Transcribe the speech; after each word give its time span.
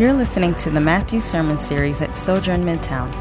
You're 0.00 0.14
listening 0.14 0.54
to 0.54 0.70
the 0.70 0.80
Matthew 0.80 1.20
Sermon 1.20 1.60
Series 1.60 2.00
at 2.00 2.14
Sojourn 2.14 2.64
Midtown. 2.64 3.12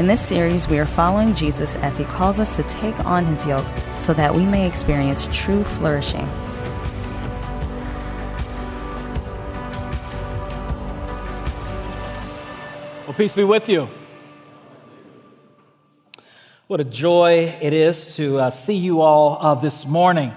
In 0.00 0.08
this 0.08 0.20
series, 0.20 0.66
we 0.66 0.80
are 0.80 0.84
following 0.84 1.32
Jesus 1.32 1.76
as 1.76 1.96
he 1.96 2.04
calls 2.06 2.40
us 2.40 2.56
to 2.56 2.64
take 2.64 2.98
on 3.04 3.24
his 3.24 3.46
yoke 3.46 3.64
so 4.00 4.12
that 4.14 4.34
we 4.34 4.44
may 4.44 4.66
experience 4.66 5.28
true 5.30 5.62
flourishing. 5.62 6.26
Well, 13.04 13.14
peace 13.16 13.36
be 13.36 13.44
with 13.44 13.68
you. 13.68 13.88
What 16.66 16.80
a 16.80 16.84
joy 16.84 17.56
it 17.60 17.72
is 17.72 18.16
to 18.16 18.38
uh, 18.38 18.50
see 18.50 18.74
you 18.74 19.02
all 19.02 19.38
uh, 19.40 19.54
this 19.54 19.86
morning. 19.86 20.32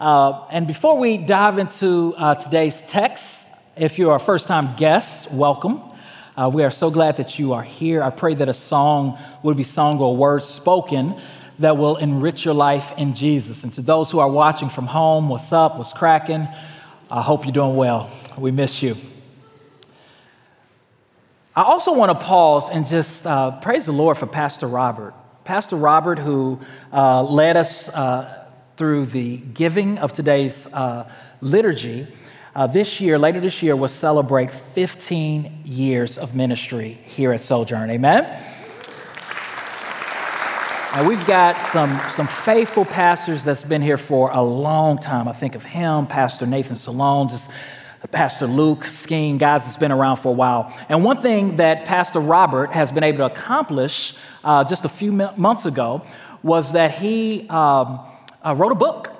Uh, 0.00 0.46
and 0.50 0.66
before 0.66 0.96
we 0.96 1.18
dive 1.18 1.58
into 1.58 2.14
uh, 2.16 2.36
today's 2.36 2.80
text, 2.80 3.37
if 3.78 3.98
you're 3.98 4.14
a 4.16 4.20
first 4.20 4.46
time 4.46 4.74
guest, 4.76 5.30
welcome. 5.32 5.80
Uh, 6.36 6.50
we 6.52 6.64
are 6.64 6.70
so 6.70 6.90
glad 6.90 7.16
that 7.18 7.38
you 7.38 7.52
are 7.52 7.62
here. 7.62 8.02
I 8.02 8.10
pray 8.10 8.34
that 8.34 8.48
a 8.48 8.54
song 8.54 9.18
would 9.42 9.56
be 9.56 9.62
sung 9.62 9.98
or 9.98 10.16
words 10.16 10.46
spoken 10.46 11.20
that 11.60 11.76
will 11.76 11.96
enrich 11.96 12.44
your 12.44 12.54
life 12.54 12.92
in 12.96 13.14
Jesus. 13.14 13.64
And 13.64 13.72
to 13.74 13.82
those 13.82 14.10
who 14.10 14.18
are 14.18 14.30
watching 14.30 14.68
from 14.68 14.86
home, 14.86 15.28
what's 15.28 15.52
up? 15.52 15.78
What's 15.78 15.92
cracking? 15.92 16.48
I 17.10 17.22
hope 17.22 17.44
you're 17.44 17.52
doing 17.52 17.76
well. 17.76 18.10
We 18.36 18.50
miss 18.50 18.82
you. 18.82 18.96
I 21.54 21.62
also 21.62 21.92
want 21.92 22.18
to 22.18 22.24
pause 22.24 22.70
and 22.70 22.86
just 22.86 23.26
uh, 23.26 23.60
praise 23.60 23.86
the 23.86 23.92
Lord 23.92 24.18
for 24.18 24.26
Pastor 24.26 24.66
Robert. 24.66 25.14
Pastor 25.44 25.76
Robert, 25.76 26.18
who 26.18 26.60
uh, 26.92 27.22
led 27.22 27.56
us 27.56 27.88
uh, 27.88 28.46
through 28.76 29.06
the 29.06 29.38
giving 29.38 29.98
of 29.98 30.12
today's 30.12 30.66
uh, 30.68 31.10
liturgy, 31.40 32.06
uh, 32.58 32.66
this 32.66 33.00
year, 33.00 33.20
later 33.20 33.38
this 33.38 33.62
year, 33.62 33.76
we'll 33.76 33.86
celebrate 33.86 34.50
15 34.50 35.60
years 35.64 36.18
of 36.18 36.34
ministry 36.34 36.98
here 37.04 37.32
at 37.32 37.40
Sojourn. 37.40 37.88
Amen? 37.88 38.24
And 40.92 41.06
we've 41.06 41.24
got 41.24 41.64
some, 41.66 42.00
some 42.10 42.26
faithful 42.26 42.84
pastors 42.84 43.44
that's 43.44 43.62
been 43.62 43.80
here 43.80 43.96
for 43.96 44.32
a 44.32 44.42
long 44.42 44.98
time. 44.98 45.28
I 45.28 45.34
think 45.34 45.54
of 45.54 45.62
him, 45.62 46.08
Pastor 46.08 46.46
Nathan 46.46 46.74
Salone, 46.74 47.28
just 47.28 47.48
Pastor 48.10 48.48
Luke 48.48 48.86
Skeen, 48.86 49.38
guys 49.38 49.62
that's 49.62 49.76
been 49.76 49.92
around 49.92 50.16
for 50.16 50.30
a 50.30 50.34
while. 50.34 50.76
And 50.88 51.04
one 51.04 51.22
thing 51.22 51.58
that 51.58 51.84
Pastor 51.84 52.18
Robert 52.18 52.72
has 52.72 52.90
been 52.90 53.04
able 53.04 53.18
to 53.18 53.26
accomplish 53.26 54.16
uh, 54.42 54.64
just 54.64 54.84
a 54.84 54.88
few 54.88 55.12
months 55.12 55.64
ago 55.64 56.04
was 56.42 56.72
that 56.72 56.90
he 56.90 57.48
um, 57.50 58.00
uh, 58.44 58.52
wrote 58.58 58.72
a 58.72 58.74
book. 58.74 59.12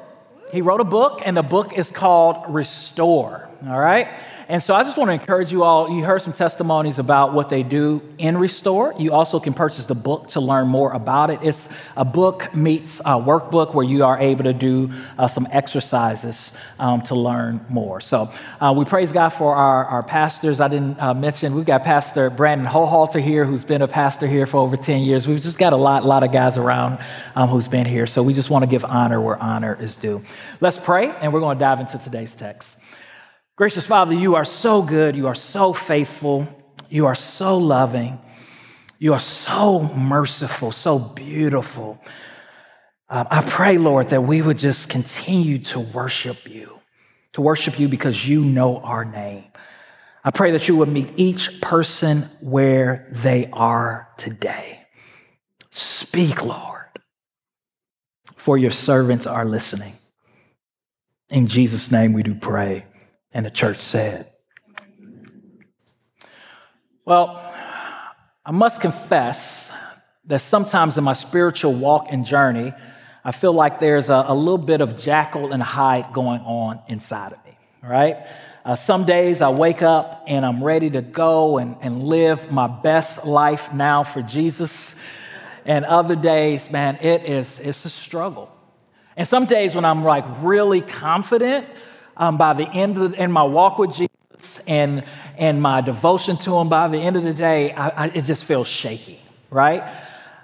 He 0.53 0.63
wrote 0.63 0.81
a 0.81 0.85
book, 0.85 1.21
and 1.25 1.37
the 1.37 1.43
book 1.43 1.73
is 1.73 1.91
called 1.91 2.45
Restore. 2.49 3.49
All 3.67 3.79
right? 3.79 4.09
And 4.51 4.63
so 4.63 4.75
I 4.75 4.83
just 4.83 4.97
want 4.97 5.11
to 5.11 5.13
encourage 5.13 5.53
you 5.53 5.63
all. 5.63 5.95
You 5.95 6.03
heard 6.03 6.23
some 6.23 6.33
testimonies 6.33 6.99
about 6.99 7.35
what 7.35 7.51
they 7.51 7.63
do 7.63 8.01
in 8.17 8.39
Restore. 8.39 8.95
You 8.99 9.13
also 9.13 9.39
can 9.41 9.53
purchase 9.53 9.85
the 9.85 9.95
book 9.95 10.29
to 10.29 10.41
learn 10.41 10.69
more 10.69 10.91
about 10.95 11.29
it. 11.29 11.41
It's 11.43 11.69
a 11.99 12.05
book 12.07 12.55
meets 12.55 13.01
a 13.01 13.21
workbook 13.21 13.75
where 13.75 13.85
you 13.85 14.05
are 14.05 14.19
able 14.19 14.45
to 14.45 14.55
do 14.55 14.91
uh, 15.19 15.29
some 15.29 15.47
exercises 15.53 16.57
um, 16.79 17.03
to 17.03 17.15
learn 17.15 17.61
more. 17.69 18.01
So 18.01 18.33
uh, 18.59 18.73
we 18.75 18.87
praise 18.87 19.13
God 19.13 19.29
for 19.29 19.55
our, 19.55 19.85
our 19.85 20.03
pastors. 20.03 20.61
I 20.61 20.69
didn't 20.69 20.99
uh, 20.99 21.13
mention 21.13 21.55
we've 21.55 21.67
got 21.67 21.85
Pastor 21.85 22.31
Brandon 22.31 22.67
Hohalter 22.67 23.21
here, 23.21 23.45
who's 23.45 23.67
been 23.67 23.83
a 23.83 23.89
pastor 23.89 24.27
here 24.27 24.47
for 24.47 24.57
over 24.57 24.79
10 24.79 25.03
years. 25.03 25.29
We've 25.29 25.43
just 25.43 25.59
got 25.59 25.75
a 25.75 25.77
lot, 25.77 26.07
lot 26.07 26.25
of 26.25 26.33
guys 26.33 26.57
around 26.57 27.01
um, 27.37 27.51
who's 27.51 27.69
been 27.69 27.85
here. 27.85 28.07
So 28.07 28.23
we 28.23 28.33
just 28.33 28.49
want 28.49 28.63
to 28.65 28.71
give 28.71 28.87
honor 28.87 29.21
where 29.21 29.37
honor 29.37 29.77
is 29.79 29.99
due. 29.99 30.25
Let's 30.63 30.79
pray, 30.79 31.11
and 31.21 31.35
we're 31.35 31.41
going 31.41 31.59
to 31.59 31.61
dive 31.61 31.81
into 31.81 31.99
today's 31.99 32.35
text. 32.35 32.79
Gracious 33.59 33.89
Father, 33.89 34.15
you 34.15 34.37
are 34.37 34.45
so 34.45 34.83
good. 34.83 35.17
You 35.17 35.27
are 35.27 35.35
so 35.35 35.73
faithful. 35.73 36.47
You 36.89 37.07
are 37.07 37.17
so 37.17 37.59
loving. 37.59 38.21
You 39.01 39.15
are 39.15 39.21
so 39.21 39.83
merciful, 39.97 40.71
so 40.71 41.01
beautiful. 41.01 42.01
Um, 43.09 43.27
I 43.33 43.43
pray, 43.43 43.77
Lord, 43.77 44.11
that 44.11 44.23
we 44.23 44.43
would 44.43 44.59
just 44.59 44.89
continue 44.89 45.59
to 45.59 45.81
worship 45.81 46.49
you, 46.49 46.79
to 47.33 47.41
worship 47.41 47.81
you 47.81 47.89
because 47.89 48.29
you 48.29 48.45
know 48.45 48.79
our 48.79 49.05
name. 49.05 49.47
I 50.23 50.31
pray 50.31 50.53
that 50.53 50.69
you 50.69 50.77
would 50.77 50.89
meet 50.89 51.11
each 51.17 51.61
person 51.61 52.31
where 52.41 53.09
they 53.11 53.51
are 53.53 54.09
today. 54.19 54.87
Speak, 55.71 56.45
Lord, 56.45 56.87
for 58.37 58.57
your 58.57 58.71
servants 58.71 59.27
are 59.27 59.45
listening. 59.45 59.95
In 61.31 61.49
Jesus' 61.49 61.91
name 61.91 62.13
we 62.13 62.23
do 62.23 62.37
pray. 62.37 62.85
And 63.39 63.47
the 63.47 63.53
church 63.53 63.79
said, 63.79 64.27
Well, 67.05 67.55
I 68.45 68.51
must 68.51 68.81
confess 68.81 69.71
that 70.25 70.41
sometimes 70.41 70.99
in 70.99 71.05
my 71.05 71.13
spiritual 71.13 71.73
walk 71.73 72.09
and 72.11 72.25
journey, 72.25 72.73
I 73.25 73.31
feel 73.31 73.53
like 73.53 73.79
there's 73.79 74.09
a, 74.09 74.25
a 74.27 74.35
little 74.35 74.59
bit 74.59 74.81
of 74.81 74.97
Jekyll 74.97 75.53
and 75.53 75.63
Hyde 75.63 76.13
going 76.13 76.41
on 76.41 76.81
inside 76.89 77.31
of 77.31 77.45
me, 77.45 77.57
right? 77.81 78.27
Uh, 78.65 78.75
some 78.75 79.05
days 79.05 79.41
I 79.41 79.51
wake 79.51 79.83
up 79.83 80.25
and 80.27 80.45
I'm 80.45 80.65
ready 80.65 80.91
to 80.91 81.01
go 81.01 81.59
and, 81.59 81.77
and 81.81 82.03
live 82.03 82.51
my 82.51 82.67
best 82.67 83.25
life 83.25 83.73
now 83.73 84.03
for 84.03 84.21
Jesus. 84.21 84.97
And 85.65 85.85
other 85.85 86.17
days, 86.17 86.73
man, 86.73 86.99
it 87.03 87.23
is 87.23 87.61
it's 87.61 87.85
a 87.85 87.89
struggle. 87.89 88.51
And 89.17 89.29
some 89.29 89.47
days 89.47 89.77
when 89.77 89.85
I'm 89.85 90.03
like 90.03 90.25
really 90.41 90.81
confident, 90.81 91.69
um, 92.19 92.37
by 92.37 92.53
the 92.53 92.69
end 92.69 92.99
of 92.99 93.13
the, 93.13 93.23
in 93.23 93.33
my 93.33 93.45
walk 93.45 93.79
with 93.79 93.95
Jesus 93.95 94.61
and, 94.67 95.05
and 95.37 95.63
my 95.63 95.81
devotion 95.81 96.37
to 96.39 96.57
Him, 96.57 96.69
by 96.69 96.89
the 96.89 96.99
end 96.99 97.17
of 97.17 97.25
the 97.25 97.35
day, 97.35 97.73
I, 97.73 97.89
I, 97.89 98.07
it 98.09 98.25
just 98.25 98.45
feels 98.45 98.67
shaky, 98.67 99.21
right? 99.51 99.83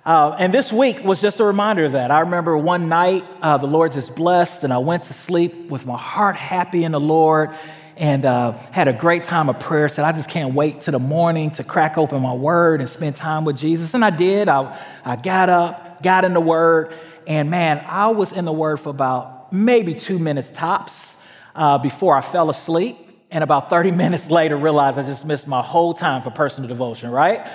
Uh, 0.07 0.37
and 0.39 0.53
this 0.53 0.73
week 0.73 1.03
was 1.03 1.21
just 1.21 1.41
a 1.41 1.45
reminder 1.45 1.87
of 1.87 1.93
that. 1.93 2.11
I 2.11 2.21
remember 2.21 2.57
one 2.57 2.89
night 2.89 3.25
uh, 3.43 3.57
the 3.57 3.67
Lord 3.67 3.93
just 3.93 4.15
blessed, 4.15 4.63
and 4.63 4.73
I 4.73 4.79
went 4.79 5.05
to 5.05 5.15
sleep 5.15 5.69
with 5.69 5.87
my 5.87 5.99
heart 5.99 6.37
happy 6.37 6.85
in 6.85 6.93
the 6.93 7.01
Lord 7.01 7.51
and 7.97 8.25
uh, 8.25 8.53
had 8.71 8.89
a 8.89 8.93
great 8.93 9.23
time 9.25 9.49
of 9.49 9.61
prayer. 9.61 9.89
Said, 9.89 10.05
I 10.05 10.13
just 10.13 10.29
can't 10.29 10.55
wait 10.55 10.81
till 10.81 10.93
the 10.93 10.99
morning 10.99 11.53
to 11.53 11.65
crack 11.65 11.97
open 11.97 12.21
my 12.21 12.35
word 12.35 12.81
and 12.81 12.89
spend 12.89 13.17
time 13.17 13.45
with 13.45 13.57
Jesus. 13.57 13.95
And 13.95 14.05
I 14.05 14.11
did. 14.11 14.49
I, 14.49 14.79
I 15.05 15.17
got 15.17 15.49
up, 15.49 16.03
got 16.03 16.25
in 16.25 16.35
the 16.35 16.41
word, 16.41 16.93
and 17.27 17.51
man, 17.51 17.85
I 17.89 18.09
was 18.09 18.33
in 18.33 18.45
the 18.45 18.53
word 18.53 18.79
for 18.79 18.91
about 18.91 19.53
maybe 19.53 19.95
two 19.95 20.19
minutes 20.19 20.51
tops 20.51 21.14
uh, 21.55 21.79
before 21.79 22.17
I 22.17 22.21
fell 22.21 22.51
asleep. 22.51 22.99
And 23.31 23.43
about 23.43 23.71
30 23.71 23.91
minutes 24.03 24.31
later, 24.31 24.57
realized 24.57 24.99
I 24.99 25.03
just 25.03 25.25
missed 25.25 25.47
my 25.47 25.63
whole 25.63 25.95
time 25.95 26.23
for 26.23 26.31
personal 26.31 26.69
devotion, 26.69 27.11
right? 27.11 27.47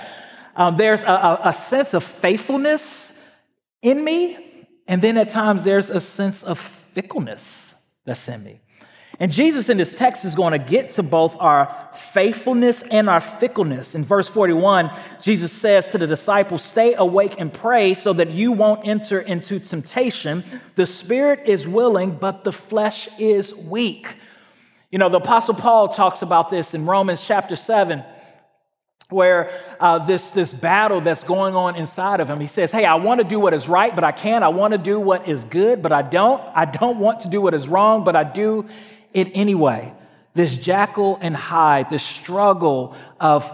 Um, 0.56 0.76
there's 0.78 1.04
a, 1.04 1.40
a 1.46 1.54
sense 1.54 1.94
of 1.94 2.04
faithfulness 2.04 3.18
in 3.82 4.04
me. 4.04 4.38
And 4.88 5.02
then 5.02 5.18
at 5.18 5.30
times, 5.30 5.64
there's 5.64 5.90
a 5.90 6.02
sense 6.02 6.44
of 6.44 6.60
fickleness 6.60 7.76
that's 8.06 8.28
in 8.28 8.44
me. 8.44 8.60
And 9.22 9.30
Jesus 9.30 9.68
in 9.68 9.78
this 9.78 9.94
text 9.94 10.24
is 10.24 10.34
going 10.34 10.54
to 10.54 10.60
get 10.60 10.92
to 10.92 11.04
both 11.04 11.36
our 11.42 11.90
faithfulness 11.94 12.84
and 12.84 13.10
our 13.10 13.20
fickleness. 13.20 13.94
In 13.94 14.06
verse 14.06 14.30
41, 14.30 14.90
Jesus 15.22 15.52
says 15.52 15.90
to 15.90 15.98
the 15.98 16.08
disciples, 16.08 16.64
Stay 16.64 16.94
awake 16.94 17.36
and 17.38 17.52
pray 17.52 17.94
so 17.94 18.14
that 18.14 18.30
you 18.30 18.54
won't 18.54 18.88
enter 18.88 19.20
into 19.20 19.60
temptation. 19.60 20.46
The 20.76 20.86
spirit 20.86 21.42
is 21.48 21.68
willing, 21.68 22.12
but 22.12 22.46
the 22.46 22.54
flesh 22.54 23.10
is 23.20 23.54
weak. 23.54 24.16
You 24.90 25.00
know, 25.00 25.10
the 25.10 25.18
Apostle 25.18 25.56
Paul 25.56 25.90
talks 25.90 26.22
about 26.22 26.50
this 26.50 26.74
in 26.74 26.86
Romans 26.86 27.26
chapter 27.26 27.58
7 27.58 28.04
where 29.10 29.52
uh, 29.80 30.06
this, 30.06 30.32
this 30.32 30.54
battle 30.54 31.02
that's 31.02 31.24
going 31.24 31.56
on 31.56 31.76
inside 31.76 32.20
of 32.20 32.30
him 32.30 32.40
he 32.40 32.46
says 32.46 32.72
hey 32.72 32.86
i 32.86 32.94
want 32.94 33.20
to 33.20 33.24
do 33.24 33.40
what 33.40 33.56
is 33.56 33.68
right 33.68 33.96
but 33.96 34.04
i 34.04 34.12
can't 34.12 34.44
i 34.44 34.48
want 34.50 34.72
to 34.72 34.78
do 34.78 35.00
what 35.00 35.28
is 35.28 35.44
good 35.46 35.82
but 35.82 35.92
i 35.92 36.04
don't 36.04 36.44
i 36.54 36.64
don't 36.64 37.00
want 37.00 37.22
to 37.22 37.28
do 37.28 37.42
what 37.42 37.56
is 37.56 37.68
wrong 37.68 38.04
but 38.04 38.16
i 38.16 38.24
do 38.24 38.70
it 39.14 39.32
anyway. 39.34 39.94
This 40.34 40.56
Jekyll 40.56 41.18
and 41.22 41.36
Hyde, 41.36 41.90
this 41.90 42.04
struggle 42.04 42.96
of 43.20 43.52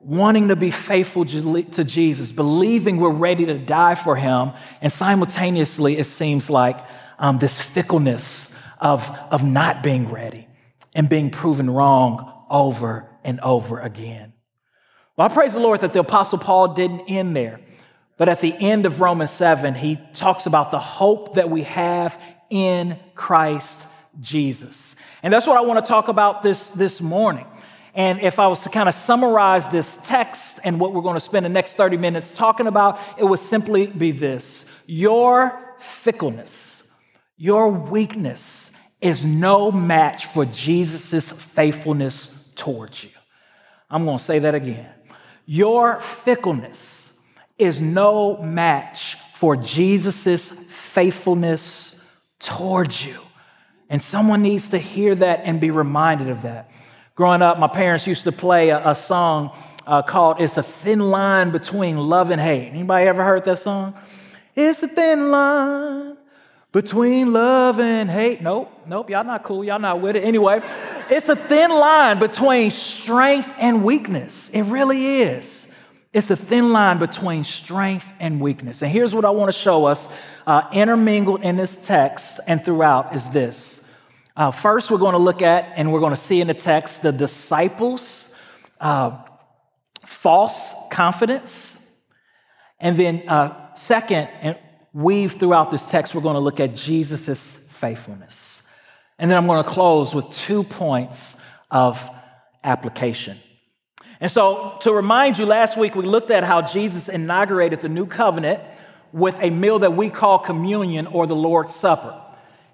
wanting 0.00 0.48
to 0.48 0.56
be 0.56 0.70
faithful 0.70 1.24
to 1.24 1.84
Jesus, 1.84 2.32
believing 2.32 2.96
we're 2.96 3.10
ready 3.10 3.46
to 3.46 3.58
die 3.58 3.94
for 3.94 4.16
him, 4.16 4.52
and 4.80 4.90
simultaneously, 4.90 5.98
it 5.98 6.06
seems 6.06 6.48
like 6.48 6.78
um, 7.18 7.38
this 7.38 7.60
fickleness 7.60 8.54
of, 8.80 9.08
of 9.30 9.44
not 9.44 9.82
being 9.82 10.10
ready 10.10 10.48
and 10.94 11.08
being 11.08 11.30
proven 11.30 11.68
wrong 11.68 12.32
over 12.50 13.06
and 13.22 13.40
over 13.40 13.78
again. 13.78 14.32
Well, 15.16 15.28
I 15.30 15.32
praise 15.32 15.52
the 15.52 15.60
Lord 15.60 15.82
that 15.82 15.92
the 15.92 16.00
Apostle 16.00 16.38
Paul 16.38 16.74
didn't 16.74 17.00
end 17.00 17.36
there. 17.36 17.60
But 18.16 18.28
at 18.28 18.40
the 18.40 18.54
end 18.54 18.84
of 18.84 19.00
Romans 19.00 19.30
7, 19.30 19.74
he 19.74 19.98
talks 20.12 20.44
about 20.44 20.70
the 20.70 20.78
hope 20.78 21.34
that 21.34 21.48
we 21.48 21.62
have 21.62 22.20
in 22.50 22.98
Christ 23.14 23.86
Jesus. 24.18 24.96
And 25.22 25.32
that's 25.32 25.46
what 25.46 25.56
I 25.56 25.60
want 25.60 25.84
to 25.84 25.88
talk 25.88 26.08
about 26.08 26.42
this, 26.42 26.70
this 26.70 27.00
morning. 27.00 27.46
And 27.94 28.20
if 28.20 28.38
I 28.38 28.46
was 28.46 28.62
to 28.62 28.68
kind 28.68 28.88
of 28.88 28.94
summarize 28.94 29.68
this 29.68 29.98
text 30.04 30.60
and 30.64 30.78
what 30.78 30.92
we're 30.92 31.02
going 31.02 31.14
to 31.14 31.20
spend 31.20 31.44
the 31.44 31.50
next 31.50 31.74
30 31.74 31.96
minutes 31.96 32.32
talking 32.32 32.66
about, 32.66 33.00
it 33.18 33.24
would 33.24 33.40
simply 33.40 33.86
be 33.86 34.12
this 34.12 34.64
Your 34.86 35.74
fickleness, 35.78 36.88
your 37.36 37.70
weakness 37.70 38.72
is 39.00 39.24
no 39.24 39.72
match 39.72 40.26
for 40.26 40.44
Jesus' 40.44 41.30
faithfulness 41.32 42.52
towards 42.54 43.02
you. 43.02 43.10
I'm 43.88 44.04
going 44.04 44.18
to 44.18 44.24
say 44.24 44.40
that 44.40 44.54
again. 44.54 44.88
Your 45.46 45.98
fickleness 46.00 47.12
is 47.58 47.80
no 47.80 48.36
match 48.36 49.16
for 49.34 49.56
Jesus' 49.56 50.50
faithfulness 50.50 52.06
towards 52.38 53.04
you. 53.04 53.18
And 53.90 54.00
someone 54.00 54.40
needs 54.40 54.70
to 54.70 54.78
hear 54.78 55.14
that 55.16 55.42
and 55.44 55.60
be 55.60 55.70
reminded 55.70 56.30
of 56.30 56.42
that. 56.42 56.70
Growing 57.16 57.42
up, 57.42 57.58
my 57.58 57.68
parents 57.68 58.06
used 58.06 58.24
to 58.24 58.32
play 58.32 58.70
a, 58.70 58.88
a 58.88 58.94
song 58.94 59.50
uh, 59.86 60.00
called 60.00 60.40
"It's 60.40 60.56
a 60.56 60.62
Thin 60.62 61.10
Line 61.10 61.50
Between 61.50 61.98
Love 61.98 62.30
and 62.30 62.40
Hate." 62.40 62.70
Anybody 62.70 63.06
ever 63.06 63.22
heard 63.22 63.44
that 63.44 63.58
song? 63.58 63.94
It's 64.56 64.82
a 64.82 64.88
thin 64.88 65.30
line 65.30 66.16
between 66.72 67.32
love 67.32 67.80
and 67.80 68.10
hate. 68.10 68.40
Nope, 68.40 68.70
nope, 68.86 69.10
y'all 69.10 69.24
not 69.24 69.42
cool. 69.42 69.64
Y'all 69.64 69.78
not 69.78 70.00
with 70.00 70.16
it. 70.16 70.24
Anyway, 70.24 70.62
it's 71.08 71.28
a 71.28 71.36
thin 71.36 71.70
line 71.70 72.18
between 72.18 72.70
strength 72.70 73.52
and 73.58 73.84
weakness. 73.84 74.50
It 74.50 74.62
really 74.62 75.22
is. 75.22 75.68
It's 76.12 76.30
a 76.30 76.36
thin 76.36 76.72
line 76.72 76.98
between 76.98 77.44
strength 77.44 78.12
and 78.18 78.40
weakness. 78.40 78.82
And 78.82 78.90
here's 78.90 79.14
what 79.14 79.24
I 79.24 79.30
want 79.30 79.52
to 79.52 79.58
show 79.58 79.84
us 79.84 80.12
uh, 80.46 80.62
intermingled 80.72 81.42
in 81.42 81.56
this 81.56 81.76
text 81.76 82.40
and 82.46 82.64
throughout 82.64 83.14
is 83.14 83.30
this. 83.30 83.79
Uh, 84.40 84.50
first, 84.50 84.90
we're 84.90 84.96
going 84.96 85.12
to 85.12 85.18
look 85.18 85.42
at, 85.42 85.70
and 85.76 85.92
we're 85.92 86.00
going 86.00 86.14
to 86.14 86.16
see 86.16 86.40
in 86.40 86.46
the 86.46 86.54
text, 86.54 87.02
the 87.02 87.12
disciples' 87.12 88.34
uh, 88.80 89.18
false 90.02 90.72
confidence. 90.90 91.78
And 92.78 92.96
then, 92.96 93.28
uh, 93.28 93.74
second, 93.74 94.30
and 94.40 94.58
weave 94.94 95.32
throughout 95.32 95.70
this 95.70 95.84
text, 95.84 96.14
we're 96.14 96.22
going 96.22 96.36
to 96.36 96.40
look 96.40 96.58
at 96.58 96.74
Jesus' 96.74 97.54
faithfulness. 97.68 98.62
And 99.18 99.30
then 99.30 99.36
I'm 99.36 99.46
going 99.46 99.62
to 99.62 99.68
close 99.68 100.14
with 100.14 100.30
two 100.30 100.64
points 100.64 101.36
of 101.70 102.00
application. 102.64 103.36
And 104.20 104.30
so, 104.30 104.78
to 104.80 104.92
remind 104.94 105.36
you, 105.36 105.44
last 105.44 105.76
week 105.76 105.94
we 105.94 106.06
looked 106.06 106.30
at 106.30 106.44
how 106.44 106.62
Jesus 106.62 107.10
inaugurated 107.10 107.82
the 107.82 107.90
new 107.90 108.06
covenant 108.06 108.62
with 109.12 109.38
a 109.42 109.50
meal 109.50 109.80
that 109.80 109.92
we 109.92 110.08
call 110.08 110.38
communion 110.38 111.08
or 111.08 111.26
the 111.26 111.36
Lord's 111.36 111.74
Supper. 111.74 112.18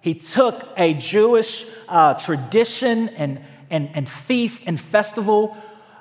He 0.06 0.14
took 0.14 0.68
a 0.76 0.94
Jewish 0.94 1.66
uh, 1.88 2.14
tradition 2.14 3.08
and, 3.16 3.40
and, 3.70 3.90
and 3.92 4.08
feast 4.08 4.62
and 4.64 4.78
festival, 4.78 5.56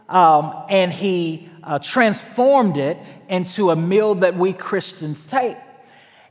um, 0.08 0.54
and 0.70 0.94
he 0.94 1.50
uh, 1.64 1.80
transformed 1.80 2.78
it 2.78 3.00
into 3.30 3.72
a 3.72 3.76
meal 3.76 4.14
that 4.14 4.36
we 4.36 4.54
Christians 4.54 5.26
take. 5.26 5.58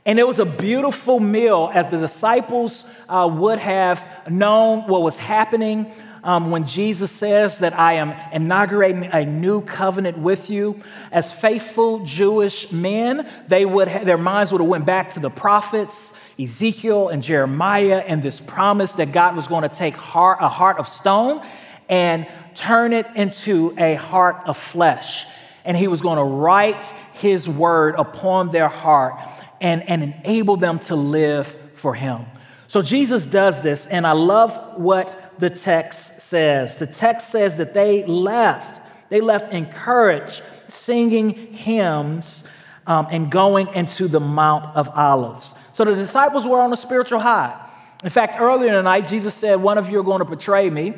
And 0.05 0.19
it 0.19 0.25
was 0.25 0.39
a 0.39 0.45
beautiful 0.45 1.19
meal 1.19 1.69
as 1.73 1.89
the 1.89 1.97
disciples 1.97 2.85
uh, 3.09 3.29
would 3.29 3.59
have 3.59 4.07
known 4.29 4.87
what 4.87 5.01
was 5.01 5.17
happening 5.17 5.91
um, 6.23 6.51
when 6.51 6.65
Jesus 6.65 7.11
says 7.11 7.59
that 7.59 7.77
I 7.77 7.95
am 7.95 8.13
inaugurating 8.31 9.03
a 9.11 9.25
new 9.25 9.59
covenant 9.59 10.17
with 10.17 10.49
you. 10.49 10.81
As 11.11 11.33
faithful 11.33 12.05
Jewish 12.05 12.71
men, 12.71 13.29
they 13.49 13.65
would 13.65 13.89
have, 13.89 14.05
their 14.05 14.17
minds 14.17 14.53
would 14.53 14.61
have 14.61 14.69
went 14.69 14.85
back 14.85 15.11
to 15.13 15.19
the 15.19 15.29
prophets, 15.29 16.13
Ezekiel 16.39 17.09
and 17.09 17.23
Jeremiah, 17.23 18.03
and 18.05 18.21
this 18.21 18.39
promise 18.39 18.93
that 18.93 19.11
God 19.11 19.35
was 19.35 19.47
going 19.47 19.63
to 19.63 19.69
take 19.69 19.95
heart, 19.95 20.39
a 20.41 20.49
heart 20.49 20.77
of 20.77 20.87
stone 20.87 21.45
and 21.87 22.27
turn 22.55 22.93
it 22.93 23.07
into 23.15 23.73
a 23.77 23.95
heart 23.95 24.37
of 24.45 24.57
flesh. 24.57 25.25
And 25.63 25.75
he 25.77 25.87
was 25.87 26.01
going 26.01 26.17
to 26.17 26.23
write 26.23 26.83
his 27.13 27.47
word 27.47 27.95
upon 27.97 28.51
their 28.51 28.67
heart 28.67 29.15
and, 29.61 29.87
and 29.89 30.03
enable 30.03 30.57
them 30.57 30.79
to 30.79 30.95
live 30.95 31.47
for 31.75 31.93
Him. 31.93 32.25
So 32.67 32.81
Jesus 32.81 33.25
does 33.25 33.61
this, 33.61 33.85
and 33.87 34.05
I 34.05 34.11
love 34.11 34.77
what 34.77 35.33
the 35.39 35.49
text 35.49 36.21
says. 36.21 36.77
The 36.77 36.87
text 36.87 37.29
says 37.29 37.57
that 37.57 37.73
they 37.73 38.03
left, 38.05 38.81
they 39.09 39.21
left 39.21 39.53
encouraged, 39.53 40.41
singing 40.67 41.53
hymns 41.53 42.43
um, 42.87 43.07
and 43.11 43.31
going 43.31 43.67
into 43.73 44.07
the 44.07 44.19
Mount 44.19 44.75
of 44.75 44.89
Olives. 44.89 45.53
So 45.75 45.83
the 45.83 45.93
disciples 45.93 46.47
were 46.47 46.61
on 46.61 46.71
a 46.71 46.77
spiritual 46.77 47.19
high. 47.19 47.53
In 48.01 48.09
fact, 48.09 48.37
earlier 48.39 48.69
in 48.69 48.75
the 48.75 48.81
night, 48.81 49.09
Jesus 49.09 49.33
said, 49.33 49.55
One 49.55 49.77
of 49.77 49.89
you 49.89 49.99
are 49.99 50.03
going 50.03 50.19
to 50.19 50.25
betray 50.25 50.69
me. 50.69 50.93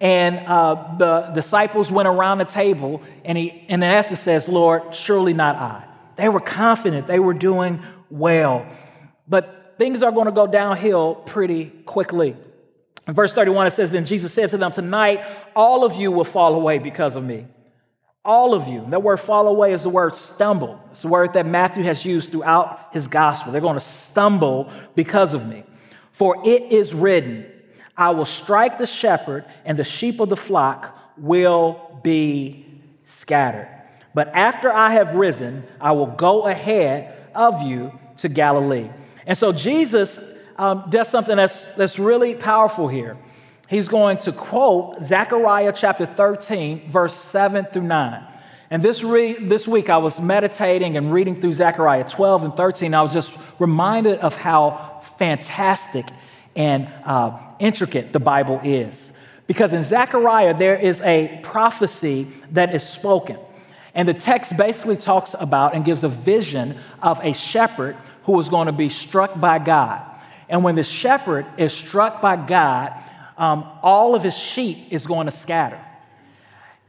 And 0.00 0.38
uh, 0.46 0.94
the 0.96 1.32
disciples 1.34 1.92
went 1.92 2.08
around 2.08 2.38
the 2.38 2.46
table, 2.46 3.02
and 3.22 3.36
he, 3.36 3.48
in 3.68 3.82
essence, 3.82 4.20
says, 4.20 4.48
Lord, 4.48 4.94
surely 4.94 5.34
not 5.34 5.56
I. 5.56 5.84
They 6.16 6.30
were 6.30 6.40
confident, 6.40 7.06
they 7.06 7.18
were 7.18 7.34
doing 7.34 7.82
well. 8.08 8.66
But 9.28 9.74
things 9.76 10.02
are 10.02 10.10
going 10.10 10.24
to 10.24 10.32
go 10.32 10.46
downhill 10.46 11.16
pretty 11.16 11.66
quickly. 11.84 12.34
In 13.06 13.12
verse 13.12 13.34
31, 13.34 13.66
it 13.66 13.72
says, 13.72 13.90
Then 13.90 14.06
Jesus 14.06 14.32
said 14.32 14.48
to 14.50 14.56
them, 14.56 14.72
Tonight, 14.72 15.22
all 15.54 15.84
of 15.84 15.96
you 15.96 16.10
will 16.10 16.24
fall 16.24 16.54
away 16.54 16.78
because 16.78 17.14
of 17.14 17.22
me. 17.22 17.46
All 18.24 18.54
of 18.54 18.68
you. 18.68 18.84
That 18.88 19.02
word 19.02 19.18
fall 19.18 19.48
away 19.48 19.72
is 19.72 19.82
the 19.82 19.90
word 19.90 20.16
stumble. 20.16 20.80
It's 20.90 21.02
the 21.02 21.08
word 21.08 21.34
that 21.34 21.44
Matthew 21.44 21.82
has 21.82 22.04
used 22.04 22.32
throughout 22.32 22.88
his 22.92 23.06
gospel. 23.06 23.52
They're 23.52 23.60
going 23.60 23.74
to 23.74 23.80
stumble 23.80 24.70
because 24.94 25.34
of 25.34 25.46
me. 25.46 25.64
For 26.10 26.40
it 26.46 26.72
is 26.72 26.94
written, 26.94 27.44
I 27.96 28.10
will 28.10 28.24
strike 28.24 28.78
the 28.78 28.86
shepherd, 28.86 29.44
and 29.64 29.78
the 29.78 29.84
sheep 29.84 30.20
of 30.20 30.28
the 30.28 30.36
flock 30.36 30.98
will 31.18 32.00
be 32.02 32.64
scattered. 33.04 33.68
But 34.14 34.28
after 34.28 34.72
I 34.72 34.90
have 34.90 35.16
risen, 35.16 35.64
I 35.80 35.92
will 35.92 36.06
go 36.06 36.46
ahead 36.46 37.14
of 37.34 37.62
you 37.62 37.98
to 38.18 38.28
Galilee. 38.28 38.88
And 39.26 39.36
so 39.36 39.52
Jesus 39.52 40.20
um, 40.56 40.84
does 40.88 41.08
something 41.08 41.36
that's, 41.36 41.66
that's 41.74 41.98
really 41.98 42.34
powerful 42.34 42.88
here. 42.88 43.16
He's 43.68 43.88
going 43.88 44.18
to 44.18 44.32
quote 44.32 45.02
Zechariah 45.02 45.72
chapter 45.74 46.06
13, 46.06 46.88
verse 46.88 47.14
7 47.14 47.64
through 47.66 47.82
9. 47.82 48.26
And 48.70 48.82
this, 48.82 49.02
re- 49.02 49.34
this 49.34 49.66
week 49.68 49.88
I 49.88 49.98
was 49.98 50.20
meditating 50.20 50.96
and 50.96 51.12
reading 51.12 51.40
through 51.40 51.52
Zechariah 51.52 52.08
12 52.08 52.44
and 52.44 52.56
13. 52.56 52.94
I 52.94 53.02
was 53.02 53.12
just 53.12 53.38
reminded 53.58 54.18
of 54.18 54.36
how 54.36 55.02
fantastic 55.18 56.06
and 56.56 56.88
uh, 57.04 57.38
intricate 57.58 58.12
the 58.12 58.20
Bible 58.20 58.60
is. 58.64 59.12
Because 59.46 59.72
in 59.72 59.82
Zechariah, 59.82 60.54
there 60.54 60.76
is 60.76 61.02
a 61.02 61.40
prophecy 61.42 62.26
that 62.52 62.74
is 62.74 62.82
spoken. 62.82 63.38
And 63.94 64.08
the 64.08 64.14
text 64.14 64.56
basically 64.56 64.96
talks 64.96 65.34
about 65.38 65.74
and 65.74 65.84
gives 65.84 66.02
a 66.02 66.08
vision 66.08 66.76
of 67.02 67.20
a 67.22 67.32
shepherd 67.32 67.96
who 68.24 68.32
was 68.32 68.48
going 68.48 68.66
to 68.66 68.72
be 68.72 68.88
struck 68.88 69.38
by 69.38 69.58
God. 69.58 70.02
And 70.48 70.64
when 70.64 70.74
the 70.74 70.82
shepherd 70.82 71.46
is 71.56 71.72
struck 71.72 72.20
by 72.20 72.36
God, 72.36 72.92
um, 73.36 73.68
all 73.82 74.14
of 74.14 74.22
his 74.22 74.36
sheep 74.36 74.78
is 74.90 75.06
going 75.06 75.26
to 75.26 75.32
scatter. 75.32 75.80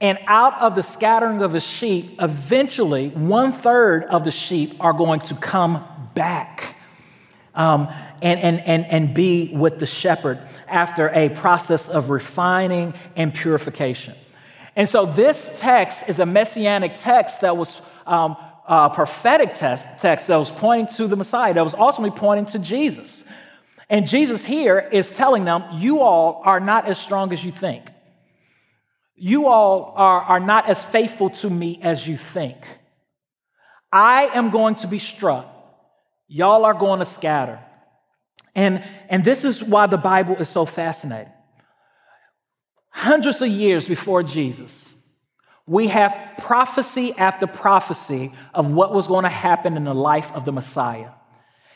And 0.01 0.19
out 0.27 0.61
of 0.61 0.75
the 0.75 0.83
scattering 0.83 1.41
of 1.41 1.53
the 1.53 1.59
sheep, 1.59 2.17
eventually 2.21 3.09
one 3.09 3.51
third 3.51 4.03
of 4.05 4.25
the 4.25 4.31
sheep 4.31 4.75
are 4.79 4.93
going 4.93 5.21
to 5.21 5.35
come 5.35 5.85
back 6.13 6.75
um, 7.55 7.87
and, 8.21 8.39
and, 8.39 8.59
and, 8.61 8.85
and 8.85 9.13
be 9.13 9.51
with 9.55 9.79
the 9.79 9.85
shepherd 9.87 10.39
after 10.67 11.09
a 11.09 11.29
process 11.29 11.87
of 11.87 12.09
refining 12.09 12.93
and 13.15 13.33
purification. 13.33 14.13
And 14.75 14.89
so 14.89 15.05
this 15.05 15.57
text 15.59 16.09
is 16.09 16.19
a 16.19 16.25
messianic 16.25 16.95
text 16.95 17.41
that 17.41 17.55
was 17.55 17.81
um, 18.05 18.35
a 18.67 18.89
prophetic 18.89 19.53
text, 19.53 19.87
text 20.01 20.27
that 20.27 20.37
was 20.37 20.51
pointing 20.51 20.93
to 20.97 21.07
the 21.07 21.15
Messiah, 21.15 21.53
that 21.53 21.63
was 21.63 21.73
ultimately 21.73 22.17
pointing 22.17 22.45
to 22.47 22.59
Jesus. 22.59 23.23
And 23.89 24.07
Jesus 24.07 24.43
here 24.43 24.79
is 24.91 25.11
telling 25.11 25.45
them, 25.45 25.63
You 25.73 25.99
all 26.01 26.41
are 26.43 26.59
not 26.59 26.87
as 26.87 26.97
strong 26.97 27.31
as 27.31 27.43
you 27.43 27.51
think. 27.51 27.85
You 29.15 29.47
all 29.47 29.93
are, 29.95 30.21
are 30.21 30.39
not 30.39 30.67
as 30.67 30.83
faithful 30.83 31.29
to 31.29 31.49
me 31.49 31.79
as 31.81 32.07
you 32.07 32.17
think. 32.17 32.57
I 33.91 34.29
am 34.33 34.49
going 34.49 34.75
to 34.75 34.87
be 34.87 34.99
struck. 34.99 35.47
Y'all 36.27 36.65
are 36.65 36.73
going 36.73 36.99
to 36.99 37.05
scatter. 37.05 37.59
And, 38.55 38.83
and 39.09 39.23
this 39.23 39.45
is 39.45 39.63
why 39.63 39.87
the 39.87 39.97
Bible 39.97 40.35
is 40.37 40.49
so 40.49 40.65
fascinating 40.65 41.31
hundreds 42.95 43.41
of 43.41 43.49
years 43.49 43.85
before 43.85 44.23
Jesus, 44.23 44.93
we 45.67 45.89
have 45.89 46.17
prophecy 46.37 47.13
after 47.17 47.45
prophecy 47.45 48.31
of 48.53 48.71
what 48.71 48.93
was 48.93 49.05
going 49.05 49.23
to 49.23 49.29
happen 49.29 49.75
in 49.75 49.83
the 49.83 49.93
life 49.93 50.31
of 50.31 50.45
the 50.45 50.53
Messiah. 50.53 51.09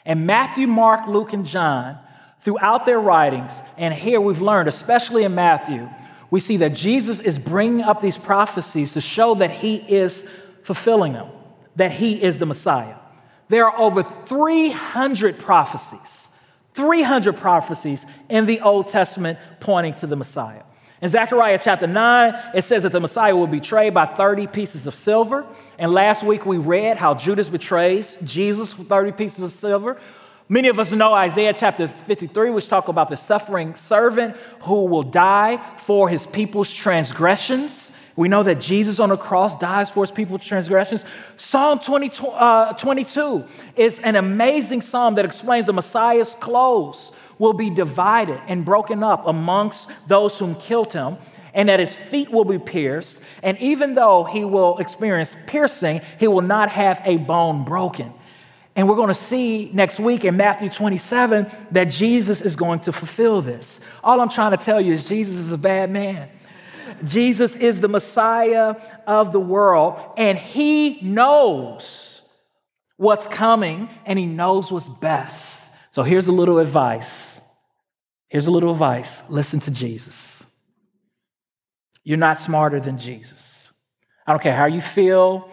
And 0.06 0.26
Matthew, 0.26 0.68
Mark, 0.68 1.08
Luke, 1.08 1.34
and 1.34 1.46
John, 1.46 1.98
throughout 2.40 2.86
their 2.86 3.00
writings, 3.00 3.52
and 3.78 3.94
here 3.94 4.22
we've 4.22 4.42
learned, 4.42 4.70
especially 4.70 5.24
in 5.24 5.36
Matthew, 5.36 5.90
we 6.32 6.40
see 6.40 6.58
that 6.58 6.74
Jesus 6.74 7.20
is 7.20 7.40
bringing 7.40 7.82
up 7.82 8.02
these 8.02 8.18
prophecies 8.18 8.94
to 8.94 9.02
show 9.02 9.36
that 9.36 9.52
he 9.52 9.76
is 9.76 10.28
fulfilling 10.64 11.14
them, 11.14 11.28
that 11.76 11.92
he 11.92 12.22
is 12.22 12.38
the 12.38 12.46
Messiah. 12.46 12.96
There 13.50 13.66
are 13.66 13.78
over 13.80 14.04
300 14.04 15.40
prophecies, 15.40 16.28
300 16.76 17.36
prophecies 17.36 18.06
in 18.30 18.46
the 18.46 18.62
Old 18.62 18.88
Testament 18.90 19.40
pointing 19.60 19.96
to 19.96 20.08
the 20.08 20.16
Messiah. 20.16 20.64
In 21.02 21.08
Zechariah 21.08 21.60
chapter 21.62 21.88
9, 21.88 22.52
it 22.54 22.64
says 22.64 22.84
that 22.84 22.92
the 22.92 23.00
Messiah 23.00 23.36
will 23.36 23.48
be 23.48 23.60
betrayed 23.60 23.94
by 23.94 24.06
30 24.06 24.48
pieces 24.48 24.86
of 24.86 24.94
silver. 24.94 25.46
And 25.78 25.94
last 25.94 26.24
week 26.24 26.46
we 26.46 26.58
read 26.58 26.98
how 26.98 27.14
Judas 27.14 27.48
betrays 27.48 28.18
Jesus 28.24 28.74
for 28.74 28.84
30 28.84 29.14
pieces 29.14 29.44
of 29.44 29.52
silver. 29.52 29.98
Many 30.50 30.68
of 30.68 30.78
us 30.78 30.92
know 30.92 31.14
Isaiah 31.14 31.54
chapter 31.54 31.88
53, 31.88 32.50
which 32.50 32.68
talk 32.68 32.90
about 32.90 33.10
the 33.10 33.16
suffering 33.16 33.76
servant 33.76 34.36
who 34.62 34.86
will 34.86 35.04
die 35.04 35.58
for 35.78 36.10
his 36.10 36.28
people's 36.28 36.74
transgressions. 36.74 37.92
We 38.18 38.28
know 38.28 38.44
that 38.44 38.60
Jesus 38.60 39.00
on 39.00 39.10
the 39.10 39.16
cross 39.16 39.58
dies 39.58 39.90
for 39.90 40.04
his 40.04 40.12
people's 40.12 40.44
transgressions. 40.44 41.06
Psalm 41.38 41.80
20, 41.80 42.12
uh, 42.34 42.74
22 42.74 43.46
is 43.78 44.00
an 44.00 44.18
amazing 44.18 44.82
psalm 44.82 45.16
that 45.16 45.24
explains 45.24 45.68
the 45.68 45.74
Messiah's 45.74 46.34
clothes 46.42 47.14
will 47.40 47.54
be 47.54 47.72
divided 47.72 48.40
and 48.48 48.64
broken 48.64 49.04
up 49.04 49.26
amongst 49.26 49.90
those 50.08 50.38
whom 50.38 50.54
killed 50.56 50.94
him, 50.94 51.18
and 51.54 51.70
that 51.70 51.80
his 51.80 51.96
feet 51.96 52.30
will 52.30 52.46
be 52.46 52.60
pierced. 52.60 53.22
And 53.42 53.58
even 53.58 53.96
though 53.96 54.24
he 54.26 54.46
will 54.46 54.78
experience 54.78 55.36
piercing, 55.48 56.02
he 56.20 56.28
will 56.28 56.42
not 56.42 56.70
have 56.70 57.02
a 57.06 57.18
bone 57.18 57.64
broken. 57.64 58.14
And 58.76 58.88
we're 58.88 58.96
going 58.96 59.08
to 59.08 59.14
see 59.14 59.72
next 59.74 60.00
week 60.00 60.24
in 60.24 60.38
Matthew 60.38 60.70
27 60.70 61.50
that 61.72 61.86
Jesus 61.86 62.42
is 62.42 62.56
going 62.56 62.82
to 62.82 62.94
fulfill 62.94 63.42
this. 63.42 63.80
All 64.04 64.22
I'm 64.22 64.30
trying 64.30 64.52
to 64.52 64.64
tell 64.64 64.80
you 64.80 64.94
is 64.94 65.08
Jesus 65.08 65.36
is 65.38 65.52
a 65.52 65.58
bad 65.58 65.90
man. 65.90 66.30
Jesus 67.04 67.56
is 67.56 67.80
the 67.80 67.88
Messiah 67.88 68.76
of 69.08 69.32
the 69.32 69.40
world, 69.40 70.00
and 70.18 70.38
he 70.38 71.00
knows 71.02 72.22
what's 72.98 73.28
coming 73.28 73.90
and 74.06 74.20
he 74.20 74.26
knows 74.26 74.72
what's 74.72 74.90
best. 74.90 75.59
So 75.92 76.04
here's 76.04 76.28
a 76.28 76.32
little 76.32 76.60
advice. 76.60 77.42
Here's 78.28 78.48
a 78.48 78.52
little 78.52 78.72
advice 78.72 79.22
listen 79.30 79.60
to 79.62 79.72
Jesus. 79.72 80.46
You're 82.04 82.18
not 82.18 82.40
smarter 82.40 82.80
than 82.80 82.98
Jesus. 82.98 83.72
I 84.26 84.32
don't 84.32 84.42
care 84.42 84.56
how 84.56 84.66
you 84.66 84.82
feel, 84.82 85.50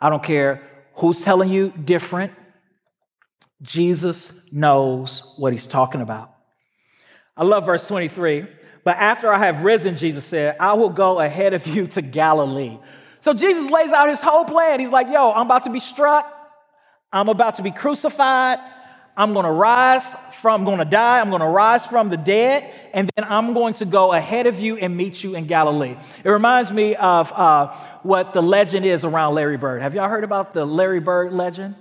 I 0.00 0.10
don't 0.10 0.22
care 0.22 0.62
who's 0.94 1.22
telling 1.22 1.50
you 1.50 1.72
different. 1.84 2.32
Jesus 3.62 4.32
knows 4.50 5.34
what 5.36 5.52
he's 5.52 5.66
talking 5.66 6.00
about. 6.00 6.34
I 7.36 7.44
love 7.44 7.64
verse 7.64 7.86
23. 7.86 8.46
But 8.84 8.96
after 8.96 9.32
I 9.32 9.38
have 9.38 9.62
risen, 9.62 9.96
Jesus 9.96 10.24
said, 10.24 10.56
I 10.58 10.74
will 10.74 10.90
go 10.90 11.20
ahead 11.20 11.54
of 11.54 11.66
you 11.66 11.86
to 11.88 12.02
Galilee. 12.02 12.78
So 13.20 13.32
Jesus 13.32 13.70
lays 13.70 13.92
out 13.92 14.08
his 14.08 14.20
whole 14.20 14.44
plan. 14.44 14.80
He's 14.80 14.90
like, 14.90 15.08
yo, 15.08 15.30
I'm 15.32 15.46
about 15.46 15.64
to 15.64 15.70
be 15.70 15.78
struck. 15.78 16.26
I'm 17.12 17.28
about 17.28 17.56
to 17.56 17.62
be 17.62 17.70
crucified. 17.70 18.58
I'm 19.16 19.34
going 19.34 19.44
to 19.44 19.52
rise 19.52 20.14
from, 20.40 20.62
I'm 20.62 20.64
going 20.64 20.78
to 20.78 20.84
die. 20.84 21.20
I'm 21.20 21.30
going 21.30 21.42
to 21.42 21.48
rise 21.48 21.86
from 21.86 22.08
the 22.08 22.16
dead. 22.16 22.68
And 22.92 23.10
then 23.14 23.24
I'm 23.28 23.54
going 23.54 23.74
to 23.74 23.84
go 23.84 24.12
ahead 24.12 24.46
of 24.46 24.58
you 24.58 24.76
and 24.76 24.96
meet 24.96 25.22
you 25.22 25.34
in 25.34 25.46
Galilee. 25.46 25.96
It 26.24 26.30
reminds 26.30 26.72
me 26.72 26.96
of 26.96 27.32
uh, 27.32 27.68
what 28.02 28.32
the 28.32 28.42
legend 28.42 28.86
is 28.86 29.04
around 29.04 29.34
Larry 29.34 29.56
Bird. 29.56 29.82
Have 29.82 29.94
y'all 29.94 30.08
heard 30.08 30.24
about 30.24 30.54
the 30.54 30.64
Larry 30.64 31.00
Bird 31.00 31.32
legend? 31.32 31.74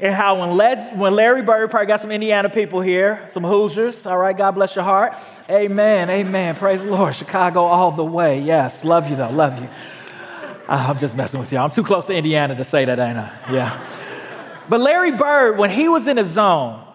And 0.00 0.12
how 0.12 0.40
when, 0.40 0.56
Led, 0.56 0.98
when 0.98 1.14
Larry 1.14 1.42
Bird, 1.42 1.70
probably 1.70 1.86
got 1.86 2.00
some 2.00 2.10
Indiana 2.10 2.48
people 2.48 2.80
here, 2.80 3.24
some 3.30 3.44
Hoosiers, 3.44 4.04
all 4.04 4.18
right, 4.18 4.36
God 4.36 4.50
bless 4.50 4.74
your 4.74 4.84
heart. 4.84 5.14
Amen, 5.48 6.10
amen, 6.10 6.56
praise 6.56 6.82
the 6.82 6.90
Lord. 6.90 7.14
Chicago 7.14 7.60
all 7.60 7.92
the 7.92 8.04
way, 8.04 8.40
yes, 8.40 8.82
love 8.82 9.08
you 9.08 9.14
though, 9.14 9.30
love 9.30 9.60
you. 9.60 9.68
I'm 10.66 10.98
just 10.98 11.16
messing 11.16 11.38
with 11.38 11.52
y'all. 11.52 11.66
I'm 11.66 11.70
too 11.70 11.84
close 11.84 12.06
to 12.06 12.14
Indiana 12.14 12.56
to 12.56 12.64
say 12.64 12.84
that, 12.84 12.98
ain't 12.98 13.16
I? 13.16 13.52
Yeah. 13.52 14.11
But 14.68 14.80
Larry 14.80 15.12
Bird, 15.12 15.58
when 15.58 15.70
he 15.70 15.88
was 15.88 16.06
in 16.06 16.16
his 16.16 16.28
zone, 16.28 16.86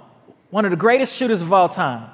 one 0.49 0.65
of 0.65 0.71
the 0.71 0.77
greatest 0.77 1.15
shooters 1.15 1.41
of 1.41 1.51
all 1.51 1.69
time, 1.69 2.09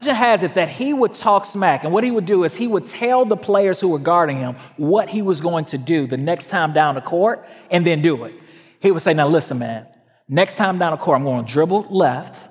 legend 0.00 0.14
has 0.14 0.42
it 0.42 0.54
that 0.54 0.68
he 0.68 0.92
would 0.92 1.14
talk 1.14 1.44
smack. 1.44 1.84
And 1.84 1.92
what 1.92 2.02
he 2.02 2.10
would 2.10 2.26
do 2.26 2.44
is 2.44 2.54
he 2.54 2.66
would 2.66 2.88
tell 2.88 3.24
the 3.24 3.36
players 3.36 3.80
who 3.80 3.88
were 3.88 4.00
guarding 4.00 4.38
him 4.38 4.56
what 4.76 5.08
he 5.08 5.22
was 5.22 5.40
going 5.40 5.66
to 5.66 5.78
do 5.78 6.06
the 6.06 6.16
next 6.16 6.48
time 6.48 6.72
down 6.72 6.96
the 6.96 7.00
court 7.00 7.46
and 7.70 7.86
then 7.86 8.02
do 8.02 8.24
it. 8.24 8.34
He 8.80 8.90
would 8.90 9.02
say, 9.02 9.14
Now 9.14 9.28
listen, 9.28 9.58
man, 9.58 9.86
Next 10.32 10.56
time 10.56 10.78
down 10.78 10.92
the 10.92 10.96
court, 10.96 11.16
I'm 11.16 11.24
going 11.24 11.44
to 11.44 11.52
dribble 11.52 11.88
left, 11.90 12.48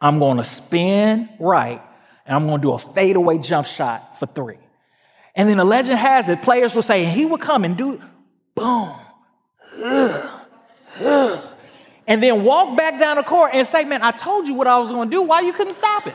I'm 0.00 0.20
going 0.20 0.36
to 0.36 0.44
spin 0.44 1.28
right, 1.40 1.82
and 2.24 2.36
I'm 2.36 2.46
going 2.46 2.60
to 2.60 2.62
do 2.62 2.72
a 2.72 2.78
fadeaway 2.78 3.38
jump 3.38 3.66
shot 3.66 4.20
for 4.20 4.26
three. 4.26 4.58
And 5.34 5.48
then 5.48 5.56
the 5.56 5.64
legend 5.64 5.98
has 5.98 6.28
it, 6.28 6.42
players 6.42 6.76
will 6.76 6.82
say, 6.82 7.04
and 7.04 7.12
he 7.12 7.26
would 7.26 7.40
come 7.40 7.64
and 7.64 7.76
do 7.76 8.00
boom, 8.54 8.94
and 12.08 12.22
then 12.22 12.42
walk 12.42 12.74
back 12.74 12.98
down 12.98 13.18
the 13.18 13.22
court 13.22 13.50
and 13.52 13.68
say, 13.68 13.84
Man, 13.84 14.02
I 14.02 14.10
told 14.10 14.48
you 14.48 14.54
what 14.54 14.66
I 14.66 14.78
was 14.78 14.90
going 14.90 15.08
to 15.08 15.16
do. 15.16 15.22
Why 15.22 15.42
you 15.42 15.52
couldn't 15.52 15.74
stop 15.74 16.06
it? 16.06 16.14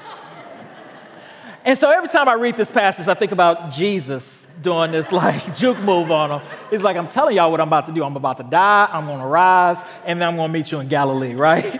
and 1.64 1.78
so 1.78 1.90
every 1.90 2.10
time 2.10 2.28
I 2.28 2.34
read 2.34 2.58
this 2.58 2.70
passage, 2.70 3.08
I 3.08 3.14
think 3.14 3.32
about 3.32 3.72
Jesus 3.72 4.50
doing 4.62 4.92
this 4.92 5.12
like 5.12 5.56
juke 5.56 5.80
move 5.80 6.12
on 6.12 6.32
him. 6.32 6.48
He's 6.72 6.82
like, 6.82 6.98
I'm 6.98 7.08
telling 7.08 7.36
y'all 7.36 7.52
what 7.52 7.62
I'm 7.62 7.68
about 7.68 7.86
to 7.86 7.92
do. 7.94 8.04
I'm 8.04 8.16
about 8.16 8.38
to 8.38 8.44
die, 8.44 8.90
I'm 8.92 9.06
gonna 9.06 9.28
rise, 9.28 9.82
and 10.06 10.20
then 10.20 10.28
I'm 10.28 10.36
gonna 10.36 10.52
meet 10.52 10.72
you 10.72 10.80
in 10.80 10.88
Galilee, 10.88 11.36
right? 11.36 11.80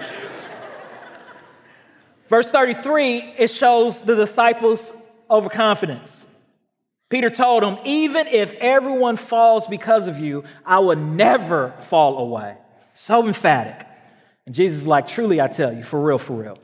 Verse 2.30 2.50
33, 2.50 3.36
it 3.38 3.50
shows 3.50 4.02
the 4.02 4.16
disciples' 4.16 4.94
overconfidence. 5.30 6.26
Peter 7.10 7.30
told 7.32 7.64
them, 7.64 7.80
Even 7.84 8.28
if 8.28 8.54
everyone 8.54 9.18
falls 9.18 9.68
because 9.68 10.08
of 10.08 10.20
you, 10.20 10.44
I 10.66 10.80
will 10.80 10.96
never 10.96 11.72
fall 11.72 12.20
away. 12.20 12.58
So 12.94 13.26
emphatic. 13.26 13.88
And 14.46 14.54
Jesus 14.54 14.82
is 14.82 14.88
like, 14.88 15.08
Truly, 15.08 15.42
I 15.42 15.48
tell 15.48 15.74
you, 15.74 15.84
for 15.84 16.00
real, 16.00 16.18
for 16.18 16.34
real. 16.34 16.60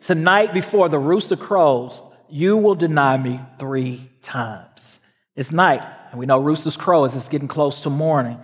Tonight, 0.00 0.52
before 0.52 0.88
the 0.88 0.98
rooster 0.98 1.36
crows, 1.36 2.02
you 2.28 2.56
will 2.56 2.74
deny 2.74 3.16
me 3.16 3.38
three 3.58 4.10
times. 4.22 4.98
It's 5.36 5.52
night, 5.52 5.84
and 6.10 6.18
we 6.18 6.26
know 6.26 6.40
roosters 6.40 6.76
crow 6.76 7.04
as 7.04 7.14
it's 7.14 7.28
getting 7.28 7.48
close 7.48 7.80
to 7.80 7.90
morning. 7.90 8.38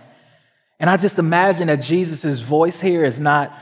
And 0.79 0.89
I 0.89 0.97
just 0.97 1.19
imagine 1.19 1.67
that 1.67 1.81
Jesus' 1.81 2.39
voice 2.41 2.79
here 2.79 3.03
is 3.03 3.19
not 3.19 3.53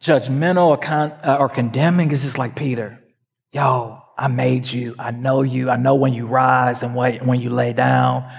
judgmental 0.00 0.68
or, 0.68 0.76
con- 0.76 1.12
uh, 1.24 1.36
or 1.40 1.48
condemning. 1.48 2.10
It's 2.12 2.22
just 2.22 2.38
like 2.38 2.54
Peter, 2.54 3.02
yo, 3.52 3.98
I 4.16 4.28
made 4.28 4.66
you. 4.66 4.94
I 4.98 5.10
know 5.10 5.42
you. 5.42 5.68
I 5.68 5.76
know 5.76 5.96
when 5.96 6.14
you 6.14 6.26
rise 6.26 6.82
and 6.82 6.94
when 6.94 7.40
you 7.40 7.50
lay 7.50 7.72
down. 7.72 8.30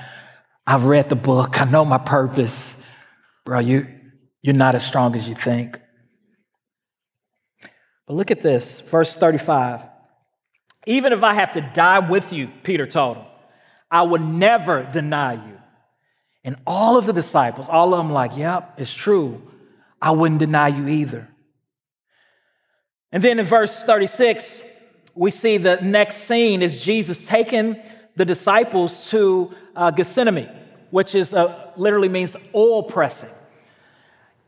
I've 0.65 0.85
read 0.85 1.09
the 1.09 1.15
book. 1.15 1.61
I 1.61 1.65
know 1.65 1.83
my 1.83 1.97
purpose. 1.97 2.75
Bro, 3.43 3.59
you, 3.59 3.87
you're 4.41 4.55
not 4.55 4.75
as 4.75 4.85
strong 4.85 5.15
as 5.15 5.27
you 5.27 5.35
think. 5.35 5.77
But 8.13 8.17
look 8.17 8.29
at 8.29 8.41
this, 8.41 8.79
verse 8.79 9.15
35. 9.15 9.87
Even 10.85 11.13
if 11.13 11.23
I 11.23 11.33
have 11.33 11.53
to 11.53 11.61
die 11.61 11.97
with 11.97 12.31
you, 12.31 12.47
Peter 12.61 12.85
told 12.85 13.17
him, 13.17 13.25
I 13.89 14.03
will 14.03 14.19
never 14.19 14.83
deny 14.83 15.33
you. 15.33 15.57
And 16.43 16.57
all 16.67 16.95
of 16.95 17.07
the 17.07 17.13
disciples, 17.13 17.67
all 17.67 17.91
of 17.91 17.97
them, 17.97 18.11
like, 18.11 18.37
yep, 18.37 18.75
it's 18.77 18.93
true. 18.93 19.41
I 19.99 20.11
wouldn't 20.11 20.39
deny 20.39 20.67
you 20.67 20.87
either. 20.87 21.27
And 23.11 23.23
then 23.23 23.39
in 23.39 23.45
verse 23.45 23.83
36, 23.83 24.61
we 25.15 25.31
see 25.31 25.57
the 25.57 25.77
next 25.77 26.17
scene 26.17 26.61
is 26.61 26.83
Jesus 26.83 27.25
taking 27.25 27.77
the 28.15 28.25
disciples 28.25 29.09
to 29.09 29.55
uh, 29.75 29.89
Gethsemane, 29.89 30.51
which 30.91 31.15
is 31.15 31.33
uh, 31.33 31.71
literally 31.77 32.09
means 32.09 32.37
oil 32.53 32.83
pressing. 32.83 33.31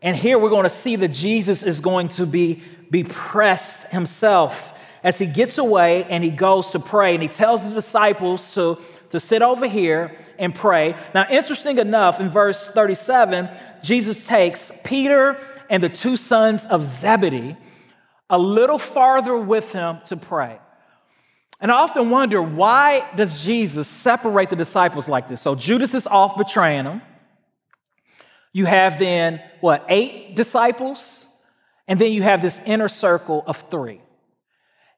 And 0.06 0.16
here 0.16 0.40
we're 0.40 0.50
going 0.50 0.64
to 0.64 0.70
see 0.70 0.96
that 0.96 1.10
Jesus 1.10 1.64
is 1.64 1.82
going 1.82 2.08
to 2.10 2.26
be, 2.26 2.62
be 2.90 3.04
pressed 3.04 3.92
himself 3.92 4.72
as 5.04 5.18
he 5.20 5.26
gets 5.26 5.58
away 5.58 6.06
and 6.06 6.24
he 6.24 6.30
goes 6.30 6.70
to 6.70 6.80
pray. 6.80 7.14
And 7.14 7.22
he 7.22 7.28
tells 7.28 7.68
the 7.68 7.74
disciples 7.74 8.54
to 8.54 8.80
to 9.16 9.20
sit 9.20 9.42
over 9.42 9.66
here 9.68 10.16
and 10.38 10.54
pray. 10.54 10.96
Now, 11.14 11.26
interesting 11.30 11.78
enough, 11.78 12.20
in 12.20 12.28
verse 12.28 12.68
37, 12.68 13.50
Jesus 13.82 14.26
takes 14.28 14.74
Peter 14.84 15.38
and 15.70 15.82
the 15.82 15.90
two 15.90 16.18
sons 16.18 16.66
of 16.66 16.84
Zebedee 16.84 17.56
a 18.30 18.38
little 18.38 18.78
farther 18.78 19.38
with 19.38 19.72
him 19.72 20.00
to 20.06 20.18
pray. 20.18 20.60
And 21.62 21.72
I 21.72 21.76
often 21.76 22.10
wonder 22.10 22.42
why 22.42 23.08
does 23.16 23.44
Jesus 23.44 23.88
separate 23.88 24.50
the 24.50 24.56
disciples 24.56 25.08
like 25.08 25.30
this? 25.30 25.42
So 25.42 25.56
Judas 25.56 25.94
is 25.94 26.06
off 26.08 26.38
betraying 26.38 26.84
him. 26.86 27.02
You 28.56 28.64
have 28.64 28.98
then 28.98 29.42
what, 29.60 29.86
eight 29.90 30.34
disciples? 30.34 31.28
And 31.90 32.00
then 32.00 32.14
you 32.14 32.24
have 32.24 32.42
this 32.42 32.62
inner 32.66 32.88
circle 32.88 33.44
of 33.46 33.58
three. 33.70 34.00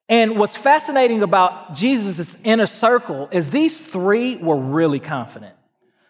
And 0.08 0.38
what's 0.38 0.56
fascinating 0.56 1.24
about 1.24 1.74
Jesus' 1.74 2.38
inner 2.44 2.68
circle 2.68 3.28
is 3.32 3.50
these 3.50 3.82
three 3.82 4.38
were 4.38 4.60
really 4.60 5.00
confident. 5.00 5.56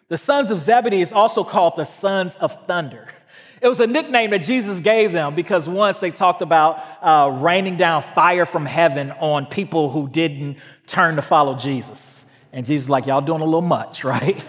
The 0.10 0.18
sons 0.18 0.51
of 0.51 0.60
Zebedee 0.60 1.00
is 1.00 1.13
also 1.13 1.46
called 1.46 1.77
the 1.77 1.86
sons 1.86 2.36
of 2.36 2.66
thunder. 2.68 3.08
It 3.60 3.68
was 3.68 3.80
a 3.80 3.88
nickname 3.88 4.30
that 4.32 4.44
Jesus 4.44 4.77
gave 4.77 5.12
them 5.12 5.34
because 5.34 5.68
once 5.68 5.98
they 5.98 6.12
talked 6.12 6.44
about 6.44 6.80
uh, 7.01 7.32
raining 7.42 7.75
down 7.75 8.04
fire 8.04 8.46
from 8.46 8.68
heaven 8.68 9.10
on 9.13 9.48
people 9.48 9.89
who 9.89 10.08
didn't 10.08 10.58
turn 10.86 11.16
to 11.16 11.24
follow 11.24 11.56
Jesus. 11.56 12.24
And 12.54 12.68
Jesus 12.68 12.88
like, 12.88 13.08
y'all 13.08 13.20
doing 13.20 13.42
a 13.42 13.46
little 13.46 13.62
much, 13.62 14.04
right? 14.04 14.44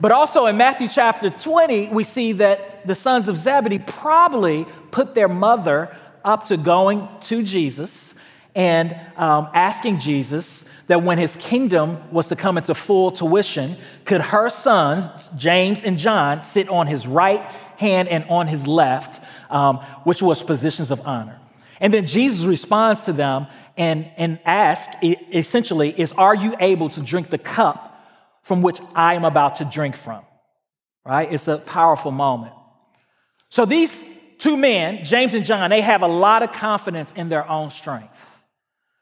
But 0.00 0.12
also 0.12 0.46
in 0.46 0.56
Matthew 0.56 0.88
chapter 0.88 1.30
20, 1.30 1.88
we 1.88 2.04
see 2.04 2.32
that 2.32 2.86
the 2.86 2.94
sons 2.94 3.28
of 3.28 3.36
Zebedee 3.36 3.78
probably 3.78 4.66
put 4.90 5.14
their 5.14 5.28
mother 5.28 5.96
up 6.24 6.46
to 6.46 6.56
going 6.56 7.08
to 7.22 7.42
Jesus 7.42 8.14
and 8.54 8.98
um, 9.16 9.48
asking 9.54 10.00
Jesus 10.00 10.64
that 10.86 11.02
when 11.02 11.18
his 11.18 11.36
kingdom 11.36 11.98
was 12.12 12.26
to 12.28 12.36
come 12.36 12.58
into 12.58 12.74
full 12.74 13.10
tuition, 13.10 13.76
could 14.04 14.20
her 14.20 14.48
sons, 14.48 15.30
James 15.36 15.82
and 15.82 15.98
John, 15.98 16.42
sit 16.42 16.68
on 16.68 16.86
his 16.86 17.06
right 17.06 17.40
hand 17.76 18.08
and 18.08 18.24
on 18.28 18.46
his 18.46 18.66
left, 18.66 19.22
um, 19.50 19.78
which 20.04 20.22
was 20.22 20.42
positions 20.42 20.90
of 20.90 21.00
honor. 21.06 21.38
And 21.80 21.92
then 21.92 22.06
Jesus 22.06 22.46
responds 22.46 23.04
to 23.04 23.12
them 23.12 23.46
and, 23.76 24.10
and 24.16 24.38
asks 24.44 24.94
essentially, 25.02 25.90
is 25.98 26.12
are 26.12 26.34
you 26.34 26.54
able 26.60 26.88
to 26.90 27.00
drink 27.00 27.30
the 27.30 27.38
cup 27.38 27.95
from 28.46 28.62
which 28.62 28.78
I 28.94 29.14
am 29.14 29.24
about 29.24 29.56
to 29.56 29.64
drink 29.64 29.96
from? 29.96 30.24
Right? 31.04 31.32
It's 31.32 31.48
a 31.48 31.58
powerful 31.58 32.12
moment. 32.12 32.52
So 33.48 33.64
these 33.64 34.04
two 34.38 34.56
men, 34.56 35.04
James 35.04 35.34
and 35.34 35.44
John, 35.44 35.68
they 35.70 35.80
have 35.80 36.02
a 36.02 36.06
lot 36.06 36.44
of 36.44 36.52
confidence 36.52 37.12
in 37.16 37.28
their 37.28 37.48
own 37.48 37.70
strength. 37.70 38.16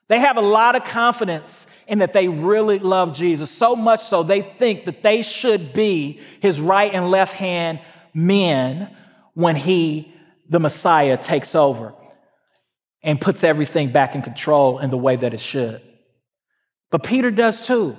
They 0.08 0.18
have 0.18 0.38
a 0.38 0.40
lot 0.40 0.76
of 0.76 0.84
confidence 0.84 1.66
in 1.86 1.98
that 1.98 2.14
they 2.14 2.26
really 2.26 2.78
love 2.78 3.14
Jesus, 3.14 3.50
so 3.50 3.76
much 3.76 4.00
so 4.00 4.22
they 4.22 4.40
think 4.40 4.86
that 4.86 5.02
they 5.02 5.20
should 5.20 5.74
be 5.74 6.20
his 6.40 6.58
right 6.58 6.94
and 6.94 7.10
left 7.10 7.34
hand 7.34 7.80
men 8.14 8.96
when 9.34 9.56
he, 9.56 10.10
the 10.48 10.58
Messiah, 10.58 11.18
takes 11.18 11.54
over 11.54 11.92
and 13.02 13.20
puts 13.20 13.44
everything 13.44 13.92
back 13.92 14.14
in 14.14 14.22
control 14.22 14.78
in 14.78 14.88
the 14.88 14.96
way 14.96 15.16
that 15.16 15.34
it 15.34 15.40
should. 15.40 15.82
But 16.90 17.02
Peter 17.02 17.30
does 17.30 17.66
too. 17.66 17.98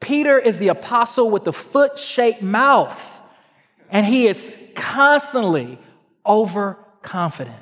Peter 0.00 0.38
is 0.38 0.58
the 0.58 0.68
apostle 0.68 1.30
with 1.30 1.44
the 1.44 1.52
foot 1.52 1.98
shaped 1.98 2.42
mouth, 2.42 3.20
and 3.90 4.06
he 4.06 4.26
is 4.26 4.52
constantly 4.74 5.78
overconfident. 6.24 7.56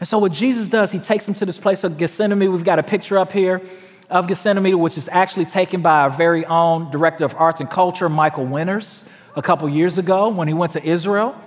And 0.00 0.08
so, 0.08 0.18
what 0.18 0.32
Jesus 0.32 0.68
does, 0.68 0.90
he 0.90 0.98
takes 0.98 1.28
him 1.28 1.34
to 1.34 1.46
this 1.46 1.58
place 1.58 1.84
of 1.84 1.98
Gethsemane. 1.98 2.50
We've 2.50 2.64
got 2.64 2.78
a 2.78 2.82
picture 2.82 3.18
up 3.18 3.32
here 3.32 3.60
of 4.08 4.26
Gethsemane, 4.26 4.78
which 4.78 4.98
is 4.98 5.08
actually 5.12 5.44
taken 5.44 5.82
by 5.82 6.00
our 6.00 6.10
very 6.10 6.44
own 6.44 6.90
director 6.90 7.24
of 7.24 7.34
arts 7.36 7.60
and 7.60 7.70
culture, 7.70 8.08
Michael 8.08 8.46
Winters, 8.46 9.04
a 9.36 9.42
couple 9.42 9.68
years 9.68 9.98
ago 9.98 10.28
when 10.28 10.48
he 10.48 10.54
went 10.54 10.72
to 10.72 10.84
Israel. 10.84 11.40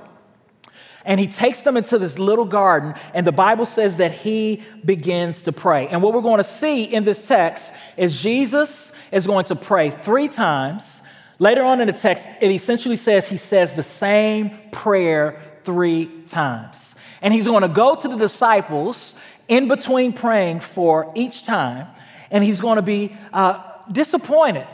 And 1.06 1.20
he 1.20 1.28
takes 1.28 1.64
them 1.64 1.76
into 1.76 1.98
this 1.98 2.18
little 2.18 2.46
garden, 2.46 2.94
and 3.14 3.28
the 3.28 3.34
Bible 3.34 3.66
says 3.66 3.98
that 3.98 4.14
he 4.14 4.64
begins 4.86 5.44
to 5.44 5.52
pray. 5.52 5.90
And 5.90 6.02
what 6.02 6.14
we're 6.14 6.22
going 6.22 6.38
to 6.38 6.46
see 6.46 6.84
in 6.84 7.04
this 7.04 7.28
text 7.28 7.74
is 7.98 8.22
Jesus 8.22 8.93
is 9.14 9.28
going 9.28 9.46
to 9.46 9.56
pray 9.56 9.92
three 9.92 10.28
times. 10.28 11.02
Later 11.40 11.64
on 11.64 11.82
in 11.82 11.88
the 11.88 11.94
text, 11.94 12.28
it 12.42 12.52
essentially 12.52 12.96
says 12.96 13.30
he 13.30 13.38
says 13.38 13.74
the 13.74 13.84
same 13.84 14.52
prayer 14.72 15.42
three 15.64 16.24
times. 16.26 16.96
And 17.22 17.34
he's 17.34 17.48
going 17.48 17.62
to 17.62 17.68
go 17.68 17.96
to 17.96 18.08
the 18.08 18.18
disciples 18.18 19.16
in 19.48 19.68
between 19.68 20.14
praying 20.14 20.60
for 20.60 21.12
each 21.16 21.46
time, 21.46 21.88
and 22.32 22.44
he's 22.44 22.60
going 22.60 22.78
to 22.78 22.82
be 22.82 23.16
uh, 23.32 23.62
disappointed 23.92 24.68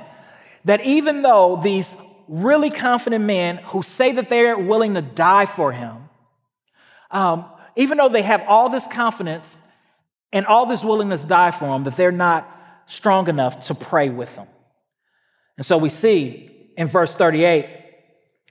that 0.65 0.86
even 0.86 1.22
though 1.22 1.60
these 1.62 1.96
really 2.27 2.69
confident 2.69 3.25
men 3.25 3.58
who 3.58 3.81
say 3.81 4.12
that 4.13 4.29
they're 4.29 4.58
willing 4.58 4.93
to 4.93 5.01
die 5.01 5.46
for 5.46 5.72
him, 5.72 6.10
um, 7.12 7.46
even 7.75 7.98
though 7.98 8.10
they 8.10 8.22
have 8.22 8.43
all 8.48 8.69
this 8.69 8.86
confidence 8.88 9.58
and 10.31 10.46
all 10.46 10.65
this 10.65 10.84
willingness 10.84 11.22
to 11.22 11.27
die 11.27 11.51
for 11.51 11.75
him, 11.75 11.84
that 11.86 11.98
they're 11.98 12.12
not 12.12 12.58
strong 12.89 13.29
enough 13.29 13.67
to 13.67 13.75
pray 13.75 14.10
with 14.10 14.36
them. 14.36 14.48
And 15.58 15.65
so 15.65 15.77
we 15.77 15.89
see 15.89 16.72
in 16.75 16.88
verse 16.88 17.15
38, 17.15 17.69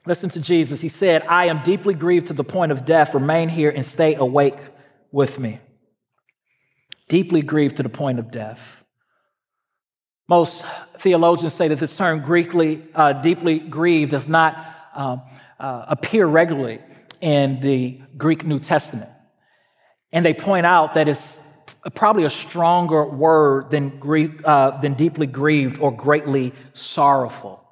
listen 0.06 0.30
to 0.30 0.40
Jesus. 0.40 0.80
He 0.80 0.88
said, 0.88 1.22
I 1.28 1.46
am 1.46 1.62
deeply 1.64 1.92
grieved 1.92 2.28
to 2.28 2.32
the 2.34 2.44
point 2.44 2.70
of 2.70 2.84
death. 2.84 3.14
Remain 3.14 3.48
here 3.48 3.70
and 3.70 3.84
stay 3.84 4.14
awake 4.14 4.58
with 5.10 5.38
me. 5.40 5.60
Deeply 7.08 7.42
grieved 7.42 7.78
to 7.78 7.82
the 7.82 7.88
point 7.88 8.20
of 8.20 8.30
death. 8.30 8.84
Most 10.28 10.64
theologians 10.98 11.54
say 11.54 11.68
that 11.68 11.80
this 11.80 11.96
term, 11.96 12.20
Greekly, 12.20 12.86
uh, 12.94 13.14
deeply 13.14 13.58
grieved, 13.58 14.12
does 14.12 14.28
not 14.28 14.56
um, 14.94 15.22
uh, 15.58 15.86
appear 15.88 16.26
regularly 16.26 16.80
in 17.20 17.60
the 17.60 18.00
Greek 18.16 18.44
New 18.44 18.60
Testament. 18.60 19.10
And 20.12 20.24
they 20.24 20.34
point 20.34 20.64
out 20.64 20.94
that 20.94 21.08
it's 21.08 21.40
probably 21.94 22.24
a 22.24 22.30
stronger 22.30 23.06
word 23.06 23.70
than, 23.70 23.98
Greek, 23.98 24.32
uh, 24.44 24.80
than 24.80 24.94
deeply 24.94 25.26
grieved 25.26 25.78
or 25.78 25.90
greatly 25.90 26.52
sorrowful. 26.74 27.64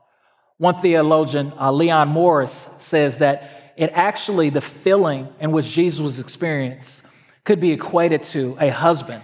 One 0.59 0.76
theologian, 0.76 1.52
uh, 1.59 1.72
Leon 1.72 2.09
Morris, 2.09 2.68
says 2.80 3.18
that 3.18 3.74
it 3.76 3.90
actually, 3.92 4.50
the 4.50 4.61
feeling 4.61 5.28
in 5.38 5.52
which 5.52 5.66
Jesus 5.66 6.00
was 6.00 6.18
experiencing, 6.18 7.09
could 7.44 7.61
be 7.61 7.72
equated 7.72 8.22
to 8.24 8.57
a 8.61 8.70
husband 8.70 9.22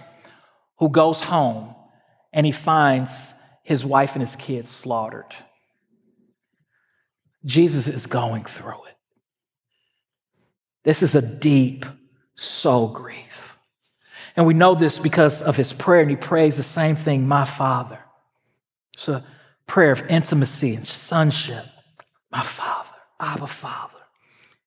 who 0.79 0.89
goes 0.89 1.21
home 1.21 1.75
and 2.33 2.45
he 2.45 2.53
finds 2.53 3.33
his 3.63 3.85
wife 3.85 4.13
and 4.13 4.21
his 4.21 4.37
kids 4.37 4.71
slaughtered. 4.71 5.35
Jesus 7.45 7.89
is 7.89 8.07
going 8.07 8.45
through 8.45 8.85
it. 8.85 8.97
This 10.85 11.03
is 11.03 11.15
a 11.15 11.23
deep 11.23 11.87
soul 12.37 12.89
grief. 12.89 13.32
And 14.37 14.47
we 14.47 14.55
know 14.55 14.75
this 14.75 14.99
because 14.99 15.43
of 15.43 15.57
his 15.57 15.73
prayer, 15.73 16.01
and 16.01 16.11
he 16.11 16.17
prays 16.17 16.57
the 16.57 16.63
same 16.63 16.97
thing, 16.97 17.29
my 17.29 17.45
Father. 17.45 17.99
It's 18.95 19.09
a 19.09 19.25
prayer 19.67 19.93
of 19.93 20.07
intimacy 20.09 20.75
and 20.75 20.87
sonship. 20.87 21.65
My 22.31 22.43
Father, 22.43 22.91
Abba 23.21 23.47
Father. 23.47 23.93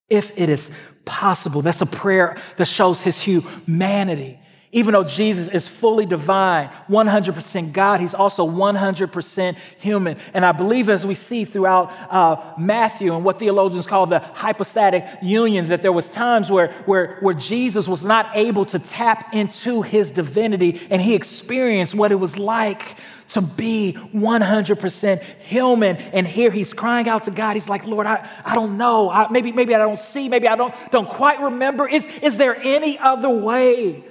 If 0.07 0.37
it 0.37 0.49
is 0.49 0.69
possible, 1.03 1.61
that's 1.61 1.81
a 1.81 1.87
prayer 1.87 2.37
that 2.57 2.65
shows 2.65 3.01
his 3.01 3.19
humanity. 3.19 4.39
Even 4.75 4.91
though 4.91 5.05
Jesus 5.05 5.47
is 5.47 5.69
fully 5.69 6.05
divine, 6.05 6.69
100% 6.89 7.71
God, 7.71 8.01
he's 8.01 8.13
also 8.13 8.45
100% 8.45 9.55
human. 9.79 10.17
And 10.33 10.45
I 10.45 10.51
believe, 10.51 10.89
as 10.89 11.07
we 11.07 11.15
see 11.15 11.45
throughout 11.45 11.93
uh, 12.11 12.55
Matthew 12.57 13.15
and 13.15 13.23
what 13.23 13.39
theologians 13.39 13.87
call 13.87 14.05
the 14.05 14.19
hypostatic 14.19 15.05
union, 15.21 15.69
that 15.69 15.81
there 15.81 15.93
was 15.93 16.09
times 16.09 16.51
where, 16.51 16.73
where, 16.87 17.19
where 17.21 17.33
Jesus 17.33 17.87
was 17.87 18.03
not 18.03 18.29
able 18.35 18.65
to 18.65 18.77
tap 18.77 19.33
into 19.33 19.81
his 19.81 20.11
divinity 20.11 20.85
and 20.89 21.01
he 21.01 21.15
experienced 21.15 21.95
what 21.95 22.11
it 22.11 22.15
was 22.15 22.37
like 22.37 22.97
to 23.29 23.39
be 23.39 23.97
100% 24.13 25.23
human. 25.23 25.95
And 25.95 26.27
here 26.27 26.51
he's 26.51 26.73
crying 26.73 27.07
out 27.07 27.23
to 27.23 27.31
God. 27.31 27.53
He's 27.53 27.69
like, 27.69 27.85
Lord, 27.85 28.07
I, 28.07 28.29
I 28.43 28.55
don't 28.55 28.75
know. 28.75 29.09
I, 29.09 29.31
maybe, 29.31 29.53
maybe 29.53 29.73
I 29.73 29.77
don't 29.77 29.97
see. 29.97 30.27
Maybe 30.27 30.49
I 30.49 30.57
don't, 30.57 30.75
don't 30.91 31.07
quite 31.07 31.39
remember. 31.39 31.87
Is, 31.87 32.05
is 32.21 32.35
there 32.35 32.57
any 32.61 32.99
other 32.99 33.29
way? 33.29 34.03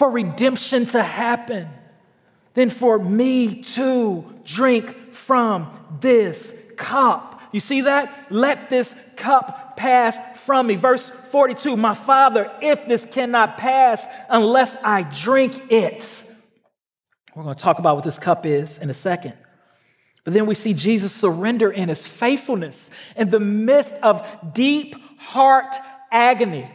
For 0.00 0.10
redemption 0.10 0.86
to 0.86 1.02
happen 1.02 1.68
then 2.54 2.70
for 2.70 2.98
me 2.98 3.62
to 3.62 4.24
drink 4.44 5.12
from 5.12 5.70
this 6.00 6.54
cup. 6.78 7.38
You 7.52 7.60
see 7.60 7.82
that? 7.82 8.26
Let 8.30 8.70
this 8.70 8.94
cup 9.16 9.76
pass 9.76 10.16
from 10.40 10.68
me. 10.68 10.76
Verse 10.76 11.10
42 11.10 11.76
My 11.76 11.92
Father, 11.92 12.50
if 12.62 12.88
this 12.88 13.04
cannot 13.04 13.58
pass 13.58 14.06
unless 14.30 14.74
I 14.82 15.02
drink 15.02 15.70
it. 15.70 16.24
We're 17.36 17.42
going 17.42 17.54
to 17.54 17.62
talk 17.62 17.78
about 17.78 17.96
what 17.96 18.04
this 18.04 18.18
cup 18.18 18.46
is 18.46 18.78
in 18.78 18.88
a 18.88 18.94
second. 18.94 19.34
But 20.24 20.32
then 20.32 20.46
we 20.46 20.54
see 20.54 20.72
Jesus 20.72 21.12
surrender 21.12 21.70
in 21.70 21.90
his 21.90 22.06
faithfulness 22.06 22.88
in 23.16 23.28
the 23.28 23.38
midst 23.38 23.92
of 23.96 24.26
deep 24.54 24.96
heart 25.18 25.76
agony 26.10 26.70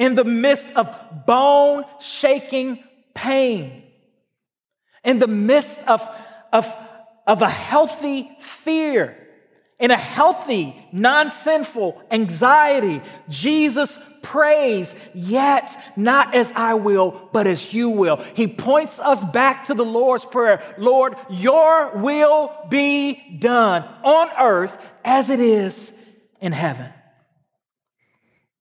in 0.00 0.14
the 0.14 0.24
midst 0.24 0.66
of 0.76 0.90
bone 1.26 1.84
shaking 2.00 2.82
pain, 3.12 3.82
in 5.04 5.18
the 5.18 5.26
midst 5.26 5.86
of, 5.86 6.02
of, 6.54 6.74
of 7.26 7.42
a 7.42 7.48
healthy 7.48 8.30
fear, 8.40 9.14
in 9.78 9.90
a 9.90 9.98
healthy, 9.98 10.74
non 10.90 11.30
sinful 11.30 12.02
anxiety, 12.10 13.02
Jesus 13.28 13.98
prays, 14.22 14.94
Yet 15.12 15.78
not 15.96 16.34
as 16.34 16.50
I 16.56 16.74
will, 16.74 17.28
but 17.32 17.46
as 17.46 17.74
you 17.74 17.90
will. 17.90 18.24
He 18.34 18.48
points 18.48 18.98
us 19.00 19.22
back 19.22 19.64
to 19.66 19.74
the 19.74 19.84
Lord's 19.84 20.24
Prayer 20.24 20.62
Lord, 20.78 21.14
your 21.28 21.98
will 21.98 22.50
be 22.70 23.36
done 23.38 23.82
on 24.02 24.30
earth 24.38 24.78
as 25.04 25.28
it 25.28 25.40
is 25.40 25.92
in 26.40 26.52
heaven. 26.52 26.90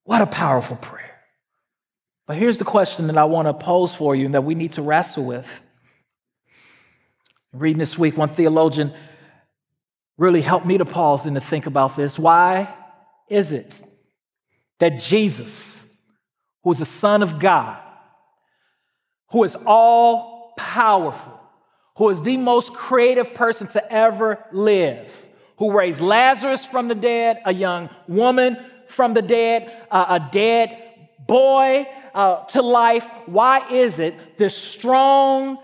What 0.04 0.22
a 0.22 0.28
powerful 0.28 0.76
prayer. 0.76 1.09
But 2.30 2.38
here's 2.38 2.60
the 2.60 2.64
question 2.64 3.08
that 3.08 3.18
I 3.18 3.26
want 3.26 3.48
to 3.48 3.56
pose 3.56 3.96
for 3.96 4.16
you 4.16 4.26
and 4.26 4.36
that 4.36 4.44
we 4.44 4.54
need 4.54 4.74
to 4.74 4.84
wrestle 4.84 5.26
with. 5.26 5.50
Reading 7.52 7.80
this 7.80 7.98
week, 7.98 8.18
one 8.18 8.30
theologian 8.30 8.94
really 10.16 10.42
helped 10.42 10.68
me 10.68 10.78
to 10.78 10.86
pause 10.86 11.26
and 11.26 11.34
to 11.34 11.42
think 11.42 11.66
about 11.66 11.96
this. 11.96 12.20
Why 12.20 12.72
is 13.30 13.52
it 13.52 13.82
that 14.78 15.00
Jesus, 15.00 15.84
who 16.64 16.72
is 16.72 16.78
the 16.78 16.86
Son 16.86 17.24
of 17.24 17.40
God, 17.40 17.82
who 19.32 19.44
is 19.44 19.58
all 19.66 20.54
powerful, 20.56 21.42
who 21.98 22.12
is 22.12 22.22
the 22.22 22.38
most 22.38 22.76
creative 22.76 23.34
person 23.34 23.66
to 23.70 23.92
ever 23.92 24.46
live, 24.52 25.12
who 25.58 25.76
raised 25.76 26.00
Lazarus 26.00 26.64
from 26.64 26.90
the 26.90 26.96
dead, 26.96 27.42
a 27.44 27.52
young 27.56 27.90
woman 28.08 28.56
from 28.88 29.16
the 29.16 29.24
dead, 29.24 29.72
a 29.90 30.30
dead 30.32 30.89
boy 31.30 31.88
uh, 32.14 32.44
to 32.48 32.62
life. 32.62 33.10
Why 33.26 33.70
is 33.70 34.00
it 34.00 34.38
this 34.38 34.56
strong, 34.56 35.60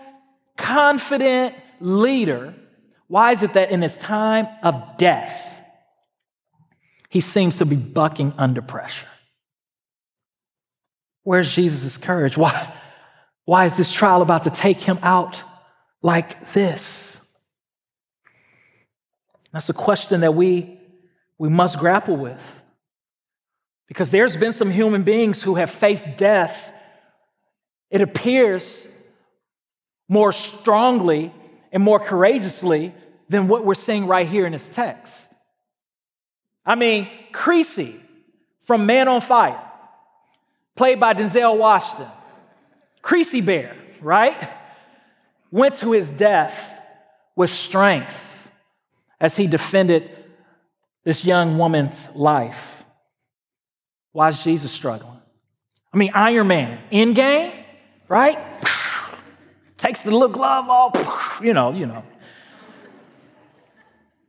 confident 0.56 1.54
leader? 1.80 2.54
Why 3.08 3.32
is 3.32 3.42
it 3.42 3.52
that 3.52 3.70
in 3.70 3.82
his 3.82 3.96
time 3.98 4.48
of 4.62 4.96
death, 4.96 5.56
he 7.08 7.20
seems 7.20 7.58
to 7.58 7.66
be 7.66 7.76
bucking 7.76 8.34
under 8.36 8.62
pressure. 8.62 9.06
Where's 11.22 11.50
Jesus' 11.50 11.96
courage? 11.96 12.36
Why, 12.36 12.72
why 13.44 13.64
is 13.66 13.76
this 13.76 13.90
trial 13.90 14.22
about 14.22 14.44
to 14.44 14.50
take 14.50 14.80
him 14.80 14.98
out 15.02 15.42
like 16.02 16.52
this? 16.52 17.20
That's 19.52 19.68
a 19.68 19.72
question 19.72 20.20
that 20.20 20.34
we, 20.34 20.78
we 21.38 21.48
must 21.48 21.78
grapple 21.78 22.16
with. 22.16 22.55
Because 23.88 24.10
there's 24.10 24.36
been 24.36 24.52
some 24.52 24.70
human 24.70 25.02
beings 25.02 25.42
who 25.42 25.54
have 25.54 25.70
faced 25.70 26.16
death, 26.16 26.72
it 27.90 28.00
appears, 28.00 28.92
more 30.08 30.32
strongly 30.32 31.32
and 31.72 31.82
more 31.82 32.00
courageously 32.00 32.92
than 33.28 33.48
what 33.48 33.64
we're 33.64 33.74
seeing 33.74 34.06
right 34.06 34.26
here 34.26 34.46
in 34.46 34.52
this 34.52 34.68
text. 34.68 35.32
I 36.64 36.74
mean, 36.74 37.08
Creasy 37.32 38.00
from 38.60 38.86
Man 38.86 39.08
on 39.08 39.20
Fire, 39.20 39.60
played 40.74 40.98
by 40.98 41.14
Denzel 41.14 41.56
Washington, 41.56 42.08
Creasy 43.02 43.40
Bear, 43.40 43.76
right? 44.00 44.50
Went 45.50 45.76
to 45.76 45.92
his 45.92 46.10
death 46.10 46.80
with 47.36 47.50
strength 47.50 48.50
as 49.20 49.36
he 49.36 49.46
defended 49.46 50.10
this 51.04 51.24
young 51.24 51.56
woman's 51.56 52.08
life. 52.14 52.75
Why 54.16 54.30
is 54.30 54.42
Jesus 54.42 54.72
struggling? 54.72 55.20
I 55.92 55.98
mean, 55.98 56.10
Iron 56.14 56.48
Man, 56.48 56.78
Endgame, 56.90 57.52
right? 58.08 58.38
Takes 59.76 60.00
the 60.00 60.10
little 60.10 60.30
glove 60.30 60.70
off, 60.70 61.38
you 61.44 61.52
know, 61.52 61.72
you 61.72 61.84
know. 61.84 62.02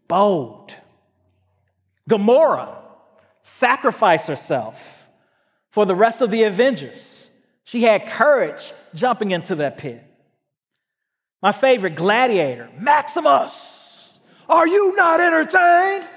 Bold. 0.10 0.74
Gamora 2.10 2.76
sacrificed 3.44 4.28
herself 4.28 5.08
for 5.70 5.86
the 5.86 5.96
rest 5.96 6.20
of 6.20 6.32
the 6.32 6.44
Avengers. 6.44 7.30
She 7.64 7.84
had 7.84 8.08
courage 8.08 8.74
jumping 8.94 9.32
into 9.32 9.56
that 9.56 9.78
pit. 9.78 10.04
My 11.42 11.54
favorite 11.54 11.96
gladiator, 11.96 12.70
Maximus. 12.78 14.20
Are 14.50 14.68
you 14.68 14.98
not 14.98 15.22
entertained? 15.22 16.10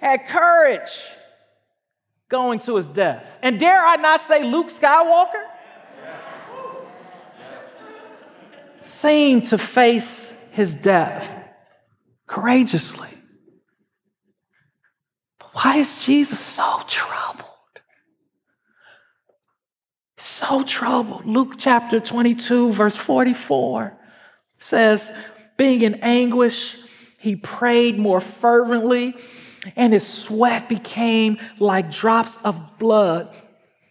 Had 0.00 0.26
courage 0.26 1.04
going 2.30 2.58
to 2.60 2.76
his 2.76 2.88
death. 2.88 3.38
And 3.42 3.60
dare 3.60 3.84
I 3.84 3.96
not 3.96 4.22
say 4.22 4.42
Luke 4.42 4.68
Skywalker? 4.68 5.44
Seemed 8.80 9.46
to 9.46 9.58
face 9.58 10.32
his 10.52 10.74
death 10.74 11.36
courageously. 12.26 13.08
But 15.38 15.48
why 15.52 15.76
is 15.78 16.04
Jesus 16.04 16.38
so 16.38 16.82
troubled? 16.86 17.46
So 20.16 20.64
troubled. 20.64 21.26
Luke 21.26 21.54
chapter 21.58 22.00
22, 22.00 22.72
verse 22.72 22.96
44 22.96 23.98
says, 24.58 25.12
Being 25.56 25.82
in 25.82 25.94
anguish, 25.96 26.76
he 27.18 27.36
prayed 27.36 27.98
more 27.98 28.20
fervently, 28.20 29.16
and 29.76 29.92
his 29.92 30.06
sweat 30.06 30.68
became 30.68 31.38
like 31.58 31.90
drops 31.90 32.38
of 32.44 32.78
blood 32.78 33.34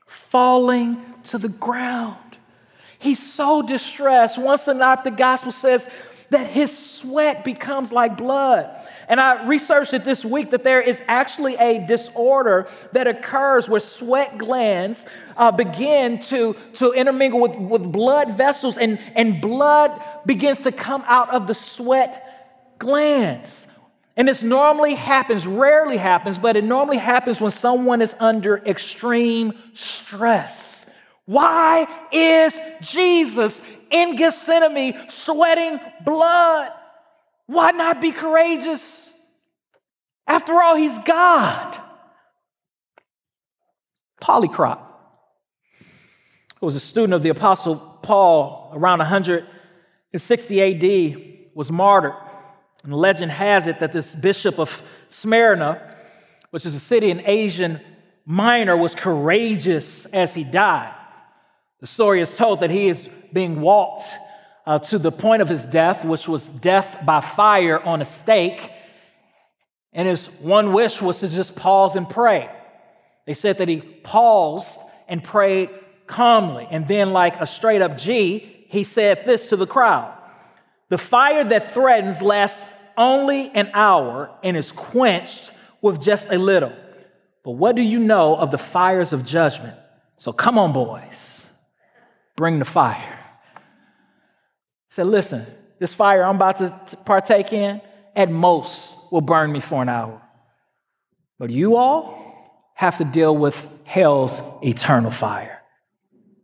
falling 0.06 1.04
to 1.26 1.38
the 1.38 1.50
ground. 1.50 2.18
He's 2.98 3.20
so 3.22 3.62
distressed. 3.62 4.38
Once 4.38 4.68
One 4.68 4.78
the 4.78 5.14
gospel 5.16 5.52
says 5.52 5.88
that 6.32 6.48
his 6.48 6.76
sweat 6.76 7.44
becomes 7.44 7.92
like 7.92 8.18
blood. 8.18 8.76
And 9.08 9.20
I 9.20 9.48
researched 9.48 9.96
it 9.96 10.06
this 10.06 10.24
week 10.24 10.52
that 10.52 10.64
there 10.64 10.82
is 10.82 11.02
actually 11.08 11.56
a 11.56 11.86
disorder 11.88 12.68
that 12.92 13.08
occurs 13.08 13.68
where 13.68 13.80
sweat 13.80 14.38
glands 14.38 15.06
uh, 15.36 15.52
begin 15.52 16.20
to, 16.24 16.56
to 16.76 16.92
intermingle 16.92 17.40
with, 17.40 17.58
with 17.58 17.92
blood 17.92 18.38
vessels, 18.38 18.78
and, 18.78 19.00
and 19.16 19.42
blood 19.42 20.00
begins 20.28 20.62
to 20.62 20.72
come 20.72 21.04
out 21.08 21.34
of 21.34 21.48
the 21.48 21.56
sweat 21.56 22.76
glands. 22.78 23.66
And 24.16 24.28
this 24.28 24.44
normally 24.44 24.96
happens, 24.96 25.48
rarely 25.48 25.98
happens, 25.98 26.38
but 26.40 26.58
it 26.58 26.64
normally 26.64 26.98
happens 26.98 27.40
when 27.40 27.52
someone 27.52 28.02
is 28.02 28.16
under 28.20 28.58
extreme 28.58 29.54
stress. 29.74 30.86
Why 31.26 31.88
is 32.12 32.60
Jesus 32.82 33.62
in 33.92 34.16
Gethsemane 34.16 35.10
sweating 35.10 35.80
blood? 36.04 36.72
Why 37.46 37.72
not 37.72 38.02
be 38.02 38.12
courageous? 38.12 39.14
After 40.28 40.62
all, 40.62 40.76
he's 40.76 40.98
God. 41.00 41.78
Polycarp, 44.22 44.80
who 46.60 46.66
was 46.66 46.76
a 46.76 46.80
student 46.80 47.14
of 47.14 47.24
the 47.24 47.30
Apostle 47.30 47.78
Paul 48.02 48.72
around 48.74 49.00
160 49.00 50.62
AD, 50.62 51.52
was 51.56 51.72
martyred. 51.72 52.14
And 52.84 52.94
legend 52.94 53.32
has 53.32 53.68
it 53.68 53.80
that 53.80 53.92
this 53.92 54.14
bishop 54.16 54.60
of 54.60 54.82
Smyrna, 55.10 55.82
which 56.52 56.66
is 56.66 56.76
a 56.76 56.80
city 56.80 57.10
in 57.10 57.22
Asia 57.26 57.82
Minor, 58.26 58.78
was 58.78 58.96
courageous 58.96 60.06
as 60.08 60.34
he 60.34 60.44
died. 60.44 60.94
The 61.82 61.88
story 61.88 62.22
is 62.22 62.34
told 62.34 62.60
that 62.62 62.70
he 62.70 62.88
is 62.88 63.10
being 63.34 63.62
walked 63.62 64.04
uh, 64.66 64.80
to 64.80 65.00
the 65.00 65.12
point 65.12 65.42
of 65.42 65.50
his 65.50 65.66
death, 65.66 66.06
which 66.06 66.28
was 66.28 66.48
death 66.48 66.98
by 67.06 67.22
fire 67.22 67.80
on 67.80 68.02
a 68.02 68.06
stake. 68.06 68.72
And 69.94 70.08
his 70.08 70.28
one 70.40 70.74
wish 70.74 71.02
was 71.02 71.20
to 71.22 71.28
just 71.28 71.56
pause 71.56 71.96
and 71.96 72.08
pray. 72.08 72.50
They 73.26 73.34
said 73.34 73.58
that 73.58 73.68
he 73.68 73.82
paused 73.82 74.80
and 75.08 75.24
prayed 75.24 75.70
calmly. 76.06 76.68
And 76.70 76.88
then, 76.88 77.14
like 77.14 77.40
a 77.42 77.48
straight 77.48 77.82
up 77.82 77.98
G, 77.98 78.66
he 78.70 78.84
said 78.84 79.26
this 79.26 79.48
to 79.48 79.56
the 79.56 79.68
crowd 79.68 80.19
The 80.90 80.98
fire 80.98 81.44
that 81.44 81.74
threatens 81.74 82.22
lasts 82.22 82.66
only 82.98 83.50
an 83.50 83.72
hour 83.74 84.30
and 84.44 84.58
is 84.58 84.72
quenched 84.72 85.52
with 85.82 86.02
just 86.02 86.30
a 86.32 86.38
little. 86.38 86.74
But 87.44 87.52
what 87.52 87.76
do 87.76 87.82
you 87.82 88.00
know 88.00 88.36
of 88.36 88.52
the 88.52 88.58
fires 88.58 89.14
of 89.14 89.26
judgment? 89.26 89.78
So 90.18 90.34
come 90.34 90.58
on, 90.58 90.74
boys 90.74 91.40
bring 92.40 92.58
the 92.58 92.66
fire. 92.66 93.20
He 94.88 94.94
said, 94.94 95.08
Listen, 95.08 95.46
this 95.78 95.94
fire 95.94 96.24
I'm 96.24 96.38
about 96.38 96.58
to 96.60 96.98
partake 97.06 97.52
in, 97.52 97.82
at 98.16 98.32
most, 98.32 98.96
will 99.12 99.22
burn 99.22 99.52
me 99.52 99.60
for 99.60 99.82
an 99.82 99.90
hour. 99.90 100.22
But 101.38 101.50
you 101.50 101.76
all 101.76 102.72
have 102.76 102.98
to 103.00 103.04
deal 103.04 103.36
with 103.36 103.68
hell's 103.84 104.42
eternal 104.64 105.12
fire. 105.12 105.62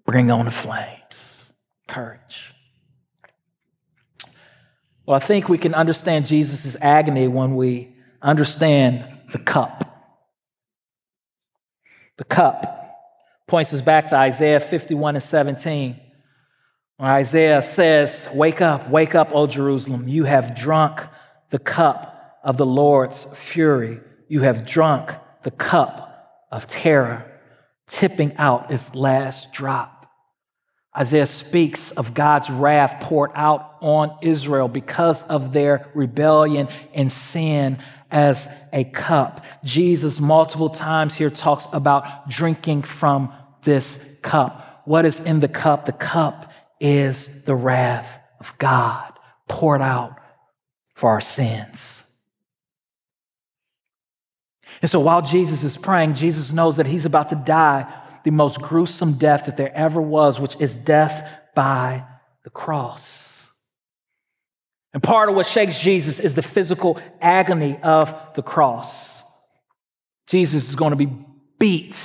Bring 0.06 0.30
on 0.32 0.46
the 0.46 0.52
flames. 0.52 1.54
Courage. 1.88 2.54
Well, 5.06 5.16
I 5.16 5.20
think 5.20 5.50
we 5.50 5.58
can 5.58 5.74
understand 5.74 6.26
Jesus' 6.26 6.76
agony 6.82 7.28
when 7.28 7.56
we 7.56 7.96
understand 8.22 9.08
the 9.32 9.38
cup. 9.38 9.82
The 12.18 12.24
cup 12.24 12.76
points 13.48 13.74
us 13.74 13.82
back 13.82 14.08
to 14.08 14.16
Isaiah 14.16 14.60
51 14.60 15.16
and 15.16 15.24
17. 15.24 16.00
Where 16.98 17.12
Isaiah 17.12 17.62
says, 17.62 18.28
Wake 18.34 18.62
up, 18.62 18.90
wake 18.90 19.14
up, 19.14 19.36
O 19.36 19.48
Jerusalem. 19.48 20.08
You 20.08 20.24
have 20.24 20.56
drunk 20.56 21.02
the 21.50 21.60
cup 21.60 22.40
of 22.44 22.58
the 22.58 22.66
Lord's 22.66 23.26
fury. 23.36 24.00
You 24.28 24.42
have 24.42 24.66
drunk 24.66 25.12
the 25.44 25.52
cup 25.52 26.48
of 26.52 26.68
terror, 26.68 27.32
tipping 27.88 28.36
out 28.38 28.72
its 28.72 28.96
last 28.96 29.52
drop. 29.52 29.95
Isaiah 30.98 31.26
speaks 31.26 31.92
of 31.92 32.14
God's 32.14 32.50
wrath 32.50 33.02
poured 33.02 33.32
out 33.36 33.76
on 33.82 34.18
Israel 34.22 34.68
because 34.68 35.24
of 35.24 35.52
their 35.52 35.90
rebellion 35.94 36.70
and 36.94 37.12
sin 37.12 37.78
as 38.10 38.48
a 38.72 38.86
cup. 38.86 39.44
Jesus, 39.64 40.20
multiple 40.20 40.70
times 40.70 41.16
here, 41.16 41.30
talks 41.30 41.68
about 41.74 42.30
drinking 42.30 42.84
from 42.84 43.34
this 43.64 44.00
cup. 44.22 44.84
What 44.86 45.06
is 45.06 45.20
in 45.20 45.42
the 45.42 45.50
cup? 45.50 45.86
The 45.86 45.92
cup 45.92 46.52
is 46.80 47.44
the 47.44 47.56
wrath 47.56 48.20
of 48.40 48.58
God 48.58 49.12
poured 49.50 49.82
out 49.82 50.18
for 50.94 51.10
our 51.10 51.22
sins. 51.22 52.04
And 54.82 54.90
so 54.90 55.00
while 55.00 55.22
Jesus 55.22 55.64
is 55.64 55.78
praying, 55.78 56.14
Jesus 56.14 56.54
knows 56.54 56.78
that 56.78 56.88
he's 56.88 57.06
about 57.06 57.30
to 57.30 57.36
die 57.36 57.92
the 58.26 58.32
most 58.32 58.60
gruesome 58.60 59.14
death 59.14 59.46
that 59.46 59.56
there 59.56 59.72
ever 59.74 60.02
was, 60.02 60.40
which 60.40 60.58
is 60.60 60.76
death 60.76 61.30
by 61.54 62.04
the 62.44 62.50
cross. 62.50 63.48
And 64.94 65.04
part 65.04 65.30
of 65.30 65.36
what 65.36 65.46
shakes 65.46 65.80
Jesus 65.80 66.20
is 66.20 66.34
the 66.34 66.42
physical 66.42 67.00
agony 67.22 67.78
of 67.84 68.16
the 68.34 68.42
cross. 68.42 69.22
Jesus 70.26 70.68
is 70.68 70.76
going 70.76 70.90
to 70.90 70.96
be 70.96 71.16
beat 71.60 71.96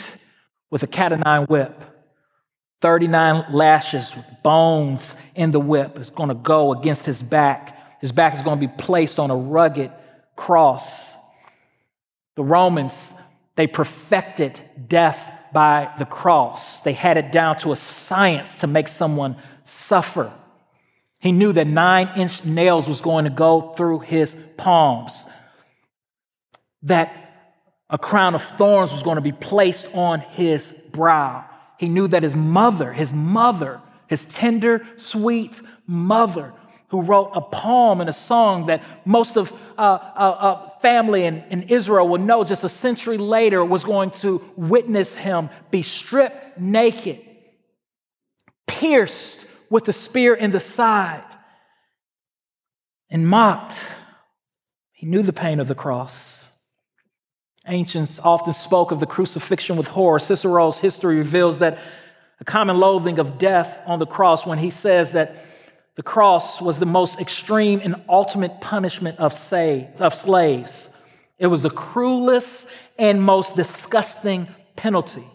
with 0.71 0.83
a 0.83 0.87
cat 0.87 1.13
o' 1.15 1.17
nine 1.17 1.47
whip. 1.47 1.85
39 2.83 3.47
lashes 3.51 4.15
with 4.15 4.27
bones 4.43 5.17
in 5.35 5.53
the 5.53 5.61
whip 5.61 5.99
is 5.99 6.11
going 6.11 6.29
to 6.29 6.35
go 6.35 6.73
against 6.73 7.07
his 7.07 7.23
back. 7.23 8.01
His 8.03 8.13
back 8.13 8.35
is 8.35 8.43
going 8.43 8.61
to 8.61 8.67
be 8.67 8.73
placed 8.77 9.19
on 9.19 9.31
a 9.31 9.37
rugged 9.37 9.91
cross. 10.37 11.15
The 12.37 12.45
Romans, 12.45 13.15
they 13.57 13.67
perfected 13.67 14.61
death 14.87 15.31
by 15.53 15.91
the 15.99 16.05
cross. 16.05 16.83
They 16.83 16.93
had 16.93 17.17
it 17.17 17.33
down 17.33 17.57
to 17.59 17.73
a 17.73 17.77
science 17.77 18.59
to 18.59 18.67
make 18.67 18.89
someone 18.89 19.37
suffer. 19.65 20.33
He 21.19 21.33
knew 21.33 21.53
that 21.53 21.67
nine 21.67 22.11
inch 22.17 22.45
nails 22.45 22.89
was 22.89 23.01
going 23.01 23.25
to 23.25 23.31
go 23.31 23.73
through 23.75 24.01
his 24.01 24.37
palms, 24.57 25.27
that 26.83 27.15
a 27.91 27.99
crown 27.99 28.35
of 28.35 28.43
thorns 28.43 28.93
was 28.93 29.03
going 29.03 29.17
to 29.17 29.21
be 29.21 29.33
placed 29.33 29.87
on 29.95 30.21
his 30.21 30.73
brow. 30.93 31.45
He 31.79 31.89
knew 31.89 32.09
that 32.09 32.23
his 32.23 32.37
mother, 32.37 32.93
his 32.93 33.13
mother, 33.13 33.81
his 34.07 34.25
tender, 34.25 34.87
sweet 34.97 35.61
mother, 35.87 36.53
who 36.91 37.03
wrote 37.03 37.31
a 37.35 37.41
poem 37.41 38.01
and 38.01 38.11
a 38.11 38.13
song 38.13 38.67
that 38.67 38.83
most 39.05 39.37
of 39.37 39.53
uh, 39.79 39.81
uh, 39.81 40.19
uh, 40.19 40.69
family 40.81 41.25
in, 41.25 41.45
in 41.49 41.63
Israel 41.63 42.09
will 42.09 42.19
know 42.19 42.43
just 42.43 42.65
a 42.65 42.69
century 42.69 43.17
later 43.17 43.65
was 43.65 43.85
going 43.85 44.11
to 44.11 44.43
witness 44.57 45.15
him 45.15 45.49
be 45.71 45.83
stripped 45.83 46.59
naked, 46.59 47.21
pierced 48.67 49.47
with 49.71 49.89
a 49.89 49.93
spear 49.93 50.35
in 50.35 50.51
the 50.51 50.59
side, 50.59 51.23
and 53.09 53.27
mocked. 53.27 53.87
He 54.93 55.07
knew 55.07 55.23
the 55.23 55.33
pain 55.33 55.61
of 55.61 55.69
the 55.69 55.77
cross. 55.77 56.51
Ancients 57.69 58.19
often 58.19 58.53
spoke 58.53 58.91
of 58.91 58.99
the 58.99 59.07
crucifixion 59.07 59.77
with 59.77 59.87
horror. 59.87 60.19
Cicero's 60.19 60.81
history 60.81 61.17
reveals 61.17 61.61
that 61.61 61.79
a 62.41 62.45
common 62.45 62.79
loathing 62.81 63.21
of 63.21 63.39
death 63.39 63.81
on 63.87 64.01
the 64.01 64.07
cross 64.07 64.45
when 64.45 64.59
he 64.59 64.71
says 64.71 65.13
that 65.13 65.45
the 65.97 66.03
cross 66.03 66.61
was 66.61 66.79
the 66.79 66.87
most 66.87 67.21
extreme 67.21 67.81
and 67.83 67.97
ultimate 68.09 68.61
punishment 68.61 69.19
of, 69.19 69.33
saves 69.33 70.01
of 70.01 70.15
slaves. 70.15 70.89
It 71.39 71.49
was 71.49 71.63
the 71.63 71.71
cruelest 71.71 72.69
and 72.99 73.23
most 73.23 73.57
disgusting 73.57 74.49
penalty. 74.77 75.27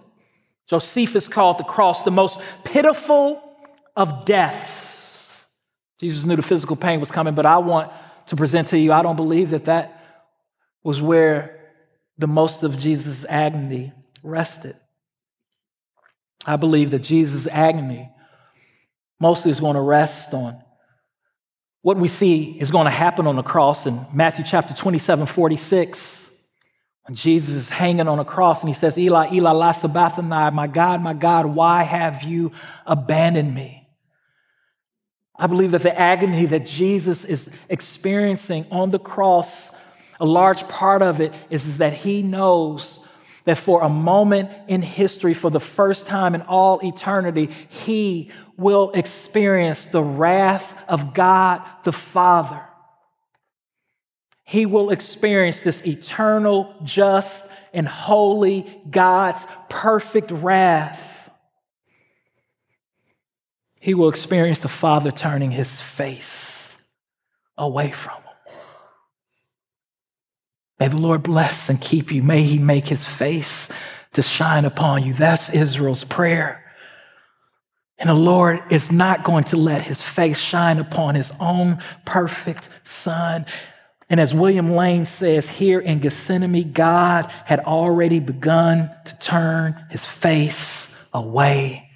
Josephus 0.67 1.27
called 1.27 1.57
the 1.57 1.63
cross 1.63 2.03
the 2.03 2.11
most 2.11 2.39
pitiful 2.63 3.41
of 3.95 4.25
deaths. 4.25 5.43
Jesus 5.99 6.25
knew 6.25 6.35
the 6.35 6.41
physical 6.41 6.75
pain 6.75 6.99
was 6.99 7.11
coming, 7.11 7.35
but 7.35 7.45
I 7.45 7.57
want 7.57 7.91
to 8.27 8.35
present 8.35 8.69
to 8.69 8.77
you, 8.77 8.91
I 8.91 9.01
don't 9.01 9.15
believe 9.15 9.51
that 9.51 9.65
that 9.65 10.01
was 10.83 11.01
where 11.01 11.59
the 12.17 12.27
most 12.27 12.63
of 12.63 12.77
Jesus' 12.77 13.25
agony 13.27 13.93
rested. 14.23 14.75
I 16.45 16.55
believe 16.55 16.91
that 16.91 17.01
Jesus' 17.01 17.47
agony 17.47 18.11
mostly 19.19 19.51
is 19.51 19.59
going 19.59 19.75
to 19.75 19.81
rest 19.81 20.33
on 20.33 20.61
what 21.85 21.97
we 21.97 22.07
see 22.07 22.45
is 22.59 22.71
going 22.71 22.85
to 22.85 22.89
happen 22.89 23.27
on 23.27 23.35
the 23.35 23.43
cross 23.43 23.85
in 23.85 24.07
Matthew 24.11 24.43
chapter 24.43 24.73
27 24.73 25.27
46. 25.27 26.31
When 27.03 27.13
Jesus 27.13 27.53
is 27.53 27.69
hanging 27.69 28.07
on 28.07 28.17
a 28.17 28.25
cross 28.25 28.61
and 28.61 28.69
he 28.69 28.73
says, 28.73 28.97
Eli, 28.97 29.31
Eli, 29.31 29.51
la 29.51 29.71
sabachthani, 29.71 30.55
my 30.55 30.65
God, 30.65 31.03
my 31.03 31.13
God, 31.13 31.45
why 31.45 31.83
have 31.83 32.23
you 32.23 32.53
abandoned 32.87 33.53
me? 33.53 33.87
I 35.37 35.45
believe 35.45 35.69
that 35.73 35.83
the 35.83 35.95
agony 35.95 36.47
that 36.47 36.65
Jesus 36.65 37.23
is 37.23 37.51
experiencing 37.69 38.65
on 38.71 38.89
the 38.89 38.97
cross, 38.97 39.69
a 40.19 40.25
large 40.25 40.67
part 40.67 41.03
of 41.03 41.21
it 41.21 41.37
is, 41.51 41.67
is 41.67 41.77
that 41.77 41.93
he 41.93 42.23
knows 42.23 42.99
that 43.43 43.59
for 43.59 43.83
a 43.83 43.89
moment 43.89 44.49
in 44.67 44.81
history, 44.81 45.35
for 45.35 45.51
the 45.51 45.59
first 45.59 46.07
time 46.07 46.33
in 46.33 46.41
all 46.41 46.79
eternity, 46.83 47.51
he 47.69 48.31
will 48.57 48.91
experience 48.91 49.85
the 49.85 50.03
wrath 50.03 50.75
of 50.87 51.13
God 51.13 51.61
the 51.83 51.91
Father. 51.91 52.61
He 54.43 54.65
will 54.65 54.91
experience 54.91 55.61
this 55.61 55.85
eternal, 55.85 56.75
just, 56.83 57.43
and 57.73 57.87
holy 57.87 58.81
God's 58.89 59.45
perfect 59.69 60.31
wrath. 60.31 61.29
He 63.79 63.93
will 63.93 64.09
experience 64.09 64.59
the 64.59 64.67
Father 64.67 65.11
turning 65.11 65.51
his 65.51 65.81
face 65.81 66.77
away 67.57 67.91
from 67.91 68.15
him. 68.15 68.55
May 70.79 70.87
the 70.89 71.01
Lord 71.01 71.23
bless 71.23 71.69
and 71.69 71.79
keep 71.79 72.11
you. 72.11 72.21
May 72.21 72.43
he 72.43 72.57
make 72.57 72.87
his 72.87 73.03
face 73.03 73.69
to 74.13 74.21
shine 74.21 74.65
upon 74.65 75.03
you. 75.03 75.13
That's 75.13 75.53
Israel's 75.53 76.03
prayer. 76.03 76.64
And 77.97 78.09
the 78.09 78.13
Lord 78.13 78.61
is 78.71 78.91
not 78.91 79.23
going 79.23 79.45
to 79.45 79.57
let 79.57 79.81
his 79.81 80.01
face 80.01 80.39
shine 80.39 80.79
upon 80.79 81.15
his 81.15 81.31
own 81.39 81.79
perfect 82.03 82.67
son. 82.83 83.45
And 84.09 84.19
as 84.19 84.33
William 84.33 84.71
Lane 84.71 85.05
says 85.05 85.47
here 85.47 85.79
in 85.79 85.99
Gethsemane, 85.99 86.73
God 86.73 87.31
had 87.45 87.61
already 87.61 88.19
begun 88.19 88.91
to 89.05 89.19
turn 89.19 89.85
his 89.89 90.05
face 90.05 90.95
away 91.13 91.89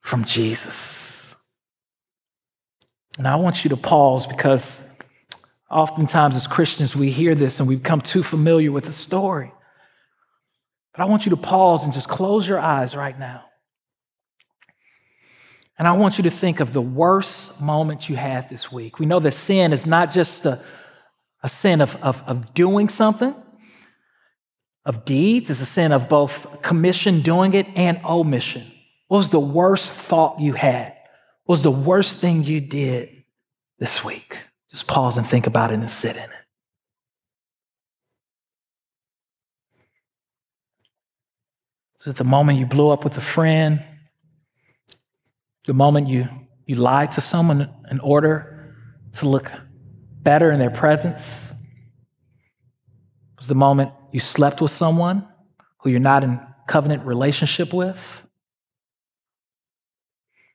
from 0.00 0.24
Jesus. 0.24 1.34
And 3.18 3.26
I 3.26 3.36
want 3.36 3.64
you 3.64 3.70
to 3.70 3.76
pause 3.76 4.26
because 4.26 4.86
Oftentimes, 5.70 6.36
as 6.36 6.46
Christians, 6.46 6.94
we 6.94 7.10
hear 7.10 7.34
this 7.34 7.58
and 7.58 7.68
we 7.68 7.76
become 7.76 8.00
too 8.00 8.22
familiar 8.22 8.70
with 8.70 8.84
the 8.84 8.92
story. 8.92 9.52
But 10.92 11.02
I 11.02 11.06
want 11.06 11.26
you 11.26 11.30
to 11.30 11.36
pause 11.36 11.84
and 11.84 11.92
just 11.92 12.08
close 12.08 12.46
your 12.46 12.60
eyes 12.60 12.94
right 12.94 13.18
now. 13.18 13.44
And 15.78 15.86
I 15.86 15.92
want 15.92 16.16
you 16.16 16.24
to 16.24 16.30
think 16.30 16.60
of 16.60 16.72
the 16.72 16.80
worst 16.80 17.60
moment 17.60 18.08
you 18.08 18.16
had 18.16 18.48
this 18.48 18.72
week. 18.72 18.98
We 18.98 19.06
know 19.06 19.20
that 19.20 19.32
sin 19.32 19.72
is 19.72 19.86
not 19.86 20.10
just 20.10 20.46
a, 20.46 20.62
a 21.42 21.48
sin 21.48 21.80
of, 21.80 21.96
of, 22.02 22.22
of 22.26 22.54
doing 22.54 22.88
something, 22.88 23.34
of 24.84 25.04
deeds, 25.04 25.50
it's 25.50 25.60
a 25.60 25.66
sin 25.66 25.92
of 25.92 26.08
both 26.08 26.62
commission, 26.62 27.20
doing 27.20 27.52
it, 27.54 27.66
and 27.74 28.00
omission. 28.04 28.64
What 29.08 29.18
was 29.18 29.30
the 29.30 29.40
worst 29.40 29.92
thought 29.92 30.40
you 30.40 30.54
had? 30.54 30.94
What 31.44 31.54
was 31.54 31.62
the 31.62 31.70
worst 31.70 32.16
thing 32.16 32.44
you 32.44 32.60
did 32.60 33.24
this 33.78 34.04
week? 34.04 34.38
Just 34.70 34.86
pause 34.86 35.18
and 35.18 35.26
think 35.26 35.46
about 35.46 35.70
it 35.70 35.74
and 35.74 35.90
sit 35.90 36.16
in 36.16 36.22
it. 36.22 36.30
Is 42.00 42.08
it 42.08 42.16
the 42.16 42.24
moment 42.24 42.58
you 42.58 42.66
blew 42.66 42.88
up 42.90 43.04
with 43.04 43.16
a 43.18 43.20
friend? 43.20 43.82
The 45.66 45.74
moment 45.74 46.08
you, 46.08 46.28
you 46.64 46.76
lied 46.76 47.12
to 47.12 47.20
someone 47.20 47.68
in 47.90 48.00
order 48.00 48.74
to 49.14 49.28
look 49.28 49.52
better 50.22 50.50
in 50.50 50.58
their 50.58 50.70
presence? 50.70 51.52
Was 53.36 53.48
the 53.48 53.54
moment 53.54 53.92
you 54.12 54.20
slept 54.20 54.60
with 54.60 54.70
someone 54.70 55.26
who 55.78 55.90
you're 55.90 56.00
not 56.00 56.24
in 56.24 56.40
covenant 56.66 57.04
relationship 57.04 57.72
with? 57.72 58.26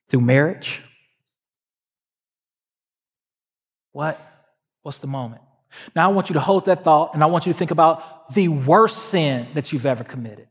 Through 0.09 0.21
marriage? 0.21 0.81
What? 3.91 4.19
What's 4.81 4.99
the 4.99 5.07
moment? 5.07 5.41
Now 5.95 6.09
I 6.09 6.13
want 6.13 6.29
you 6.29 6.33
to 6.33 6.39
hold 6.39 6.65
that 6.65 6.83
thought 6.83 7.13
and 7.13 7.23
I 7.23 7.27
want 7.27 7.45
you 7.45 7.53
to 7.53 7.57
think 7.57 7.71
about 7.71 8.33
the 8.33 8.47
worst 8.47 9.09
sin 9.09 9.47
that 9.53 9.71
you've 9.71 9.85
ever 9.85 10.03
committed. 10.03 10.47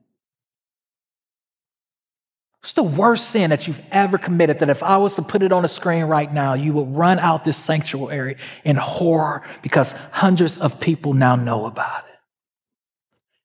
What's 2.62 2.74
the 2.74 2.82
worst 2.82 3.30
sin 3.30 3.50
that 3.50 3.66
you've 3.66 3.80
ever 3.90 4.18
committed 4.18 4.58
that 4.58 4.68
if 4.68 4.82
I 4.82 4.98
was 4.98 5.14
to 5.14 5.22
put 5.22 5.42
it 5.42 5.50
on 5.50 5.64
a 5.64 5.68
screen 5.68 6.04
right 6.04 6.30
now, 6.30 6.52
you 6.52 6.74
would 6.74 6.94
run 6.94 7.18
out 7.18 7.42
this 7.42 7.56
sanctuary 7.56 8.36
in 8.64 8.76
horror 8.76 9.42
because 9.62 9.92
hundreds 10.12 10.58
of 10.58 10.78
people 10.78 11.14
now 11.14 11.36
know 11.36 11.64
about 11.64 12.04
it? 12.04 12.18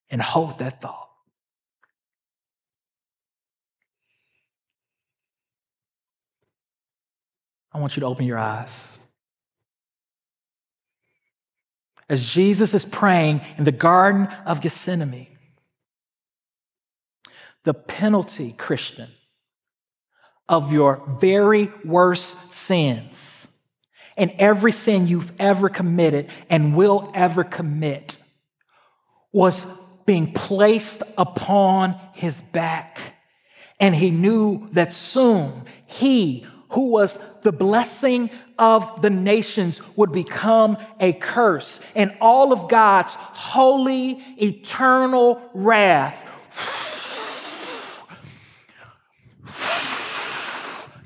And 0.09 0.21
hold 0.21 0.59
that 0.59 0.81
thought. 0.81 1.09
I 7.71 7.79
want 7.79 7.95
you 7.95 8.01
to 8.01 8.05
open 8.05 8.25
your 8.25 8.37
eyes 8.37 8.99
as 12.09 12.25
Jesus 12.25 12.73
is 12.73 12.85
praying 12.85 13.41
in 13.57 13.63
the 13.63 13.71
Garden 13.71 14.27
of 14.45 14.61
Gethsemane. 14.61 15.34
The 17.65 17.73
penalty, 17.73 18.53
Christian, 18.57 19.09
of 20.47 20.71
your 20.71 21.03
very 21.19 21.71
worst 21.83 22.53
sins 22.53 23.47
and 24.17 24.31
every 24.37 24.71
sin 24.71 25.07
you've 25.07 25.31
ever 25.39 25.69
committed 25.69 26.29
and 26.49 26.75
will 26.75 27.11
ever 27.13 27.43
commit 27.43 28.17
was 29.31 29.65
being 30.05 30.31
placed 30.31 31.03
upon 31.17 31.99
his 32.13 32.39
back. 32.39 32.99
And 33.79 33.93
he 33.93 34.11
knew 34.11 34.69
that 34.71 34.93
soon 34.93 35.63
he, 35.85 36.45
who 36.69 36.91
was 36.91 37.19
the 37.41 37.51
blessing 37.51 38.29
of 38.57 39.01
the 39.01 39.09
nations 39.09 39.81
would 39.97 40.11
become 40.13 40.77
a 40.99 41.11
curse, 41.13 41.81
and 41.93 42.15
all 42.21 42.53
of 42.53 42.69
God's 42.69 43.15
holy, 43.15 44.23
eternal 44.41 45.49
wrath. 45.53 46.29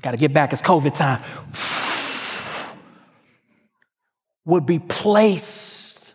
Got 0.02 0.12
to 0.12 0.16
get 0.16 0.32
back, 0.32 0.52
it's 0.52 0.62
COVID 0.62 0.94
time. 0.94 1.22
Would 4.44 4.66
be 4.66 4.78
placed 4.78 6.14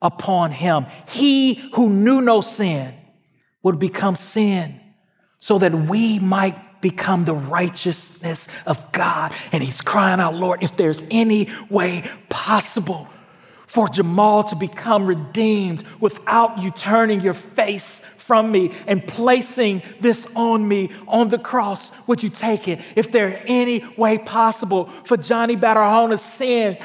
upon 0.00 0.52
him. 0.52 0.86
He 1.08 1.54
who 1.74 1.90
knew 1.90 2.20
no 2.20 2.40
sin 2.40 2.94
would 3.62 3.78
become 3.78 4.16
sin 4.16 4.80
so 5.40 5.58
that 5.58 5.74
we 5.74 6.18
might 6.18 6.80
become 6.80 7.24
the 7.24 7.34
righteousness 7.34 8.48
of 8.66 8.92
God. 8.92 9.32
And 9.52 9.62
he's 9.62 9.80
crying 9.80 10.20
out, 10.20 10.34
Lord, 10.34 10.62
if 10.62 10.76
there's 10.76 11.04
any 11.10 11.48
way 11.68 12.08
possible 12.28 13.08
for 13.68 13.88
Jamal 13.88 14.42
to 14.44 14.56
become 14.56 15.06
redeemed 15.06 15.84
without 16.00 16.58
you 16.58 16.72
turning 16.72 17.20
your 17.20 17.34
face 17.34 18.00
from 18.16 18.50
me 18.50 18.72
and 18.86 19.06
placing 19.06 19.82
this 20.00 20.26
on 20.34 20.66
me 20.66 20.90
on 21.06 21.28
the 21.28 21.38
cross, 21.38 21.92
would 22.06 22.22
you 22.22 22.30
take 22.30 22.66
it? 22.66 22.80
If 22.96 23.12
there 23.12 23.42
any 23.46 23.84
way 23.96 24.18
possible 24.18 24.86
for 25.04 25.16
Johnny 25.16 25.56
Batarahona's 25.56 26.22
sin 26.22 26.78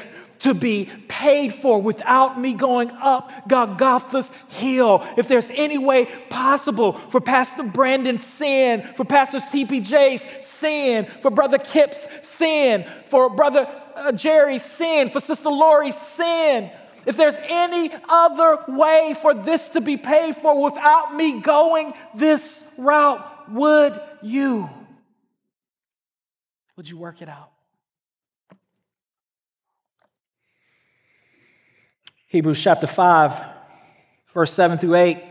to 0.44 0.52
be 0.52 0.90
paid 1.08 1.54
for 1.54 1.80
without 1.80 2.38
me 2.38 2.52
going 2.52 2.90
up 2.90 3.48
Golgotha's 3.48 4.30
hill. 4.48 5.02
If 5.16 5.26
there's 5.26 5.48
any 5.54 5.78
way 5.78 6.04
possible 6.28 6.92
for 6.92 7.18
Pastor 7.18 7.62
Brandon's 7.62 8.26
sin, 8.26 8.82
for 8.94 9.06
Pastor 9.06 9.38
TPJ's 9.38 10.26
sin, 10.46 11.06
for 11.22 11.30
Brother 11.30 11.56
Kip's 11.56 12.06
sin, 12.20 12.86
for 13.06 13.30
Brother 13.30 13.66
uh, 13.96 14.12
Jerry's 14.12 14.62
sin, 14.62 15.08
for 15.08 15.18
Sister 15.18 15.48
Lori's 15.48 15.96
sin, 15.96 16.70
if 17.06 17.16
there's 17.16 17.36
any 17.48 17.90
other 18.06 18.58
way 18.68 19.14
for 19.22 19.32
this 19.32 19.70
to 19.70 19.80
be 19.80 19.96
paid 19.96 20.36
for 20.36 20.62
without 20.62 21.16
me 21.16 21.40
going 21.40 21.94
this 22.14 22.62
route, 22.76 23.50
would 23.50 23.98
you? 24.20 24.68
Would 26.76 26.86
you 26.86 26.98
work 26.98 27.22
it 27.22 27.30
out? 27.30 27.53
Hebrews 32.34 32.60
chapter 32.60 32.88
5, 32.88 33.42
verse 34.34 34.52
7 34.52 34.78
through 34.78 34.96
8 34.96 35.22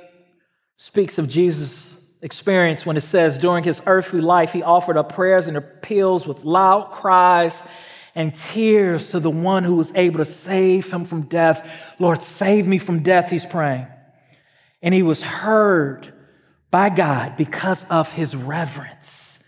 speaks 0.77 1.17
of 1.17 1.27
Jesus' 1.27 2.01
experience 2.21 2.85
when 2.85 2.95
it 2.95 3.01
says, 3.01 3.37
During 3.37 3.65
his 3.65 3.81
earthly 3.85 4.21
life, 4.21 4.53
he 4.53 4.63
offered 4.63 4.95
up 4.95 5.11
prayers 5.11 5.49
and 5.49 5.57
appeals 5.57 6.25
with 6.25 6.45
loud 6.45 6.91
cries 6.93 7.61
and 8.15 8.33
tears 8.33 9.11
to 9.11 9.19
the 9.19 9.29
one 9.29 9.65
who 9.65 9.75
was 9.75 9.93
able 9.95 10.19
to 10.19 10.25
save 10.25 10.93
him 10.93 11.03
from 11.03 11.23
death. 11.23 11.69
Lord, 11.99 12.23
save 12.23 12.69
me 12.69 12.77
from 12.77 13.03
death, 13.03 13.29
he's 13.29 13.45
praying. 13.45 13.87
And 14.81 14.93
he 14.93 15.03
was 15.03 15.21
heard 15.21 16.13
by 16.71 16.87
God 16.87 17.35
because 17.35 17.83
of 17.89 18.13
his 18.13 18.33
reverence. 18.33 19.39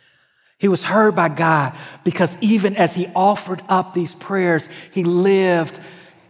He 0.57 0.67
was 0.67 0.83
heard 0.83 1.15
by 1.15 1.29
God 1.29 1.73
because 2.03 2.37
even 2.41 2.75
as 2.75 2.95
he 2.95 3.07
offered 3.15 3.61
up 3.69 3.93
these 3.93 4.13
prayers, 4.13 4.67
he 4.91 5.05
lived 5.05 5.79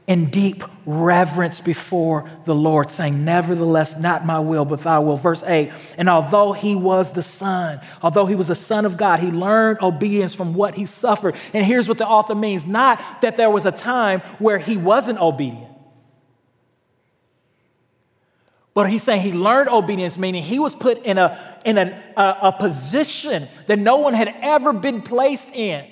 in 0.08 0.30
deep 0.30 0.64
reverence 0.86 1.62
before 1.62 2.30
the 2.46 2.54
Lord, 2.54 2.92
saying, 2.92 3.26
Nevertheless, 3.26 3.98
not 3.98 4.26
my 4.26 4.40
will, 4.40 4.64
but 4.64 4.82
thy 4.82 5.00
will. 5.00 5.18
Verse 5.18 5.44
8, 5.44 5.72
and 5.98 6.08
although 6.08 6.52
he 6.52 6.76
was 6.76 7.12
the 7.14 7.24
Son, 7.24 7.82
although 8.04 8.28
he 8.28 8.36
was 8.36 8.48
the 8.48 8.56
Son 8.56 8.86
of 8.86 8.98
God, 8.98 9.20
he 9.20 9.32
learned 9.32 9.80
obedience 9.82 10.36
from 10.36 10.54
what 10.54 10.76
he 10.76 10.86
suffered. 10.86 11.36
And 11.54 11.66
here's 11.66 11.88
what 11.88 11.98
the 11.98 12.08
author 12.08 12.36
means 12.36 12.68
not 12.68 13.02
that 13.22 13.38
there 13.38 13.50
was 13.50 13.66
a 13.66 13.72
time 13.72 14.22
where 14.38 14.60
he 14.60 14.78
wasn't 14.78 15.20
obedient. 15.20 15.72
But 18.76 18.90
he's 18.90 19.04
saying 19.04 19.22
he 19.22 19.32
learned 19.32 19.70
obedience, 19.70 20.18
meaning 20.18 20.44
he 20.44 20.60
was 20.60 20.76
put 20.76 21.02
in 21.04 21.18
a, 21.18 21.60
in 21.66 21.78
a, 21.78 22.04
a, 22.18 22.38
a 22.44 22.52
position 22.52 23.48
that 23.68 23.80
no 23.80 23.98
one 23.98 24.14
had 24.14 24.36
ever 24.42 24.74
been 24.74 25.02
placed 25.02 25.50
in 25.50 25.86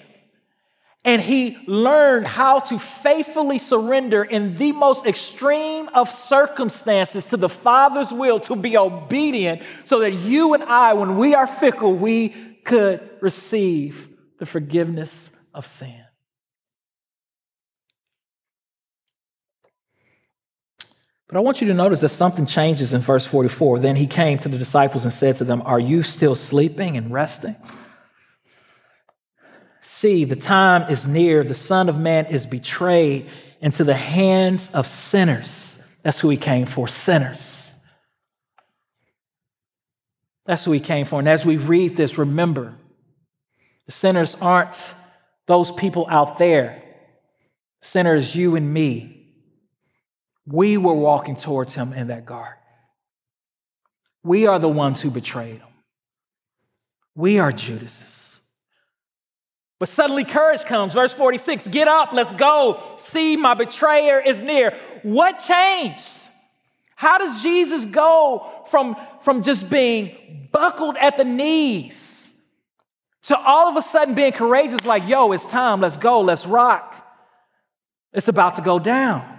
and 1.06 1.22
he 1.22 1.58
learned 1.68 2.26
how 2.26 2.60
to 2.60 2.80
faithfully 2.80 3.60
surrender 3.60 4.24
in 4.24 4.56
the 4.56 4.72
most 4.72 5.06
extreme 5.06 5.89
of 5.89 6.10
circumstances 6.10 7.26
to 7.26 7.38
the 7.38 7.50
Father's 7.50 8.13
will 8.13 8.39
to 8.42 8.56
be 8.56 8.78
obedient 8.78 9.62
so 9.84 10.00
that 10.00 10.12
you 10.12 10.54
and 10.54 10.63
I, 10.63 10.94
when 10.94 11.18
we 11.18 11.36
are 11.36 11.46
fickle, 11.46 11.94
we 11.94 12.30
could 12.63 13.02
receive 13.20 14.10
the 14.39 14.46
forgiveness 14.46 15.32
of 15.54 15.68
sin. 15.68 16.00
But 21.28 21.38
I 21.38 21.42
want 21.42 21.62
you 21.62 21.68
to 21.68 21.74
notice 21.74 22.00
that 22.02 22.10
something 22.10 22.46
changes 22.46 22.94
in 22.94 23.02
verse 23.02 23.26
44. 23.26 23.80
Then 23.80 23.96
he 23.96 24.08
came 24.08 24.38
to 24.38 24.50
the 24.50 24.58
disciples 24.58 25.04
and 25.04 25.13
said 25.13 25.36
to 25.38 25.44
them, 25.44 25.63
Are 25.66 25.80
you 25.80 26.04
still 26.04 26.36
sleeping 26.36 26.96
and 26.96 27.12
resting? 27.12 27.56
See, 30.04 30.26
the 30.26 30.36
time 30.36 30.92
is 30.92 31.08
near. 31.08 31.46
The 31.46 31.56
Son 31.56 31.88
of 31.88 31.98
Man 31.98 32.26
is 32.26 32.46
betrayed 32.46 33.30
into 33.62 33.86
the 33.86 33.94
hands 33.94 34.70
of 34.74 34.86
sinners. 34.86 35.82
That's 36.02 36.20
who 36.20 36.28
he 36.28 36.36
came 36.36 36.66
for, 36.66 36.89
sinners. 36.89 37.72
That's 40.46 40.66
who 40.66 40.74
he 40.74 40.82
came 40.82 41.06
for. 41.06 41.20
And 41.20 41.30
as 41.30 41.46
we 41.46 41.56
read 41.56 41.96
this, 41.96 42.18
remember, 42.18 42.76
the 43.86 43.94
sinners 43.94 44.36
aren't 44.42 44.76
those 45.48 45.72
people 45.72 46.06
out 46.10 46.38
there. 46.38 46.84
Sinners, 47.82 48.36
you 48.36 48.58
and 48.58 48.74
me. 48.74 49.26
We 50.46 50.76
were 50.76 50.96
walking 50.96 51.38
towards 51.38 51.76
him 51.76 51.94
in 51.94 52.08
that 52.08 52.26
garden. 52.26 52.60
We 54.22 54.48
are 54.48 54.60
the 54.60 54.68
ones 54.68 55.00
who 55.00 55.10
betrayed 55.10 55.60
him. 55.60 55.74
We 57.16 57.39
are 57.39 57.54
Judas's. 57.54 58.23
But 59.84 59.89
suddenly 59.89 60.24
courage 60.24 60.63
comes. 60.63 60.93
Verse 60.93 61.12
46 61.12 61.67
Get 61.67 61.89
up, 61.89 62.13
let's 62.13 62.34
go. 62.36 62.82
See, 62.96 63.36
my 63.36 63.54
betrayer 63.54 64.17
is 64.17 64.39
near. 64.39 64.74
What 65.02 65.39
changed? 65.39 66.08
How 66.96 67.17
does 67.17 67.43
Jesus 67.43 67.84
go 67.84 68.50
from, 68.67 68.96
from 69.19 69.43
just 69.43 69.69
being 69.69 70.48
buckled 70.54 70.96
at 70.96 71.17
the 71.17 71.26
knees 71.26 72.32
to 73.24 73.38
all 73.38 73.67
of 73.67 73.76
a 73.76 73.82
sudden 73.82 74.15
being 74.15 74.32
courageous, 74.32 74.86
like, 74.86 75.06
yo, 75.06 75.34
it's 75.34 75.46
time, 75.48 75.82
let's 75.82 75.98
go, 75.98 76.22
let's 76.22 76.46
rock? 76.46 77.06
It's 78.13 78.30
about 78.30 78.56
to 78.56 78.62
go 78.62 78.80
down. 78.80 79.38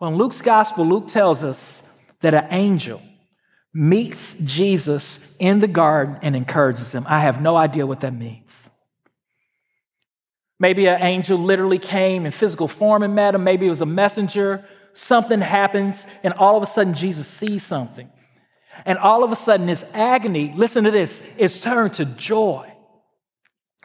Well, 0.00 0.10
in 0.10 0.16
Luke's 0.16 0.40
gospel, 0.40 0.86
Luke 0.86 1.08
tells 1.08 1.44
us 1.44 1.82
that 2.22 2.32
an 2.32 2.46
angel 2.48 3.02
meets 3.74 4.38
Jesus 4.38 5.36
in 5.38 5.60
the 5.60 5.68
garden 5.68 6.16
and 6.22 6.34
encourages 6.34 6.94
him. 6.94 7.04
I 7.06 7.20
have 7.20 7.42
no 7.42 7.56
idea 7.56 7.86
what 7.86 8.00
that 8.00 8.14
means. 8.14 8.67
Maybe 10.60 10.88
an 10.88 11.02
angel 11.02 11.38
literally 11.38 11.78
came 11.78 12.26
in 12.26 12.32
physical 12.32 12.66
form 12.66 13.02
and 13.02 13.14
met 13.14 13.34
him. 13.34 13.44
Maybe 13.44 13.66
it 13.66 13.70
was 13.70 13.80
a 13.80 13.86
messenger. 13.86 14.64
Something 14.92 15.40
happens, 15.40 16.06
and 16.24 16.34
all 16.34 16.56
of 16.56 16.62
a 16.62 16.66
sudden, 16.66 16.94
Jesus 16.94 17.28
sees 17.28 17.62
something. 17.62 18.10
And 18.84 18.98
all 18.98 19.22
of 19.22 19.30
a 19.30 19.36
sudden, 19.36 19.66
this 19.66 19.84
agony, 19.92 20.52
listen 20.56 20.84
to 20.84 20.90
this, 20.90 21.22
is 21.36 21.60
turned 21.60 21.94
to 21.94 22.04
joy. 22.04 22.72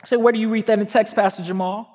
Say, 0.03 0.17
where 0.17 0.33
do 0.33 0.39
you 0.39 0.49
read 0.49 0.65
that 0.67 0.79
in 0.79 0.87
text, 0.87 1.15
Pastor 1.15 1.43
Jamal? 1.43 1.89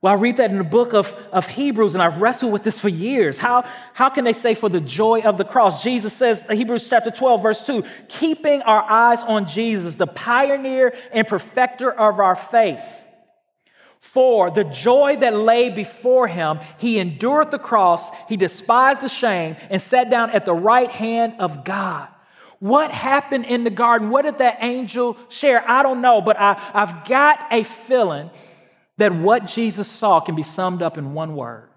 Well, 0.00 0.12
I 0.12 0.16
read 0.16 0.36
that 0.36 0.50
in 0.50 0.58
the 0.58 0.64
book 0.64 0.94
of, 0.94 1.12
of 1.32 1.48
Hebrews, 1.48 1.94
and 1.94 2.02
I've 2.02 2.20
wrestled 2.20 2.52
with 2.52 2.62
this 2.62 2.78
for 2.78 2.88
years. 2.88 3.38
How, 3.38 3.64
how 3.94 4.08
can 4.08 4.24
they 4.24 4.32
say 4.32 4.54
for 4.54 4.68
the 4.68 4.80
joy 4.80 5.22
of 5.22 5.38
the 5.38 5.44
cross? 5.44 5.82
Jesus 5.82 6.12
says, 6.12 6.46
Hebrews 6.48 6.88
chapter 6.88 7.10
12, 7.10 7.42
verse 7.42 7.66
2, 7.66 7.82
keeping 8.08 8.62
our 8.62 8.82
eyes 8.82 9.24
on 9.24 9.46
Jesus, 9.46 9.96
the 9.96 10.06
pioneer 10.06 10.94
and 11.12 11.26
perfecter 11.26 11.90
of 11.90 12.20
our 12.20 12.36
faith 12.36 13.05
for 14.12 14.50
the 14.50 14.64
joy 14.64 15.16
that 15.16 15.34
lay 15.34 15.68
before 15.68 16.28
him, 16.28 16.60
he 16.78 16.98
endured 16.98 17.50
the 17.50 17.58
cross, 17.58 18.10
he 18.28 18.36
despised 18.36 19.02
the 19.02 19.08
shame, 19.08 19.56
and 19.68 19.80
sat 19.82 20.10
down 20.10 20.30
at 20.30 20.46
the 20.46 20.54
right 20.54 20.90
hand 20.90 21.34
of 21.38 21.64
God. 21.64 22.08
What 22.58 22.90
happened 22.90 23.44
in 23.44 23.64
the 23.64 23.70
garden? 23.70 24.08
What 24.08 24.24
did 24.24 24.38
that 24.38 24.58
angel 24.60 25.16
share? 25.28 25.68
I 25.68 25.82
don't 25.82 26.00
know, 26.00 26.22
but 26.22 26.38
I, 26.38 26.54
have 26.72 27.06
got 27.06 27.46
a 27.50 27.64
feeling 27.64 28.30
that 28.96 29.14
what 29.14 29.44
Jesus 29.44 29.86
saw 29.86 30.20
can 30.20 30.34
be 30.34 30.42
summed 30.42 30.80
up 30.80 30.96
in 30.96 31.12
one 31.12 31.36
word 31.36 31.68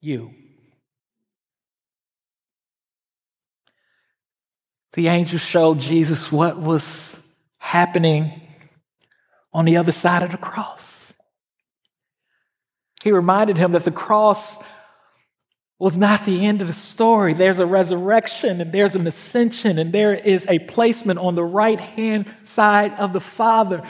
you. 0.00 0.32
The 4.92 5.08
angel 5.08 5.38
showed 5.38 5.80
Jesus 5.80 6.32
what 6.32 6.56
was 6.56 7.20
happening 7.58 8.47
on 9.58 9.64
the 9.64 9.76
other 9.76 9.90
side 9.90 10.22
of 10.22 10.30
the 10.30 10.38
cross. 10.38 11.12
He 13.02 13.10
reminded 13.10 13.58
him 13.58 13.72
that 13.72 13.84
the 13.84 13.90
cross 13.90 14.56
was 15.80 15.96
not 15.96 16.24
the 16.24 16.46
end 16.46 16.60
of 16.60 16.68
the 16.68 16.72
story. 16.72 17.32
There's 17.32 17.58
a 17.58 17.66
resurrection 17.66 18.60
and 18.60 18.72
there's 18.72 18.94
an 18.94 19.04
ascension 19.04 19.80
and 19.80 19.92
there 19.92 20.14
is 20.14 20.46
a 20.48 20.60
placement 20.60 21.18
on 21.18 21.34
the 21.34 21.42
right 21.42 21.80
hand 21.80 22.32
side 22.44 22.94
of 23.00 23.12
the 23.12 23.20
Father. 23.20 23.82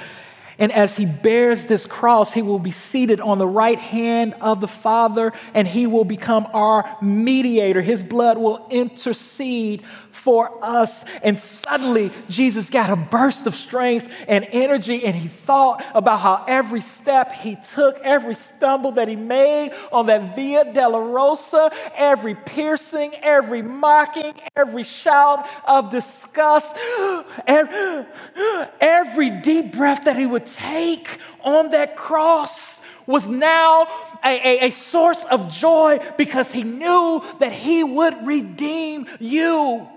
And 0.59 0.73
as 0.73 0.97
he 0.97 1.05
bears 1.05 1.67
this 1.67 1.85
cross, 1.85 2.33
he 2.33 2.41
will 2.41 2.59
be 2.59 2.71
seated 2.71 3.21
on 3.21 3.37
the 3.37 3.47
right 3.47 3.79
hand 3.79 4.37
of 4.41 4.63
the 4.63 4.69
Father 4.69 5.35
and 5.53 5.69
he 5.69 5.87
will 5.87 6.07
become 6.07 6.49
our 6.55 6.97
mediator. 7.03 7.83
His 7.83 8.03
blood 8.03 8.39
will 8.39 8.67
intercede 8.71 9.83
for 10.19 10.63
us. 10.63 11.05
And 11.23 11.39
suddenly, 11.39 12.11
Jesus 12.29 12.71
got 12.71 12.91
a 12.91 12.97
burst 12.97 13.47
of 13.47 13.55
strength 13.55 14.11
and 14.27 14.47
energy, 14.51 15.05
and 15.05 15.15
he 15.15 15.29
thought 15.29 15.85
about 15.95 16.21
how 16.21 16.45
every 16.49 16.81
step 16.81 17.33
he 17.33 17.57
took, 17.75 17.99
every 18.01 18.35
stumble 18.35 18.93
that 18.93 19.09
he 19.09 19.17
made 19.17 19.73
on 19.93 20.07
that 20.07 20.35
Via 20.35 20.65
Dolorosa, 20.67 21.73
every 21.95 22.35
piercing, 22.35 23.15
every 23.23 23.63
mocking, 23.63 24.35
every 24.57 24.85
shout 24.85 25.49
of 25.67 25.91
disgust, 25.91 26.77
every, 27.47 28.07
every 28.81 29.31
deep 29.31 29.73
breath 29.73 30.05
that 30.05 30.17
he 30.17 30.27
would 30.27 30.47
take 30.47 31.19
on 31.43 31.71
that 31.71 31.97
cross 31.97 32.81
was 33.07 33.27
now 33.29 33.89
a, 34.23 34.29
a, 34.29 34.67
a, 34.67 34.71
source 34.71 35.25
of 35.25 35.51
joy 35.51 35.99
because 36.19 36.53
he 36.53 36.63
knew 36.63 37.25
that 37.39 37.53
he 37.53 37.83
would 37.83 38.27
redeem 38.27 39.07
you. 39.19 39.89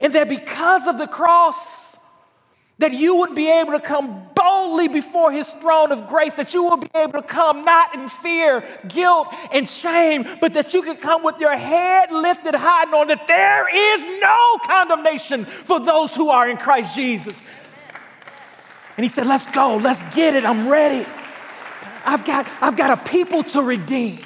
And 0.00 0.12
that 0.12 0.28
because 0.28 0.86
of 0.86 0.98
the 0.98 1.06
cross, 1.06 1.96
that 2.78 2.92
you 2.92 3.16
would 3.16 3.34
be 3.34 3.50
able 3.50 3.72
to 3.72 3.80
come 3.80 4.26
boldly 4.34 4.88
before 4.88 5.30
his 5.30 5.48
throne 5.54 5.92
of 5.92 6.08
grace, 6.08 6.34
that 6.34 6.52
you 6.52 6.64
will 6.64 6.76
be 6.76 6.90
able 6.94 7.12
to 7.12 7.22
come 7.22 7.64
not 7.64 7.94
in 7.94 8.08
fear, 8.08 8.64
guilt, 8.88 9.28
and 9.52 9.68
shame, 9.68 10.26
but 10.40 10.54
that 10.54 10.74
you 10.74 10.82
can 10.82 10.96
come 10.96 11.22
with 11.22 11.38
your 11.38 11.56
head 11.56 12.10
lifted 12.10 12.54
high, 12.54 12.84
knowing 12.84 13.08
that 13.08 13.26
there 13.26 13.68
is 13.72 14.20
no 14.20 14.36
condemnation 14.66 15.44
for 15.44 15.78
those 15.78 16.14
who 16.14 16.30
are 16.30 16.48
in 16.48 16.56
Christ 16.56 16.96
Jesus. 16.96 17.40
And 18.96 19.04
he 19.04 19.08
said, 19.08 19.26
Let's 19.26 19.46
go, 19.48 19.76
let's 19.76 20.02
get 20.14 20.34
it, 20.34 20.44
I'm 20.44 20.68
ready. 20.68 21.06
I've 22.04 22.24
got, 22.24 22.46
I've 22.60 22.76
got 22.76 22.98
a 22.98 23.08
people 23.08 23.44
to 23.44 23.62
redeem. 23.62 24.20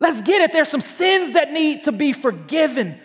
Let's 0.00 0.20
get 0.22 0.42
it. 0.42 0.52
There's 0.52 0.68
some 0.68 0.80
sins 0.80 1.32
that 1.32 1.52
need 1.52 1.84
to 1.84 1.92
be 1.92 2.12
forgiven. 2.12 2.98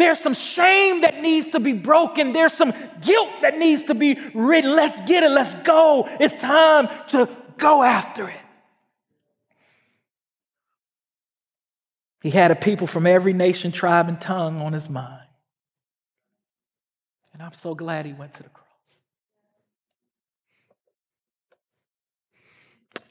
There's 0.00 0.18
some 0.18 0.32
shame 0.32 1.02
that 1.02 1.20
needs 1.20 1.50
to 1.50 1.60
be 1.60 1.74
broken. 1.74 2.32
There's 2.32 2.54
some 2.54 2.72
guilt 3.02 3.28
that 3.42 3.58
needs 3.58 3.82
to 3.84 3.94
be 3.94 4.18
ridden. 4.32 4.74
Let's 4.74 4.98
get 5.02 5.22
it. 5.22 5.30
Let's 5.30 5.54
go. 5.66 6.08
It's 6.18 6.34
time 6.40 6.88
to 7.08 7.28
go 7.58 7.82
after 7.82 8.26
it. 8.26 8.40
He 12.22 12.30
had 12.30 12.50
a 12.50 12.54
people 12.54 12.86
from 12.86 13.06
every 13.06 13.34
nation, 13.34 13.72
tribe, 13.72 14.08
and 14.08 14.18
tongue 14.18 14.62
on 14.62 14.72
his 14.72 14.88
mind. 14.88 15.26
And 17.34 17.42
I'm 17.42 17.52
so 17.52 17.74
glad 17.74 18.06
he 18.06 18.14
went 18.14 18.32
to 18.34 18.42
the 18.42 18.48
cross. 18.48 18.66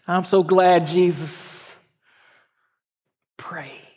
I'm 0.07 0.23
so 0.23 0.41
glad 0.41 0.87
Jesus 0.87 1.75
prayed. 3.37 3.88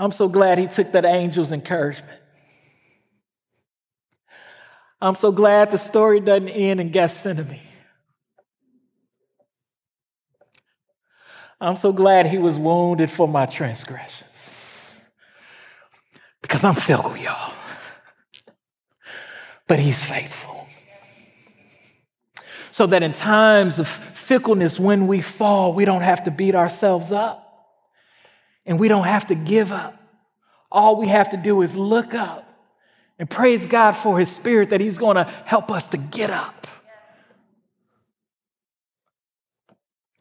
I'm 0.00 0.12
so 0.12 0.28
glad 0.28 0.56
he 0.56 0.66
took 0.66 0.92
that 0.92 1.04
angel's 1.04 1.52
encouragement. 1.52 2.18
I'm 4.98 5.14
so 5.14 5.30
glad 5.30 5.70
the 5.70 5.76
story 5.76 6.20
doesn't 6.20 6.48
end 6.48 6.80
in 6.80 6.90
Gethsemane. 6.90 7.60
I'm 11.60 11.76
so 11.76 11.92
glad 11.92 12.28
he 12.28 12.38
was 12.38 12.58
wounded 12.58 13.10
for 13.10 13.28
my 13.28 13.44
transgressions. 13.44 14.94
Because 16.40 16.64
I'm 16.64 16.76
fickle, 16.76 17.18
y'all. 17.18 17.52
But 19.68 19.80
he's 19.80 20.02
faithful 20.02 20.66
so 22.70 22.86
that 22.86 23.02
in 23.02 23.12
times 23.12 23.78
of 23.78 23.86
fickleness, 23.86 24.80
when 24.80 25.06
we 25.06 25.20
fall, 25.20 25.74
we 25.74 25.84
don't 25.84 26.00
have 26.00 26.24
to 26.24 26.30
beat 26.30 26.54
ourselves 26.54 27.12
up 27.12 27.49
and 28.66 28.78
we 28.78 28.88
don't 28.88 29.04
have 29.04 29.26
to 29.28 29.34
give 29.34 29.72
up. 29.72 29.96
All 30.70 30.96
we 30.96 31.08
have 31.08 31.30
to 31.30 31.36
do 31.36 31.62
is 31.62 31.76
look 31.76 32.14
up 32.14 32.46
and 33.18 33.28
praise 33.28 33.66
God 33.66 33.92
for 33.92 34.18
His 34.18 34.30
Spirit 34.30 34.70
that 34.70 34.80
He's 34.80 34.98
going 34.98 35.16
to 35.16 35.24
help 35.44 35.70
us 35.70 35.88
to 35.88 35.96
get 35.96 36.30
up. 36.30 36.66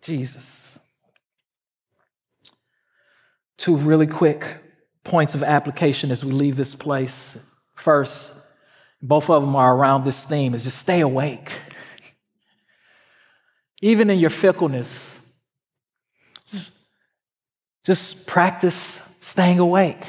Jesus. 0.02 0.80
Two 3.58 3.76
really 3.76 4.08
quick 4.08 4.58
points 5.04 5.36
of 5.36 5.44
application 5.44 6.12
as 6.12 6.24
we 6.24 6.32
leave 6.32 6.56
this 6.56 6.76
place. 6.76 7.38
First, 7.76 8.42
both 9.02 9.30
of 9.30 9.42
them 9.44 9.56
are 9.56 9.76
around 9.76 10.06
this 10.06 10.24
theme 10.24 10.54
is 10.54 10.64
just 10.64 10.78
stay 10.80 11.02
awake 11.02 11.52
even 13.82 14.10
in 14.10 14.20
your 14.20 14.30
fickleness. 14.30 15.19
Just, 17.90 18.28
practice 18.28 19.02
staying 19.20 19.58
awake. 19.58 20.04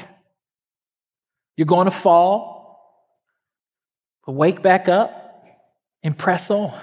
You're 1.57 1.65
going 1.65 1.85
to 1.85 1.91
fall, 1.91 3.09
but 4.23 4.33
wake 4.33 4.61
back 4.61 4.87
up 4.87 5.47
and 6.03 6.15
press 6.15 6.51
on. 6.51 6.79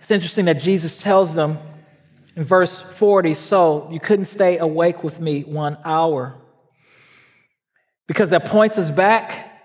It's 0.00 0.10
interesting 0.10 0.46
that 0.46 0.54
Jesus 0.54 0.98
tells 0.98 1.34
them 1.34 1.58
in 2.36 2.42
verse 2.42 2.80
40 2.80 3.34
so 3.34 3.86
you 3.92 4.00
couldn't 4.00 4.24
stay 4.24 4.56
awake 4.56 5.04
with 5.04 5.20
me 5.20 5.42
one 5.42 5.76
hour. 5.84 6.34
Because 8.08 8.30
that 8.30 8.46
points 8.46 8.78
us 8.78 8.90
back 8.90 9.60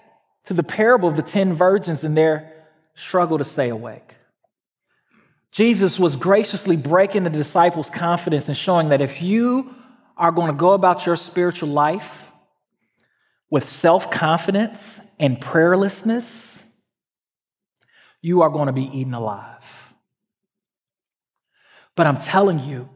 to 0.47 0.53
the 0.53 0.61
parable 0.61 1.07
of 1.07 1.15
the 1.15 1.21
10 1.21 1.53
virgins 1.53 2.03
and 2.03 2.17
their 2.17 2.51
struggle 2.95 3.37
to 3.37 3.45
stay 3.45 3.69
awake. 3.69 4.16
Jesus 5.57 5.97
was 5.97 6.15
graciously 6.17 6.77
breaking 6.77 7.23
the 7.23 7.31
disciples' 7.31 7.89
confidence 7.89 8.47
and 8.47 8.55
showing 8.55 8.89
that 8.89 9.01
if 9.01 9.23
you 9.23 9.73
are 10.15 10.31
going 10.31 10.51
to 10.51 10.55
go 10.55 10.73
about 10.73 11.07
your 11.07 11.15
spiritual 11.15 11.69
life 11.69 12.31
with 13.49 13.67
self 13.67 14.11
confidence 14.11 15.01
and 15.19 15.41
prayerlessness, 15.41 16.61
you 18.21 18.43
are 18.43 18.51
going 18.51 18.67
to 18.67 18.71
be 18.71 18.83
eaten 18.83 19.15
alive. 19.15 19.95
But 21.95 22.05
I'm 22.05 22.19
telling 22.19 22.59
you 22.59 22.87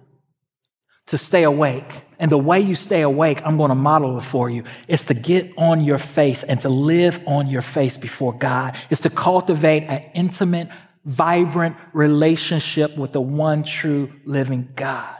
to 1.07 1.17
stay 1.17 1.41
awake. 1.41 2.03
And 2.19 2.31
the 2.31 2.37
way 2.37 2.59
you 2.59 2.75
stay 2.75 3.01
awake, 3.01 3.41
I'm 3.43 3.57
going 3.57 3.69
to 3.69 3.75
model 3.75 4.19
it 4.19 4.21
for 4.21 4.51
you, 4.51 4.65
is 4.87 5.05
to 5.05 5.15
get 5.15 5.51
on 5.57 5.81
your 5.81 5.97
face 5.97 6.43
and 6.43 6.59
to 6.59 6.69
live 6.69 7.23
on 7.25 7.47
your 7.47 7.63
face 7.63 7.97
before 7.97 8.33
God, 8.33 8.77
is 8.91 8.99
to 8.99 9.09
cultivate 9.09 9.85
an 9.85 10.03
intimate 10.13 10.69
vibrant 11.05 11.75
relationship 11.93 12.95
with 12.97 13.11
the 13.11 13.21
one 13.21 13.63
true 13.63 14.11
living 14.25 14.69
God. 14.75 15.15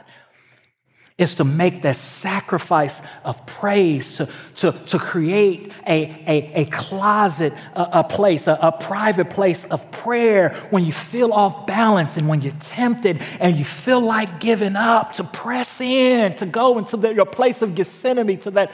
Is 1.18 1.36
to 1.36 1.44
make 1.44 1.82
that 1.82 1.96
sacrifice 1.96 3.00
of 3.22 3.46
praise, 3.46 4.16
to, 4.16 4.28
to, 4.56 4.72
to 4.72 4.98
create 4.98 5.72
a, 5.86 6.04
a, 6.26 6.62
a 6.62 6.64
closet, 6.64 7.52
a, 7.74 8.00
a 8.00 8.04
place, 8.04 8.46
a, 8.46 8.58
a 8.60 8.72
private 8.72 9.30
place 9.30 9.64
of 9.64 9.88
prayer 9.92 10.50
when 10.70 10.84
you 10.84 10.92
feel 10.92 11.32
off 11.32 11.66
balance 11.66 12.16
and 12.16 12.28
when 12.28 12.40
you're 12.40 12.54
tempted 12.60 13.20
and 13.38 13.56
you 13.56 13.64
feel 13.64 14.00
like 14.00 14.40
giving 14.40 14.74
up, 14.74 15.12
to 15.12 15.24
press 15.24 15.80
in, 15.80 16.34
to 16.36 16.46
go 16.46 16.78
into 16.78 16.96
the, 16.96 17.14
your 17.14 17.26
place 17.26 17.62
of 17.62 17.74
Gethsemane, 17.74 18.38
to 18.38 18.50
that 18.52 18.72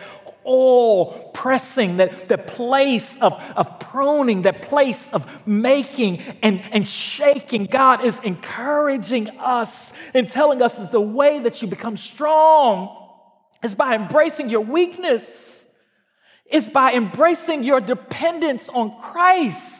all 0.48 1.30
pressing, 1.34 1.98
that, 1.98 2.24
that 2.30 2.46
place 2.46 3.20
of, 3.20 3.34
of 3.54 3.78
pruning, 3.78 4.42
that 4.42 4.62
place 4.62 5.08
of 5.12 5.46
making 5.46 6.22
and, 6.42 6.62
and 6.72 6.88
shaking. 6.88 7.66
God 7.66 8.02
is 8.02 8.18
encouraging 8.20 9.28
us 9.38 9.92
and 10.14 10.28
telling 10.28 10.62
us 10.62 10.76
that 10.76 10.90
the 10.90 11.00
way 11.00 11.38
that 11.40 11.60
you 11.60 11.68
become 11.68 11.98
strong 11.98 12.96
is 13.62 13.74
by 13.74 13.94
embracing 13.94 14.48
your 14.48 14.62
weakness, 14.62 15.64
is 16.50 16.66
by 16.66 16.94
embracing 16.94 17.62
your 17.62 17.82
dependence 17.82 18.70
on 18.70 18.98
Christ. 18.98 19.77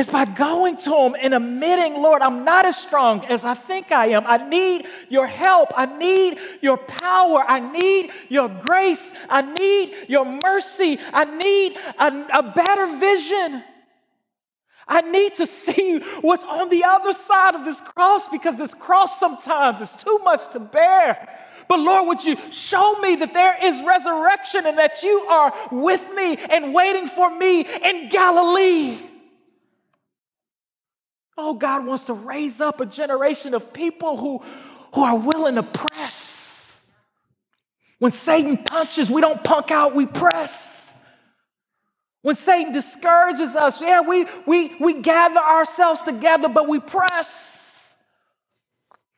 It's 0.00 0.08
by 0.08 0.24
going 0.24 0.78
to 0.78 0.96
Him 0.96 1.14
and 1.20 1.34
admitting, 1.34 2.00
Lord, 2.00 2.22
I'm 2.22 2.42
not 2.42 2.64
as 2.64 2.78
strong 2.78 3.22
as 3.26 3.44
I 3.44 3.52
think 3.52 3.92
I 3.92 4.06
am. 4.06 4.24
I 4.26 4.38
need 4.48 4.86
your 5.10 5.26
help. 5.26 5.74
I 5.76 5.84
need 5.84 6.38
your 6.62 6.78
power. 6.78 7.44
I 7.46 7.60
need 7.60 8.10
your 8.30 8.48
grace. 8.48 9.12
I 9.28 9.42
need 9.42 9.94
your 10.08 10.24
mercy. 10.24 10.98
I 11.12 11.24
need 11.26 11.76
a, 11.98 12.38
a 12.38 12.42
better 12.42 12.96
vision. 12.96 13.62
I 14.88 15.02
need 15.02 15.34
to 15.34 15.46
see 15.46 15.98
what's 16.22 16.44
on 16.44 16.70
the 16.70 16.84
other 16.84 17.12
side 17.12 17.54
of 17.54 17.66
this 17.66 17.82
cross 17.82 18.26
because 18.30 18.56
this 18.56 18.72
cross 18.72 19.20
sometimes 19.20 19.82
is 19.82 19.92
too 19.92 20.18
much 20.24 20.50
to 20.52 20.60
bear. 20.60 21.28
But 21.68 21.78
Lord, 21.78 22.08
would 22.08 22.24
you 22.24 22.38
show 22.50 22.98
me 23.00 23.16
that 23.16 23.34
there 23.34 23.54
is 23.62 23.82
resurrection 23.82 24.64
and 24.64 24.78
that 24.78 25.02
you 25.02 25.20
are 25.28 25.52
with 25.70 26.08
me 26.14 26.38
and 26.38 26.72
waiting 26.72 27.06
for 27.06 27.36
me 27.36 27.66
in 27.84 28.08
Galilee? 28.08 29.09
Oh, 31.36 31.54
God 31.54 31.86
wants 31.86 32.04
to 32.04 32.12
raise 32.12 32.60
up 32.60 32.80
a 32.80 32.86
generation 32.86 33.54
of 33.54 33.72
people 33.72 34.16
who, 34.16 34.42
who 34.94 35.02
are 35.02 35.16
willing 35.16 35.54
to 35.54 35.62
press. 35.62 36.78
When 37.98 38.12
Satan 38.12 38.56
punches, 38.58 39.10
we 39.10 39.20
don't 39.20 39.42
punk 39.44 39.70
out, 39.70 39.94
we 39.94 40.06
press. 40.06 40.92
When 42.22 42.34
Satan 42.34 42.72
discourages 42.72 43.56
us, 43.56 43.80
yeah, 43.80 44.00
we, 44.00 44.26
we, 44.46 44.74
we 44.78 45.00
gather 45.00 45.40
ourselves 45.40 46.02
together, 46.02 46.48
but 46.48 46.68
we 46.68 46.80
press. 46.80 47.50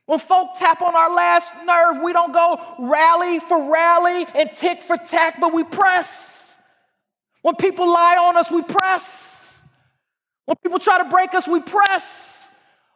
When 0.07 0.19
folk 0.19 0.51
tap 0.59 0.83
on 0.83 0.95
our 0.95 1.15
last 1.15 1.51
nerve, 1.65 2.03
we 2.03 2.13
don't 2.13 2.33
go 2.33 2.61
rally 2.79 3.41
for 3.41 3.71
rally 3.71 4.27
and 4.35 4.53
tick 4.53 4.83
for 4.83 4.97
tack, 4.97 5.41
but 5.41 5.53
we 5.53 5.65
press. 5.65 6.55
When 7.43 7.57
people 7.57 7.87
lie 7.87 8.17
on 8.17 8.37
us, 8.37 8.51
we 8.51 8.63
press. 8.63 9.22
When 10.47 10.57
people 10.57 10.79
try 10.79 11.03
to 11.03 11.09
break 11.09 11.35
us, 11.35 11.47
we 11.47 11.61
press. 11.61 12.31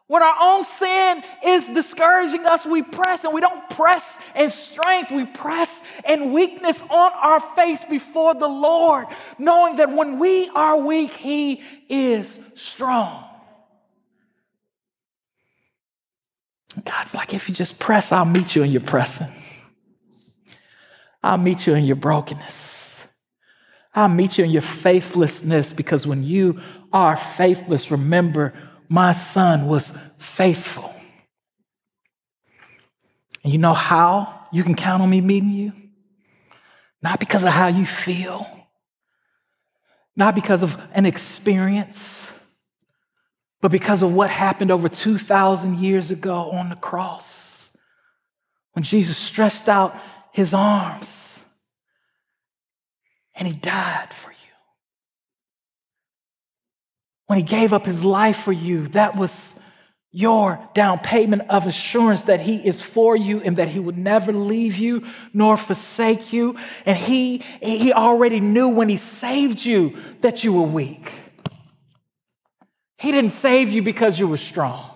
When 0.09 0.23
our 0.23 0.37
own 0.41 0.65
sin 0.65 1.25
is 1.45 1.67
discouraging 1.67 2.47
us, 2.47 2.65
we 2.65 2.83
press, 2.83 3.25
and 3.25 3.35
we 3.35 3.41
don't 3.41 3.69
press 3.71 4.19
in 4.37 4.51
strength, 4.51 5.11
we 5.11 5.25
press 5.25 5.83
in 6.09 6.33
weakness 6.33 6.81
on 6.83 7.13
our 7.13 7.41
face 7.41 7.83
before 7.85 8.35
the 8.35 8.47
Lord, 8.47 9.07
knowing 9.39 9.77
that 9.77 9.93
when 9.93 10.21
we 10.21 10.49
are 10.51 10.77
weak, 10.77 11.13
He 11.13 11.63
is 11.89 12.39
strong. 12.55 13.25
God's 16.85 17.15
like, 17.15 17.35
if 17.35 17.49
you 17.49 17.55
just 17.55 17.81
press, 17.81 18.13
I'll 18.13 18.25
meet 18.25 18.55
you 18.55 18.63
in 18.63 18.71
your 18.71 18.83
pressing. 18.83 19.33
I'll 21.23 21.39
meet 21.39 21.67
you 21.67 21.75
in 21.75 21.85
your 21.85 21.97
brokenness. 21.97 22.76
I'll 23.97 24.11
meet 24.11 24.37
you 24.37 24.45
in 24.45 24.51
your 24.51 24.63
faithlessness 24.63 25.73
because 25.73 26.07
when 26.07 26.23
you 26.23 26.61
are 26.93 27.17
faithless, 27.17 27.91
remember 27.91 28.53
my 28.91 29.13
son 29.13 29.67
was 29.67 29.91
faithful. 30.19 30.95
And 33.43 33.55
you 33.55 33.59
know 33.59 33.73
how 33.73 34.45
you 34.53 34.63
can 34.63 34.75
count 34.75 35.03
on 35.03 35.09
me 35.09 35.23
meeting 35.23 35.51
you? 35.51 35.73
Not 37.03 37.21
because 37.21 37.43
of 37.43 37.51
how 37.51 37.69
you 37.69 37.87
feel, 37.87 38.47
not 40.15 40.35
because 40.35 40.63
of 40.63 40.79
an 40.93 41.07
experience, 41.07 42.31
but 43.63 43.71
because 43.71 44.03
of 44.03 44.13
what 44.13 44.29
happened 44.29 44.71
over 44.71 44.91
2,000 44.91 45.79
years 45.79 46.11
ago 46.11 46.51
on 46.51 46.69
the 46.69 46.77
cross 46.77 47.71
when 48.73 48.83
Jesus 48.83 49.17
stretched 49.17 49.69
out 49.69 49.97
his 50.33 50.53
arms 50.53 51.26
and 53.37 53.47
he 53.47 53.55
died 53.55 54.13
for 54.13 54.31
you. 54.31 54.37
When 57.27 57.39
he 57.39 57.45
gave 57.45 57.73
up 57.73 57.87
his 57.87 58.05
life 58.05 58.39
for 58.39 58.53
you, 58.53 58.89
that 58.89 59.17
was 59.17 59.59
your 60.11 60.59
down 60.73 60.99
payment 61.01 61.43
of 61.51 61.67
assurance 61.67 62.25
that 62.25 62.41
he 62.41 62.57
is 62.67 62.81
for 62.81 63.15
you 63.15 63.43
and 63.43 63.59
that 63.59 63.69
he 63.69 63.79
would 63.79 63.99
never 63.99 64.33
leave 64.33 64.77
you 64.77 65.05
nor 65.35 65.59
forsake 65.59 66.33
you. 66.33 66.57
And 66.87 66.97
he, 66.97 67.39
he 67.61 67.93
already 67.93 68.41
knew 68.41 68.69
when 68.69 68.89
he 68.89 68.97
saved 68.97 69.65
you 69.65 69.97
that 70.23 70.43
you 70.43 70.55
were 70.55 70.67
weak. 70.67 71.13
He 72.97 73.13
didn't 73.13 73.33
save 73.33 73.71
you 73.71 73.83
because 73.83 74.19
you 74.19 74.27
were 74.27 74.39
strong. 74.39 74.91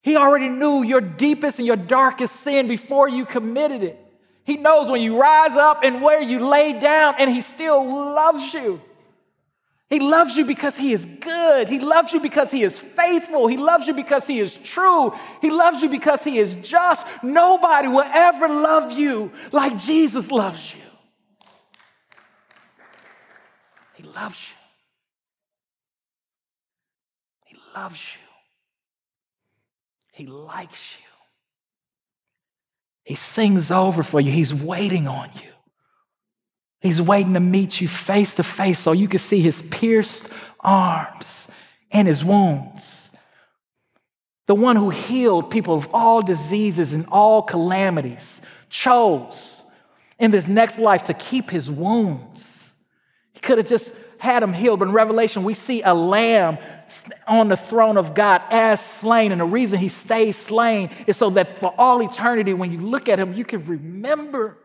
He 0.00 0.16
already 0.16 0.48
knew 0.48 0.82
your 0.82 1.00
deepest 1.00 1.58
and 1.58 1.66
your 1.66 1.76
darkest 1.76 2.36
sin 2.36 2.68
before 2.68 3.08
you 3.08 3.26
committed 3.26 3.82
it. 3.82 4.05
He 4.46 4.56
knows 4.56 4.88
when 4.88 5.02
you 5.02 5.20
rise 5.20 5.56
up 5.56 5.80
and 5.82 6.00
where 6.00 6.22
you 6.22 6.38
lay 6.38 6.72
down, 6.72 7.16
and 7.18 7.28
He 7.28 7.42
still 7.42 7.84
loves 7.84 8.54
you. 8.54 8.80
He 9.90 9.98
loves 9.98 10.36
you 10.36 10.44
because 10.44 10.76
He 10.76 10.92
is 10.92 11.04
good. 11.04 11.68
He 11.68 11.80
loves 11.80 12.12
you 12.12 12.20
because 12.20 12.52
He 12.52 12.62
is 12.62 12.78
faithful. 12.78 13.48
He 13.48 13.56
loves 13.56 13.88
you 13.88 13.94
because 13.94 14.24
He 14.24 14.38
is 14.38 14.54
true. 14.54 15.12
He 15.42 15.50
loves 15.50 15.82
you 15.82 15.88
because 15.88 16.22
He 16.22 16.38
is 16.38 16.54
just. 16.56 17.04
Nobody 17.24 17.88
will 17.88 18.08
ever 18.08 18.48
love 18.48 18.92
you 18.92 19.32
like 19.50 19.76
Jesus 19.78 20.30
loves 20.30 20.74
you. 20.74 20.82
He 23.94 24.04
loves 24.04 24.40
you. 24.48 24.56
He 27.46 27.56
loves 27.74 28.00
you. 28.14 28.20
He 30.12 30.26
likes 30.26 30.98
you. 31.00 31.05
He 33.06 33.14
sings 33.14 33.70
over 33.70 34.02
for 34.02 34.20
you. 34.20 34.32
He's 34.32 34.52
waiting 34.52 35.06
on 35.06 35.30
you. 35.36 35.52
He's 36.80 37.00
waiting 37.00 37.34
to 37.34 37.40
meet 37.40 37.80
you 37.80 37.86
face 37.86 38.34
to 38.34 38.42
face 38.42 38.80
so 38.80 38.90
you 38.90 39.06
can 39.06 39.20
see 39.20 39.40
his 39.40 39.62
pierced 39.62 40.28
arms 40.58 41.46
and 41.92 42.08
his 42.08 42.24
wounds. 42.24 43.10
The 44.48 44.56
one 44.56 44.74
who 44.74 44.90
healed 44.90 45.52
people 45.52 45.76
of 45.76 45.88
all 45.94 46.20
diseases 46.20 46.92
and 46.92 47.06
all 47.06 47.42
calamities 47.42 48.40
chose 48.70 49.62
in 50.18 50.32
this 50.32 50.48
next 50.48 50.80
life 50.80 51.04
to 51.04 51.14
keep 51.14 51.48
his 51.48 51.70
wounds. 51.70 52.72
He 53.34 53.38
could 53.38 53.58
have 53.58 53.68
just 53.68 53.94
had 54.18 54.42
him 54.42 54.52
healed, 54.52 54.80
but 54.80 54.88
in 54.88 54.94
Revelation, 54.94 55.44
we 55.44 55.54
see 55.54 55.82
a 55.82 55.94
lamb 55.94 56.58
on 57.26 57.48
the 57.48 57.56
throne 57.56 57.96
of 57.96 58.14
God 58.14 58.42
as 58.50 58.80
slain. 58.80 59.32
And 59.32 59.40
the 59.40 59.46
reason 59.46 59.78
he 59.78 59.88
stays 59.88 60.36
slain 60.36 60.90
is 61.06 61.16
so 61.16 61.30
that 61.30 61.58
for 61.58 61.74
all 61.78 62.02
eternity, 62.02 62.52
when 62.54 62.72
you 62.72 62.80
look 62.80 63.08
at 63.08 63.18
him, 63.18 63.34
you 63.34 63.44
can 63.44 63.64
remember 63.66 64.56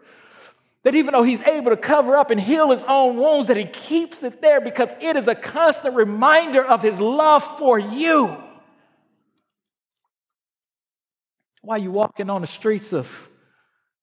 that 0.84 0.96
even 0.96 1.14
though 1.14 1.24
he's 1.24 1.42
able 1.44 1.72
to 1.72 1.78
cover 1.78 2.16
up 2.16 2.32
and 2.32 2.40
heal 2.40 2.72
his 2.72 2.84
own 2.86 3.18
wounds, 3.18 3.48
that 3.48 3.58
he 3.58 3.66
keeps 3.66 4.24
it 4.24 4.42
there 4.42 4.62
because 4.62 4.90
it 5.00 5.16
is 5.16 5.28
a 5.28 5.36
constant 5.36 5.96
reminder 5.96 6.64
of 6.64 6.82
his 6.82 7.00
love 7.00 7.44
for 7.60 7.78
you. 7.78 8.36
Why 11.62 11.76
are 11.76 11.80
you 11.80 11.92
walking 11.92 12.30
on 12.30 12.42
the 12.42 12.48
streets 12.48 12.92
of 12.92 13.30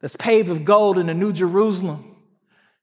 that's 0.01 0.17
paved 0.17 0.49
with 0.49 0.65
gold 0.65 0.99
in 0.99 1.07
the 1.07 1.15
New 1.15 1.33
Jerusalem, 1.33 2.17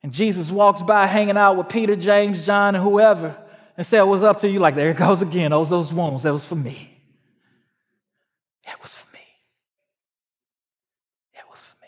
and 0.05 0.13
Jesus 0.13 0.51
walks 0.51 0.83
by 0.83 1.07
hanging 1.07 1.35
out 1.35 1.57
with 1.57 1.67
Peter, 1.67 1.95
James, 1.95 2.45
John, 2.45 2.75
and 2.75 2.83
whoever, 2.83 3.35
and 3.75 3.87
said, 3.87 4.03
What's 4.03 4.21
up 4.21 4.37
to 4.41 4.47
you? 4.47 4.59
Like, 4.59 4.75
there 4.75 4.91
it 4.91 4.97
goes 4.97 5.23
again. 5.23 5.49
Those 5.49 5.71
those 5.71 5.91
wounds. 5.91 6.21
That 6.21 6.31
was 6.31 6.45
for 6.45 6.53
me. 6.53 6.95
That 8.67 8.79
was 8.83 8.93
for 8.93 9.11
me. 9.11 9.23
That 11.33 11.49
was 11.49 11.63
for 11.63 11.75
me. 11.81 11.87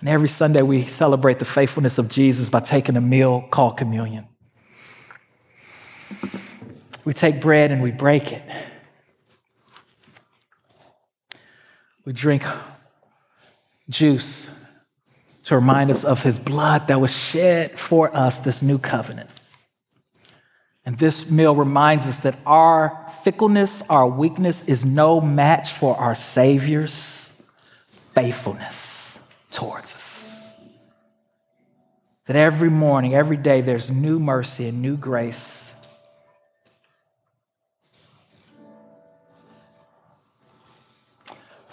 And 0.00 0.08
every 0.08 0.28
Sunday 0.28 0.62
we 0.62 0.82
celebrate 0.82 1.38
the 1.38 1.44
faithfulness 1.44 1.98
of 1.98 2.08
Jesus 2.08 2.48
by 2.48 2.58
taking 2.58 2.96
a 2.96 3.00
meal 3.00 3.46
called 3.48 3.76
communion. 3.76 4.26
We 7.04 7.12
take 7.12 7.40
bread 7.40 7.70
and 7.70 7.80
we 7.80 7.92
break 7.92 8.32
it. 8.32 8.42
We 12.04 12.12
drink 12.12 12.42
juice 13.88 14.50
to 15.44 15.54
remind 15.56 15.90
us 15.90 16.04
of 16.04 16.22
his 16.22 16.38
blood 16.38 16.88
that 16.88 17.00
was 17.00 17.16
shed 17.16 17.78
for 17.78 18.14
us, 18.16 18.38
this 18.38 18.62
new 18.62 18.78
covenant. 18.78 19.28
And 20.84 20.98
this 20.98 21.30
meal 21.30 21.54
reminds 21.54 22.06
us 22.06 22.18
that 22.18 22.38
our 22.44 23.06
fickleness, 23.22 23.82
our 23.88 24.06
weakness 24.06 24.66
is 24.68 24.84
no 24.84 25.20
match 25.20 25.72
for 25.72 25.96
our 25.96 26.14
Savior's 26.14 27.42
faithfulness 28.14 29.18
towards 29.50 29.94
us. 29.94 30.52
That 32.26 32.36
every 32.36 32.70
morning, 32.70 33.14
every 33.14 33.36
day, 33.36 33.60
there's 33.60 33.90
new 33.90 34.18
mercy 34.18 34.68
and 34.68 34.82
new 34.82 34.96
grace. 34.96 35.61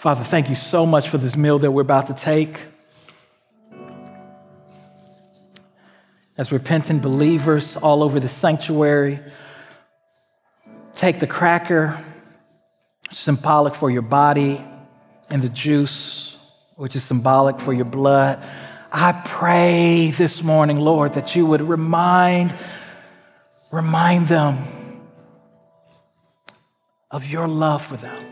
Father, 0.00 0.24
thank 0.24 0.48
you 0.48 0.54
so 0.54 0.86
much 0.86 1.10
for 1.10 1.18
this 1.18 1.36
meal 1.36 1.58
that 1.58 1.70
we're 1.70 1.82
about 1.82 2.06
to 2.06 2.14
take. 2.14 2.58
As 6.38 6.50
repentant 6.50 7.02
believers 7.02 7.76
all 7.76 8.02
over 8.02 8.18
the 8.18 8.26
sanctuary, 8.26 9.20
take 10.96 11.20
the 11.20 11.26
cracker, 11.26 12.02
symbolic 13.12 13.74
for 13.74 13.90
your 13.90 14.00
body, 14.00 14.64
and 15.28 15.42
the 15.42 15.50
juice 15.50 16.38
which 16.76 16.96
is 16.96 17.04
symbolic 17.04 17.60
for 17.60 17.74
your 17.74 17.84
blood. 17.84 18.42
I 18.90 19.12
pray 19.12 20.14
this 20.16 20.42
morning, 20.42 20.80
Lord, 20.80 21.12
that 21.12 21.36
you 21.36 21.44
would 21.44 21.60
remind, 21.60 22.54
remind 23.70 24.28
them 24.28 24.64
of 27.10 27.26
your 27.26 27.46
love 27.46 27.84
for 27.84 27.98
them. 27.98 28.29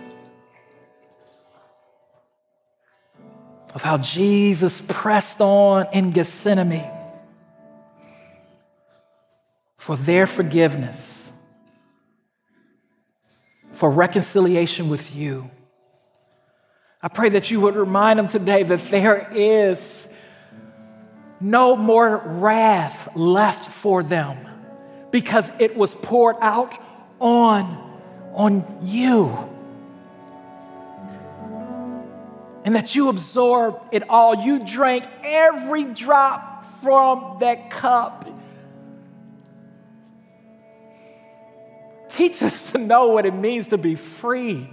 Of 3.75 3.83
how 3.83 3.99
Jesus 3.99 4.81
pressed 4.81 5.41
on 5.41 5.87
in 5.93 6.11
Gethsemane 6.11 6.91
for 9.77 9.97
their 9.97 10.27
forgiveness, 10.27 11.31
for 13.73 13.91
reconciliation 13.91 14.91
with 14.91 15.15
you. 15.15 15.51
I 17.01 17.09
pray 17.09 17.29
that 17.31 17.51
you 17.51 17.61
would 17.61 17.77
remind 17.77 18.19
them 18.19 18.27
today 18.27 18.65
that 18.65 18.91
there 18.91 19.31
is 19.33 20.09
no 21.41 21.77
more 21.77 22.19
wrath 22.19 23.09
left 23.15 23.67
for 23.67 24.03
them 24.03 24.37
because 25.11 25.51
it 25.59 25.77
was 25.77 25.95
poured 25.95 26.37
out 26.41 26.75
on, 27.21 28.01
on 28.35 28.79
you. 28.83 29.49
And 32.69 32.77
that 32.77 32.95
you 32.95 33.09
absorbed 33.09 33.95
it 33.95 34.11
all. 34.11 34.35
You 34.35 34.63
drank 34.63 35.07
every 35.25 35.85
drop 35.85 36.67
from 36.83 37.39
that 37.41 37.71
cup. 37.71 38.27
teach 42.19 42.43
us 42.43 42.73
to 42.73 42.79
know 42.79 43.09
what 43.09 43.25
it 43.25 43.35
means 43.35 43.69
to 43.69 43.79
be 43.79 43.95
free. 43.95 44.69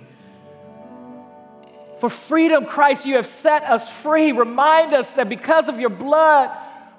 For 2.00 2.10
freedom, 2.10 2.66
Christ, 2.66 3.06
you 3.06 3.16
have 3.16 3.26
set 3.26 3.64
us 3.64 3.90
free. 3.90 4.34
Remind 4.34 4.94
us 4.94 5.14
that 5.14 5.30
because 5.30 5.70
of 5.70 5.80
your 5.80 5.92
blood, 5.92 6.50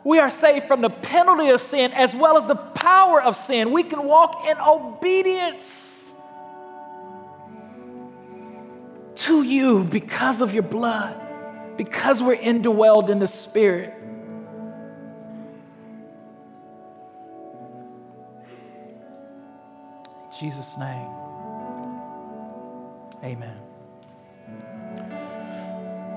we 0.03 0.18
are 0.18 0.30
saved 0.30 0.66
from 0.66 0.80
the 0.80 0.88
penalty 0.88 1.51
of 1.51 1.61
sin 1.61 1.92
as 1.92 2.16
well 2.16 2.38
as 2.38 2.47
the 2.47 2.55
power 2.55 3.20
of 3.20 3.36
sin. 3.36 3.70
We 3.70 3.82
can 3.82 4.05
walk 4.05 4.47
in 4.49 4.57
obedience 4.59 5.95
to 9.17 9.43
you 9.43 9.85
because 9.85 10.41
of 10.41 10.55
your 10.55 10.62
blood, 10.62 11.21
because 11.77 12.23
we're 12.23 12.37
indwelled 12.37 13.09
in 13.09 13.19
the 13.19 13.29
Spirit. 13.29 13.95
In 20.25 20.39
Jesus' 20.39 20.77
name, 20.79 21.09
amen. 23.25 23.57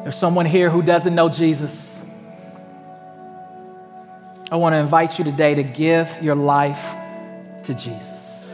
There's 0.04 0.18
someone 0.18 0.46
here 0.46 0.70
who 0.70 0.82
doesn't 0.82 1.14
know 1.16 1.30
Jesus. 1.30 2.02
I 4.52 4.56
want 4.56 4.74
to 4.74 4.78
invite 4.78 5.20
you 5.20 5.26
today 5.26 5.56
to 5.56 5.64
give 5.64 6.10
your 6.22 6.36
life 6.36 6.96
to 7.64 7.74
Jesus. 7.74 8.52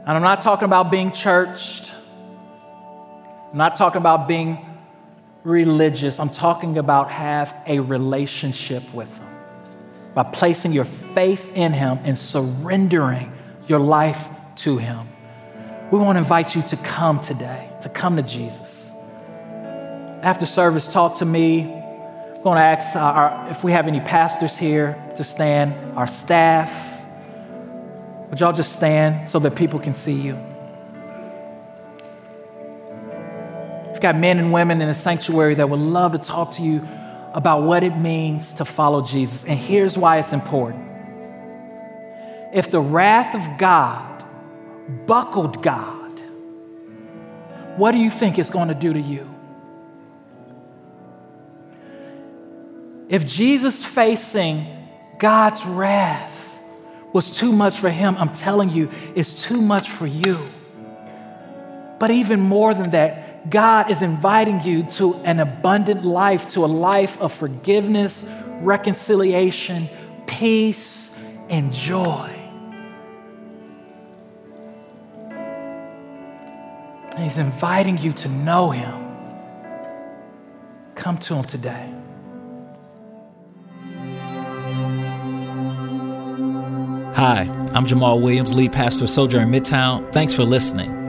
And 0.00 0.10
I'm 0.10 0.22
not 0.22 0.40
talking 0.40 0.66
about 0.66 0.90
being 0.90 1.10
churched, 1.10 1.90
I'm 3.56 3.58
not 3.60 3.74
talking 3.74 4.02
about 4.02 4.28
being 4.28 4.58
religious. 5.42 6.20
I'm 6.20 6.28
talking 6.28 6.76
about 6.76 7.10
have 7.10 7.56
a 7.66 7.80
relationship 7.80 8.82
with 8.92 9.08
Him 9.16 9.28
by 10.14 10.24
placing 10.24 10.74
your 10.74 10.84
faith 10.84 11.56
in 11.56 11.72
Him 11.72 11.98
and 12.04 12.18
surrendering 12.18 13.32
your 13.66 13.78
life 13.78 14.28
to 14.56 14.76
Him. 14.76 15.08
We 15.90 15.98
want 15.98 16.16
to 16.16 16.18
invite 16.18 16.54
you 16.54 16.60
to 16.64 16.76
come 16.76 17.18
today, 17.22 17.70
to 17.80 17.88
come 17.88 18.16
to 18.16 18.22
Jesus. 18.22 18.92
After 20.20 20.44
service, 20.44 20.86
talk 20.86 21.14
to 21.20 21.24
me 21.24 21.62
I'm 21.62 22.42
going 22.42 22.56
to 22.56 22.62
ask 22.62 22.94
uh, 22.94 22.98
our, 22.98 23.50
if 23.50 23.64
we 23.64 23.72
have 23.72 23.88
any 23.88 24.00
pastors 24.00 24.54
here 24.58 25.02
to 25.16 25.24
stand, 25.24 25.72
our 25.96 26.06
staff. 26.06 27.02
Would 28.28 28.38
y'all 28.38 28.52
just 28.52 28.76
stand 28.76 29.26
so 29.26 29.38
that 29.38 29.56
people 29.56 29.80
can 29.80 29.94
see 29.94 30.12
you? 30.12 30.38
We've 33.96 34.02
got 34.02 34.18
men 34.18 34.38
and 34.38 34.52
women 34.52 34.82
in 34.82 34.88
the 34.88 34.94
sanctuary 34.94 35.54
that 35.54 35.70
would 35.70 35.80
love 35.80 36.12
to 36.12 36.18
talk 36.18 36.50
to 36.56 36.62
you 36.62 36.86
about 37.32 37.62
what 37.62 37.82
it 37.82 37.96
means 37.96 38.52
to 38.52 38.66
follow 38.66 39.00
Jesus. 39.00 39.46
And 39.46 39.58
here's 39.58 39.96
why 39.96 40.18
it's 40.18 40.34
important. 40.34 40.86
If 42.52 42.70
the 42.70 42.78
wrath 42.78 43.34
of 43.34 43.56
God 43.56 44.22
buckled 45.06 45.62
God, 45.62 46.20
what 47.78 47.92
do 47.92 47.98
you 47.98 48.10
think 48.10 48.38
it's 48.38 48.50
going 48.50 48.68
to 48.68 48.74
do 48.74 48.92
to 48.92 49.00
you? 49.00 49.34
If 53.08 53.24
Jesus 53.26 53.82
facing 53.82 54.66
God's 55.18 55.64
wrath 55.64 56.58
was 57.14 57.30
too 57.30 57.50
much 57.50 57.78
for 57.78 57.88
him, 57.88 58.14
I'm 58.18 58.34
telling 58.34 58.68
you, 58.68 58.90
it's 59.14 59.42
too 59.42 59.62
much 59.62 59.88
for 59.88 60.06
you. 60.06 60.38
But 61.98 62.10
even 62.10 62.40
more 62.40 62.74
than 62.74 62.90
that, 62.90 63.25
God 63.48 63.90
is 63.90 64.02
inviting 64.02 64.62
you 64.62 64.84
to 64.92 65.14
an 65.16 65.40
abundant 65.40 66.04
life, 66.04 66.48
to 66.50 66.64
a 66.64 66.66
life 66.66 67.20
of 67.20 67.32
forgiveness, 67.32 68.24
reconciliation, 68.60 69.88
peace, 70.26 71.12
and 71.48 71.72
joy. 71.72 72.30
And 77.12 77.24
He's 77.24 77.38
inviting 77.38 77.98
you 77.98 78.12
to 78.14 78.28
know 78.28 78.70
Him. 78.70 78.92
Come 80.94 81.18
to 81.18 81.34
Him 81.34 81.44
today. 81.44 81.92
Hi, 87.14 87.48
I'm 87.72 87.86
Jamal 87.86 88.20
Williams, 88.20 88.54
lead 88.54 88.72
pastor 88.72 89.04
of 89.04 89.10
Sojourn 89.10 89.50
Midtown. 89.50 90.12
Thanks 90.12 90.34
for 90.34 90.44
listening. 90.44 91.05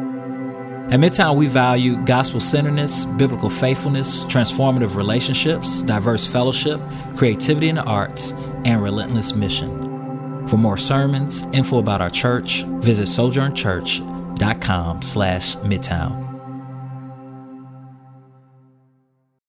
At 0.90 1.02
Midtown, 1.02 1.36
we 1.36 1.48
value 1.48 1.98
gospel 2.06 2.40
centeredness, 2.40 3.04
biblical 3.04 3.50
faithfulness, 3.50 4.24
transformative 4.24 4.96
relationships, 4.96 5.84
diverse 5.84 6.26
fellowship, 6.26 6.80
creativity 7.18 7.68
in 7.68 7.76
the 7.76 7.84
arts, 7.84 8.32
and 8.64 8.82
relentless 8.82 9.34
mission. 9.34 10.48
For 10.48 10.56
more 10.56 10.78
sermons, 10.78 11.42
info 11.52 11.80
about 11.80 12.00
our 12.02 12.10
church, 12.10 12.64
visit 12.64 13.10
sojournchurch.com 13.10 15.02
slash 15.02 15.56
midtown. 15.58 16.27